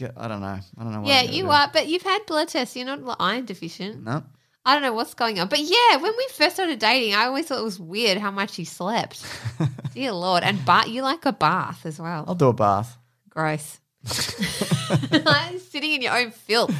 Like, 0.00 0.12
I 0.16 0.28
don't 0.28 0.40
know. 0.40 0.46
I 0.46 0.82
don't 0.82 0.92
know. 0.92 1.00
What 1.00 1.08
Yeah, 1.08 1.22
you 1.22 1.50
are, 1.50 1.70
but 1.72 1.86
you've 1.88 2.02
had 2.02 2.24
blood 2.26 2.48
tests. 2.48 2.76
You're 2.76 2.86
not 2.96 3.16
iron 3.20 3.44
deficient. 3.44 4.04
No. 4.04 4.22
I 4.64 4.74
don't 4.74 4.82
know 4.82 4.92
what's 4.92 5.14
going 5.14 5.40
on. 5.40 5.48
But 5.48 5.58
yeah, 5.60 5.96
when 5.96 6.12
we 6.16 6.28
first 6.32 6.54
started 6.54 6.78
dating, 6.78 7.14
I 7.14 7.24
always 7.24 7.46
thought 7.46 7.58
it 7.58 7.64
was 7.64 7.80
weird 7.80 8.18
how 8.18 8.30
much 8.30 8.58
you 8.58 8.64
slept. 8.64 9.24
Dear 9.94 10.12
Lord. 10.12 10.44
And 10.44 10.64
ba- 10.64 10.84
you 10.86 11.02
like 11.02 11.26
a 11.26 11.32
bath 11.32 11.84
as 11.84 11.98
well. 11.98 12.24
I'll 12.28 12.34
do 12.36 12.48
a 12.48 12.52
bath. 12.52 12.96
Gross. 13.28 13.80
like 15.10 15.58
Sitting 15.70 15.92
in 15.92 16.02
your 16.02 16.16
own 16.16 16.30
filth. 16.30 16.74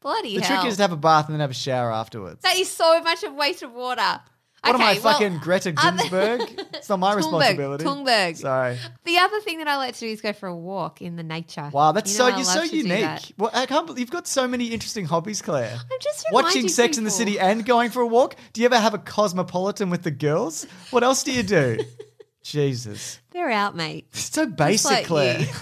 Bloody 0.00 0.36
The 0.38 0.44
hell. 0.44 0.60
trick 0.62 0.70
is 0.70 0.76
to 0.76 0.82
have 0.82 0.92
a 0.92 0.96
bath 0.96 1.26
and 1.26 1.34
then 1.34 1.40
have 1.40 1.50
a 1.50 1.54
shower 1.54 1.90
afterwards. 1.92 2.42
that 2.42 2.56
is 2.56 2.70
so 2.70 3.00
much 3.02 3.22
of 3.24 3.34
waste 3.34 3.62
of 3.62 3.72
water. 3.72 4.20
What 4.64 4.74
am 4.74 4.82
I 4.82 4.92
well, 4.94 5.12
fucking 5.14 5.38
Greta 5.38 5.72
Ginsburg? 5.72 6.40
it's 6.74 6.88
not 6.88 6.98
my 6.98 7.12
Thunberg, 7.14 7.16
responsibility. 7.16 7.84
Thunberg. 7.84 8.36
Sorry. 8.36 8.78
The 9.04 9.18
other 9.18 9.40
thing 9.40 9.58
that 9.58 9.68
I 9.68 9.76
like 9.76 9.94
to 9.94 10.00
do 10.00 10.06
is 10.06 10.20
go 10.20 10.32
for 10.32 10.48
a 10.48 10.56
walk 10.56 11.02
in 11.02 11.16
the 11.16 11.22
nature. 11.22 11.70
Wow, 11.72 11.92
that's 11.92 12.10
You 12.10 12.16
so 12.16 12.28
know 12.28 12.34
I 12.34 12.36
you're 12.36 12.44
so 12.44 12.62
unique. 12.62 13.32
Well, 13.38 13.50
I 13.54 13.66
can't 13.66 13.86
believe 13.86 14.00
you've 14.00 14.10
got 14.10 14.26
so 14.26 14.46
many 14.46 14.66
interesting 14.66 15.04
hobbies, 15.06 15.42
Claire. 15.42 15.72
I'm 15.72 15.98
just 16.00 16.26
Watching 16.32 16.68
Sex 16.68 16.98
in 16.98 17.04
the. 17.04 17.10
City 17.14 17.38
and 17.38 17.64
going 17.64 17.90
for 17.90 18.02
a 18.02 18.06
walk. 18.06 18.34
Do 18.52 18.60
you 18.60 18.66
ever 18.66 18.78
have 18.78 18.92
a 18.92 18.98
cosmopolitan 18.98 19.88
with 19.88 20.02
the 20.02 20.10
girls? 20.10 20.66
What 20.90 21.04
else 21.04 21.22
do 21.22 21.32
you 21.32 21.42
do? 21.44 21.78
Jesus, 22.42 23.20
They're 23.30 23.50
out, 23.50 23.74
mate. 23.74 24.08
it's 24.10 24.30
so 24.34 24.46
basic, 24.46 24.90
like 24.90 25.06
Claire. 25.06 25.46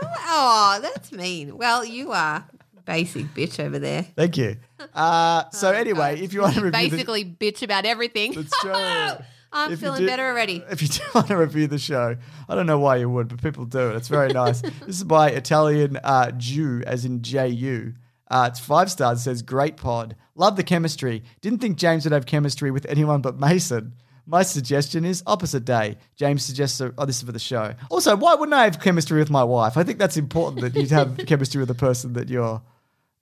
No, 0.00 0.08
oh, 0.16 0.78
that's 0.80 1.10
mean. 1.10 1.56
Well, 1.58 1.84
you 1.84 2.12
are 2.12 2.46
basic 2.88 3.26
bitch 3.34 3.60
over 3.62 3.78
there. 3.78 4.02
Thank 4.16 4.36
you. 4.38 4.56
Uh, 4.94 5.48
so 5.50 5.70
anyway, 5.70 6.20
if 6.20 6.32
you 6.32 6.40
want 6.40 6.54
to 6.54 6.62
review 6.62 6.88
the, 6.90 6.96
Basically, 6.96 7.24
bitch 7.24 7.62
about 7.62 7.84
everything. 7.84 8.32
That's 8.32 8.58
true. 8.60 8.72
I'm 9.52 9.72
If 9.72 9.80
you 9.80 9.86
feeling 9.86 10.00
do- 10.00 10.06
better 10.06 10.26
already. 10.26 10.62
If 10.70 10.82
you 10.82 10.88
do 10.88 11.00
want 11.14 11.28
to 11.28 11.36
review 11.36 11.66
the 11.68 11.78
show, 11.78 12.16
I 12.48 12.54
don't 12.54 12.66
know 12.66 12.78
why 12.78 12.96
you 12.96 13.08
would, 13.08 13.28
but 13.28 13.42
people 13.42 13.64
do. 13.64 13.90
It. 13.90 13.96
It's 13.96 14.08
very 14.08 14.32
nice. 14.32 14.60
this 14.86 14.96
is 14.96 15.04
by 15.04 15.30
Italian 15.30 15.98
uh, 16.02 16.32
Jew, 16.32 16.82
as 16.86 17.04
in 17.04 17.22
J 17.22 17.48
U. 17.48 17.94
Uh, 18.30 18.48
it's 18.50 18.60
five 18.60 18.90
stars. 18.90 19.20
It 19.20 19.22
says 19.22 19.42
great 19.42 19.76
pod. 19.78 20.16
Love 20.34 20.56
the 20.56 20.62
chemistry. 20.64 21.22
Didn't 21.40 21.60
think 21.60 21.78
James 21.78 22.04
would 22.04 22.12
have 22.12 22.26
chemistry 22.26 22.70
with 22.70 22.84
anyone 22.86 23.22
but 23.22 23.38
Mason. 23.38 23.94
My 24.26 24.42
suggestion 24.42 25.06
is 25.06 25.22
opposite 25.26 25.64
day. 25.64 25.96
James 26.16 26.44
suggests, 26.44 26.78
oh, 26.82 27.06
this 27.06 27.16
is 27.16 27.22
for 27.22 27.32
the 27.32 27.38
show. 27.38 27.74
Also, 27.88 28.14
why 28.14 28.34
wouldn't 28.34 28.52
I 28.52 28.64
have 28.64 28.78
chemistry 28.78 29.18
with 29.18 29.30
my 29.30 29.42
wife? 29.42 29.78
I 29.78 29.84
think 29.84 29.98
that's 29.98 30.18
important 30.18 30.60
that 30.60 30.78
you'd 30.78 30.90
have 30.90 31.16
chemistry 31.26 31.60
with 31.60 31.68
the 31.68 31.74
person 31.74 32.12
that 32.12 32.28
you're 32.28 32.60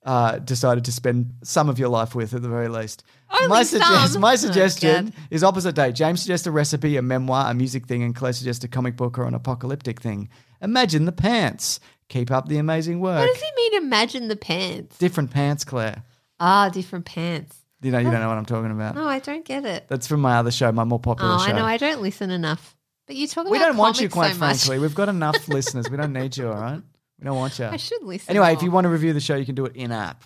uh, 0.05 0.37
decided 0.39 0.85
to 0.85 0.91
spend 0.91 1.33
some 1.43 1.67
of 1.69 1.77
your 1.79 1.89
life 1.89 2.15
with 2.15 2.33
at 2.33 2.41
the 2.41 2.47
very 2.49 2.69
least. 2.69 3.03
Only 3.29 3.47
my, 3.49 3.63
some? 3.63 4.21
my 4.21 4.33
Oh, 4.33 4.35
suggestion 4.35 5.05
God. 5.07 5.13
is 5.31 5.43
opposite 5.43 5.75
day. 5.75 5.91
James 5.91 6.21
suggests 6.21 6.47
a 6.47 6.51
recipe, 6.51 6.95
a 6.97 7.01
memoir, 7.01 7.51
a 7.51 7.53
music 7.53 7.85
thing, 7.87 8.03
and 8.03 8.15
Claire 8.15 8.33
suggests 8.33 8.63
a 8.63 8.67
comic 8.69 8.95
book 8.95 9.17
or 9.17 9.25
an 9.25 9.33
apocalyptic 9.33 9.99
thing. 10.01 10.29
Imagine 10.61 11.05
the 11.05 11.11
pants. 11.11 11.79
Keep 12.09 12.31
up 12.31 12.47
the 12.47 12.57
amazing 12.57 13.01
work. 13.01 13.19
What 13.19 13.33
does 13.33 13.41
he 13.43 13.51
mean? 13.57 13.83
Imagine 13.83 14.29
the 14.29 14.37
pants. 14.37 14.97
Different 14.97 15.29
pants, 15.31 15.65
Claire. 15.65 16.03
Ah, 16.39 16.69
different 16.69 17.05
pants. 17.05 17.57
You 17.81 17.91
know, 17.91 17.97
you 17.97 18.09
don't 18.09 18.21
know 18.21 18.29
what 18.29 18.37
I'm 18.37 18.45
talking 18.45 18.71
about. 18.71 18.95
No, 18.95 19.05
I 19.07 19.19
don't 19.19 19.43
get 19.45 19.65
it. 19.65 19.85
That's 19.89 20.07
from 20.07 20.21
my 20.21 20.37
other 20.37 20.49
show, 20.51 20.71
my 20.71 20.83
more 20.85 20.99
popular 20.99 21.33
Oh, 21.35 21.37
show. 21.39 21.51
I 21.51 21.51
know. 21.51 21.65
I 21.65 21.75
don't 21.77 22.01
listen 22.01 22.31
enough. 22.31 22.75
But 23.07 23.17
you 23.17 23.27
talk 23.27 23.41
about 23.43 23.51
We 23.51 23.59
don't 23.59 23.77
want 23.77 23.99
you, 24.01 24.09
quite 24.09 24.31
so 24.33 24.37
frankly. 24.39 24.79
We've 24.79 24.95
got 24.95 25.09
enough 25.09 25.47
listeners. 25.49 25.89
We 25.89 25.97
don't 25.97 26.13
need 26.13 26.37
you, 26.37 26.47
all 26.47 26.55
right? 26.59 26.81
We 27.19 27.25
don't 27.25 27.35
want 27.37 27.57
you. 27.59 27.65
I 27.65 27.77
should 27.77 28.03
listen. 28.03 28.29
Anyway, 28.29 28.51
if 28.53 28.59
more. 28.59 28.65
you 28.65 28.71
want 28.71 28.85
to 28.85 28.89
review 28.89 29.13
the 29.13 29.19
show, 29.19 29.35
you 29.35 29.45
can 29.45 29.55
do 29.55 29.65
it 29.65 29.75
in 29.75 29.91
app. 29.91 30.23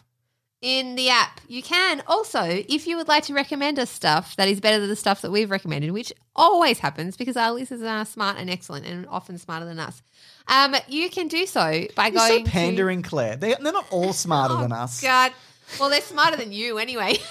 in 0.62 0.96
the 0.96 1.10
app. 1.10 1.40
You 1.48 1.64
can 1.64 2.04
also, 2.06 2.42
if 2.44 2.86
you 2.86 2.98
would 2.98 3.08
like 3.08 3.24
to 3.26 3.34
recommend 3.34 3.80
us 3.80 3.90
stuff 3.90 4.36
that 4.36 4.48
is 4.48 4.60
better 4.60 4.80
than 4.80 4.90
the 4.90 4.96
stuff 4.96 5.22
that 5.22 5.32
we've 5.32 5.50
recommended, 5.50 5.92
which 5.92 6.12
always 6.36 6.80
happens 6.80 7.16
because 7.18 7.38
our 7.38 7.52
listeners 7.54 7.82
are 7.82 8.06
smart 8.06 8.38
and 8.38 8.50
excellent 8.50 8.86
and 8.86 9.08
often 9.08 9.38
smarter 9.38 9.66
than 9.66 9.80
us. 9.80 10.02
Um, 10.48 10.76
you 10.88 11.10
can 11.10 11.28
do 11.30 11.46
so 11.46 11.86
by 11.96 12.08
You're 12.08 12.16
going 12.16 12.46
so 12.46 12.52
pandering, 12.52 13.02
Claire. 13.04 13.38
They, 13.38 13.56
they're 13.60 13.72
not 13.74 13.88
all 13.92 14.12
smarter 14.14 14.56
to, 14.56 14.62
than 14.62 14.74
Oh, 14.74 14.76
us. 14.76 15.02
God, 15.02 15.32
well, 15.80 15.90
they're 15.90 16.02
smarter 16.02 16.36
than 16.38 16.52
you 16.52 16.78
anyway. 16.78 17.16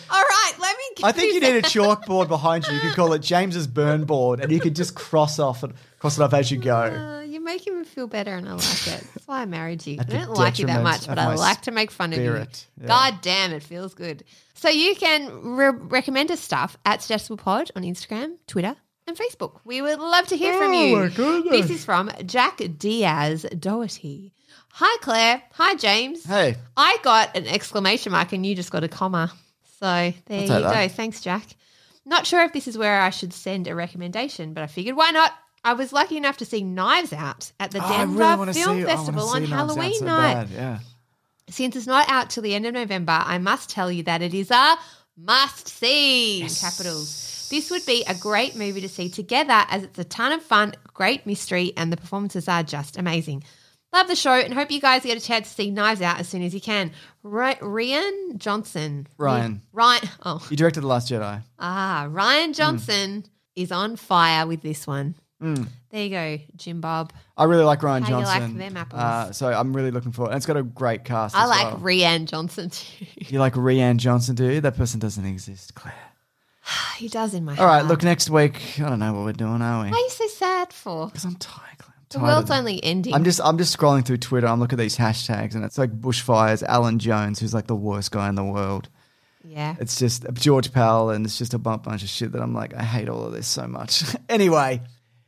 All 0.10 0.20
right, 0.22 0.52
let 0.60 0.76
me. 0.76 0.82
I 1.04 1.12
think 1.12 1.34
you 1.34 1.40
need 1.40 1.56
a 1.56 1.62
chalkboard 1.62 2.28
behind 2.28 2.66
you. 2.66 2.74
You 2.74 2.80
could 2.80 2.94
call 2.94 3.12
it 3.12 3.20
James's 3.22 3.66
burn 3.66 4.04
board, 4.04 4.40
and 4.40 4.50
you 4.52 4.60
could 4.60 4.76
just 4.76 4.94
cross 4.94 5.38
off 5.38 5.62
and 5.62 5.74
cross 5.98 6.18
it 6.18 6.22
off 6.22 6.34
as 6.34 6.50
you 6.50 6.58
go. 6.58 6.74
Uh, 6.76 7.20
you're 7.22 7.40
making 7.42 7.78
me 7.78 7.84
feel 7.84 8.06
better, 8.06 8.34
and 8.34 8.48
I 8.48 8.52
like 8.52 8.86
it. 8.86 9.06
That's 9.14 9.26
why 9.26 9.42
I 9.42 9.46
married 9.46 9.86
you. 9.86 9.98
I 10.00 10.04
don't 10.04 10.34
like 10.34 10.58
you 10.58 10.66
that 10.66 10.82
much, 10.82 11.06
but 11.06 11.18
I 11.18 11.34
like 11.34 11.62
to 11.62 11.70
make 11.70 11.90
fun 11.90 12.12
spirit. 12.12 12.66
of 12.76 12.82
you. 12.82 12.82
Yeah. 12.82 12.88
God 12.88 13.14
damn, 13.22 13.52
it 13.52 13.62
feels 13.62 13.94
good. 13.94 14.24
So 14.54 14.68
you 14.68 14.94
can 14.94 15.54
re- 15.56 15.70
recommend 15.70 16.30
us 16.30 16.40
stuff 16.40 16.76
at 16.84 17.02
Suggestible 17.02 17.36
Pod 17.38 17.70
on 17.74 17.82
Instagram, 17.82 18.36
Twitter, 18.46 18.76
and 19.08 19.16
Facebook. 19.16 19.58
We 19.64 19.82
would 19.82 19.98
love 19.98 20.28
to 20.28 20.36
hear 20.36 20.52
from 20.56 20.70
Oh 20.70 20.84
you. 20.84 20.96
my 20.96 21.08
goodness. 21.08 21.52
This 21.66 21.70
is 21.78 21.84
from 21.84 22.10
Jack 22.26 22.60
Diaz 22.78 23.44
Doherty. 23.58 24.32
Hi, 24.74 24.96
Claire. 25.02 25.42
Hi, 25.54 25.74
James. 25.74 26.24
Hey, 26.24 26.54
I 26.76 26.96
got 27.02 27.36
an 27.36 27.46
exclamation 27.46 28.12
mark, 28.12 28.32
and 28.32 28.46
you 28.46 28.54
just 28.54 28.70
got 28.70 28.84
a 28.84 28.88
comma. 28.88 29.32
So 29.82 30.12
there 30.26 30.40
you 30.42 30.46
that. 30.48 30.88
go. 30.88 30.88
Thanks, 30.94 31.20
Jack. 31.20 31.44
Not 32.06 32.26
sure 32.26 32.42
if 32.42 32.52
this 32.52 32.68
is 32.68 32.78
where 32.78 33.00
I 33.00 33.10
should 33.10 33.32
send 33.32 33.66
a 33.66 33.74
recommendation, 33.74 34.54
but 34.54 34.62
I 34.62 34.66
figured 34.68 34.96
why 34.96 35.10
not? 35.10 35.32
I 35.64 35.74
was 35.74 35.92
lucky 35.92 36.16
enough 36.16 36.36
to 36.38 36.44
see 36.44 36.62
Knives 36.62 37.12
Out 37.12 37.52
at 37.60 37.70
the 37.72 37.84
Oh, 37.84 37.88
Denver 37.88 38.18
really 38.18 38.52
Film 38.52 38.80
see. 38.80 38.84
Festival 38.84 39.28
on 39.28 39.44
Halloween 39.44 39.94
so 39.94 40.04
night. 40.06 40.34
bad, 40.34 40.50
Yeah. 40.50 40.78
Since 41.48 41.76
it's 41.76 41.86
not 41.86 42.08
out 42.08 42.30
till 42.30 42.42
the 42.42 42.54
end 42.54 42.66
of 42.66 42.74
November, 42.74 43.12
I 43.24 43.38
must 43.38 43.70
tell 43.70 43.90
you 43.90 44.04
that 44.04 44.22
it 44.22 44.34
is 44.34 44.50
a 44.50 44.76
must 45.16 45.68
see 45.68 46.42
in 46.42 46.48
capitals. 46.48 47.48
This 47.50 47.70
would 47.70 47.84
be 47.84 48.04
a 48.08 48.14
great 48.14 48.56
movie 48.56 48.80
to 48.80 48.88
see 48.88 49.08
together 49.10 49.64
as 49.68 49.82
it's 49.84 49.98
a 49.98 50.04
ton 50.04 50.32
of 50.32 50.42
fun, 50.42 50.72
great 50.94 51.26
mystery, 51.26 51.72
and 51.76 51.92
the 51.92 51.96
performances 51.96 52.48
are 52.48 52.62
just 52.62 52.96
amazing. 52.96 53.44
Love 53.92 54.08
the 54.08 54.16
show 54.16 54.32
and 54.32 54.54
hope 54.54 54.70
you 54.70 54.80
guys 54.80 55.02
get 55.02 55.18
a 55.18 55.20
chance 55.20 55.48
to 55.48 55.54
see 55.54 55.70
Knives 55.70 56.00
Out 56.00 56.18
as 56.18 56.28
soon 56.28 56.42
as 56.42 56.54
you 56.54 56.60
can. 56.60 56.92
Ri- 57.22 57.56
Rian 57.56 58.36
Johnson. 58.38 59.06
Ryan. 59.18 59.60
Ryan. 59.72 60.08
Oh, 60.24 60.46
You 60.50 60.56
directed 60.56 60.80
The 60.80 60.86
Last 60.86 61.10
Jedi. 61.10 61.42
ah, 61.58 62.04
Hmm. 62.06 62.14
Ryan 62.14 62.52
Johnson 62.54 63.24
is 63.54 63.70
on 63.70 63.96
fire 63.96 64.46
with 64.46 64.62
this 64.62 64.86
one. 64.86 65.14
There 65.40 66.02
you 66.04 66.08
go, 66.08 66.38
Jim 66.54 66.80
Bob. 66.80 67.12
I 67.36 67.44
really 67.44 67.64
like 67.64 67.82
Ryan 67.82 68.04
How 68.04 68.20
you 68.20 68.24
like 68.24 68.56
them 68.56 68.76
apples? 68.76 69.00
Uh, 69.02 69.32
so 69.32 69.48
I'm 69.52 69.74
really 69.74 69.90
looking 69.90 70.12
forward. 70.12 70.30
And 70.30 70.36
it's 70.36 70.46
got 70.46 70.56
a 70.56 70.62
great 70.62 71.04
cast. 71.04 71.34
I 71.36 71.42
as 71.42 71.48
like 71.50 71.64
well. 71.66 71.78
Rian 71.80 72.26
Johnson 72.26 72.70
too. 72.70 73.04
You 73.28 73.40
like 73.40 73.54
Rianne 73.54 73.96
Johnson, 73.96 74.36
do 74.36 74.44
you? 74.50 74.60
That 74.60 74.76
person 74.76 75.00
doesn't 75.00 75.24
exist, 75.26 75.74
Claire. 75.74 75.94
he 76.96 77.08
does 77.08 77.34
in 77.34 77.44
my 77.44 77.54
head. 77.54 77.60
All 77.60 77.66
right, 77.66 77.78
heart. 77.78 77.86
look, 77.88 78.02
next 78.04 78.30
week, 78.30 78.78
I 78.78 78.88
don't 78.88 79.00
know 79.00 79.12
what 79.14 79.24
we're 79.24 79.32
doing, 79.32 79.60
are 79.62 79.82
we? 79.84 79.90
Why 79.90 79.96
are 79.96 80.00
you 80.00 80.10
so 80.10 80.28
sad 80.28 80.72
for? 80.72 81.06
Because 81.08 81.24
I'm 81.24 81.34
tired, 81.36 81.76
Claire. 81.78 81.91
The 82.12 82.20
world's 82.20 82.50
of- 82.50 82.56
only 82.58 82.82
ending. 82.82 83.14
I'm 83.14 83.24
just 83.24 83.40
I'm 83.42 83.58
just 83.58 83.76
scrolling 83.76 84.04
through 84.04 84.18
Twitter. 84.18 84.46
I'm 84.46 84.60
looking 84.60 84.78
at 84.78 84.82
these 84.82 84.96
hashtags, 84.96 85.54
and 85.54 85.64
it's 85.64 85.78
like 85.78 85.90
bushfires. 85.92 86.62
Alan 86.62 86.98
Jones, 86.98 87.38
who's 87.40 87.54
like 87.54 87.66
the 87.66 87.76
worst 87.76 88.10
guy 88.10 88.28
in 88.28 88.34
the 88.34 88.44
world. 88.44 88.88
yeah. 89.44 89.74
It's 89.80 89.98
just 89.98 90.24
George 90.34 90.72
Pell, 90.72 91.10
and 91.10 91.24
it's 91.26 91.38
just 91.38 91.54
a 91.54 91.58
bu- 91.58 91.78
bunch 91.78 92.02
of 92.02 92.08
shit 92.08 92.32
that 92.32 92.42
I'm 92.42 92.54
like, 92.54 92.74
I 92.74 92.82
hate 92.82 93.08
all 93.08 93.24
of 93.24 93.32
this 93.32 93.46
so 93.48 93.66
much. 93.66 94.02
anyway, 94.28 94.80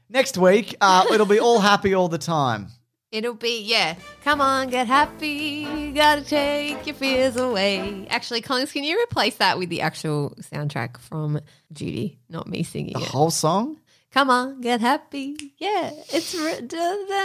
next 0.09 0.38
week 0.38 0.77
uh, 0.81 1.07
it'll 1.12 1.27
be 1.27 1.40
all 1.40 1.61
happy 1.61 1.94
all 1.94 2.09
the 2.09 2.18
time. 2.18 2.68
It'll 3.14 3.33
be, 3.35 3.62
yeah. 3.62 3.94
Come 4.25 4.40
on, 4.40 4.70
get 4.70 4.88
happy. 4.88 5.92
Gotta 5.92 6.23
take 6.25 6.85
your 6.85 6.97
fears 6.97 7.37
away. 7.37 8.09
Actually, 8.11 8.40
Collins, 8.40 8.73
can 8.73 8.83
you 8.83 9.01
replace 9.01 9.37
that 9.37 9.57
with 9.57 9.68
the 9.68 9.83
actual 9.83 10.35
soundtrack 10.40 10.99
from 10.99 11.38
Judy, 11.73 12.18
not 12.29 12.49
me 12.49 12.64
singing 12.64 12.94
The 12.94 13.03
it? 13.03 13.07
whole 13.07 13.31
song. 13.31 13.79
Come 14.14 14.31
on, 14.31 14.61
get 14.61 14.81
happy. 14.81 15.37
Yeah, 15.59 15.90
it's 16.12 16.37
re- 16.37 16.61
da- 16.61 16.77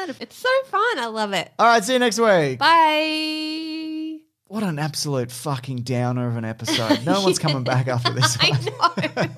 da- 0.07 0.13
it's 0.19 0.35
so 0.37 0.49
fun. 0.65 0.97
I 0.97 1.05
love 1.05 1.33
it. 1.33 1.51
All 1.59 1.67
right, 1.67 1.83
see 1.83 1.93
you 1.93 1.99
next 1.99 2.17
week. 2.17 2.57
Bye. 2.57 4.17
What 4.47 4.63
an 4.63 4.79
absolute 4.79 5.31
fucking 5.31 5.83
downer 5.83 6.27
of 6.27 6.35
an 6.35 6.45
episode. 6.45 7.01
No 7.05 7.21
one's 7.21 7.37
coming 7.37 7.63
back 7.63 7.87
after 7.87 8.11
this 8.11 8.35
I 8.41 8.49
one. 8.49 9.29
know. 9.29 9.33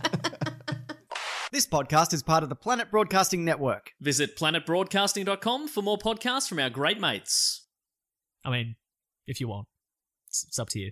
This 1.52 1.68
podcast 1.68 2.14
is 2.14 2.24
part 2.24 2.44
of 2.44 2.50
the 2.50 2.56
Planet 2.56 2.90
Broadcasting 2.90 3.44
Network. 3.44 3.92
Visit 4.00 4.38
planetbroadcasting.com 4.38 5.68
for 5.68 5.82
more 5.82 5.98
podcasts 5.98 6.48
from 6.48 6.60
our 6.60 6.70
great 6.70 7.02
mates. 7.02 7.66
I 8.46 8.52
mean, 8.52 8.78
if 9.28 9.42
you 9.42 9.50
want, 9.50 9.68
it's, 10.30 10.46
it's 10.48 10.58
up 10.58 10.70
to 10.70 10.80
you. 10.80 10.92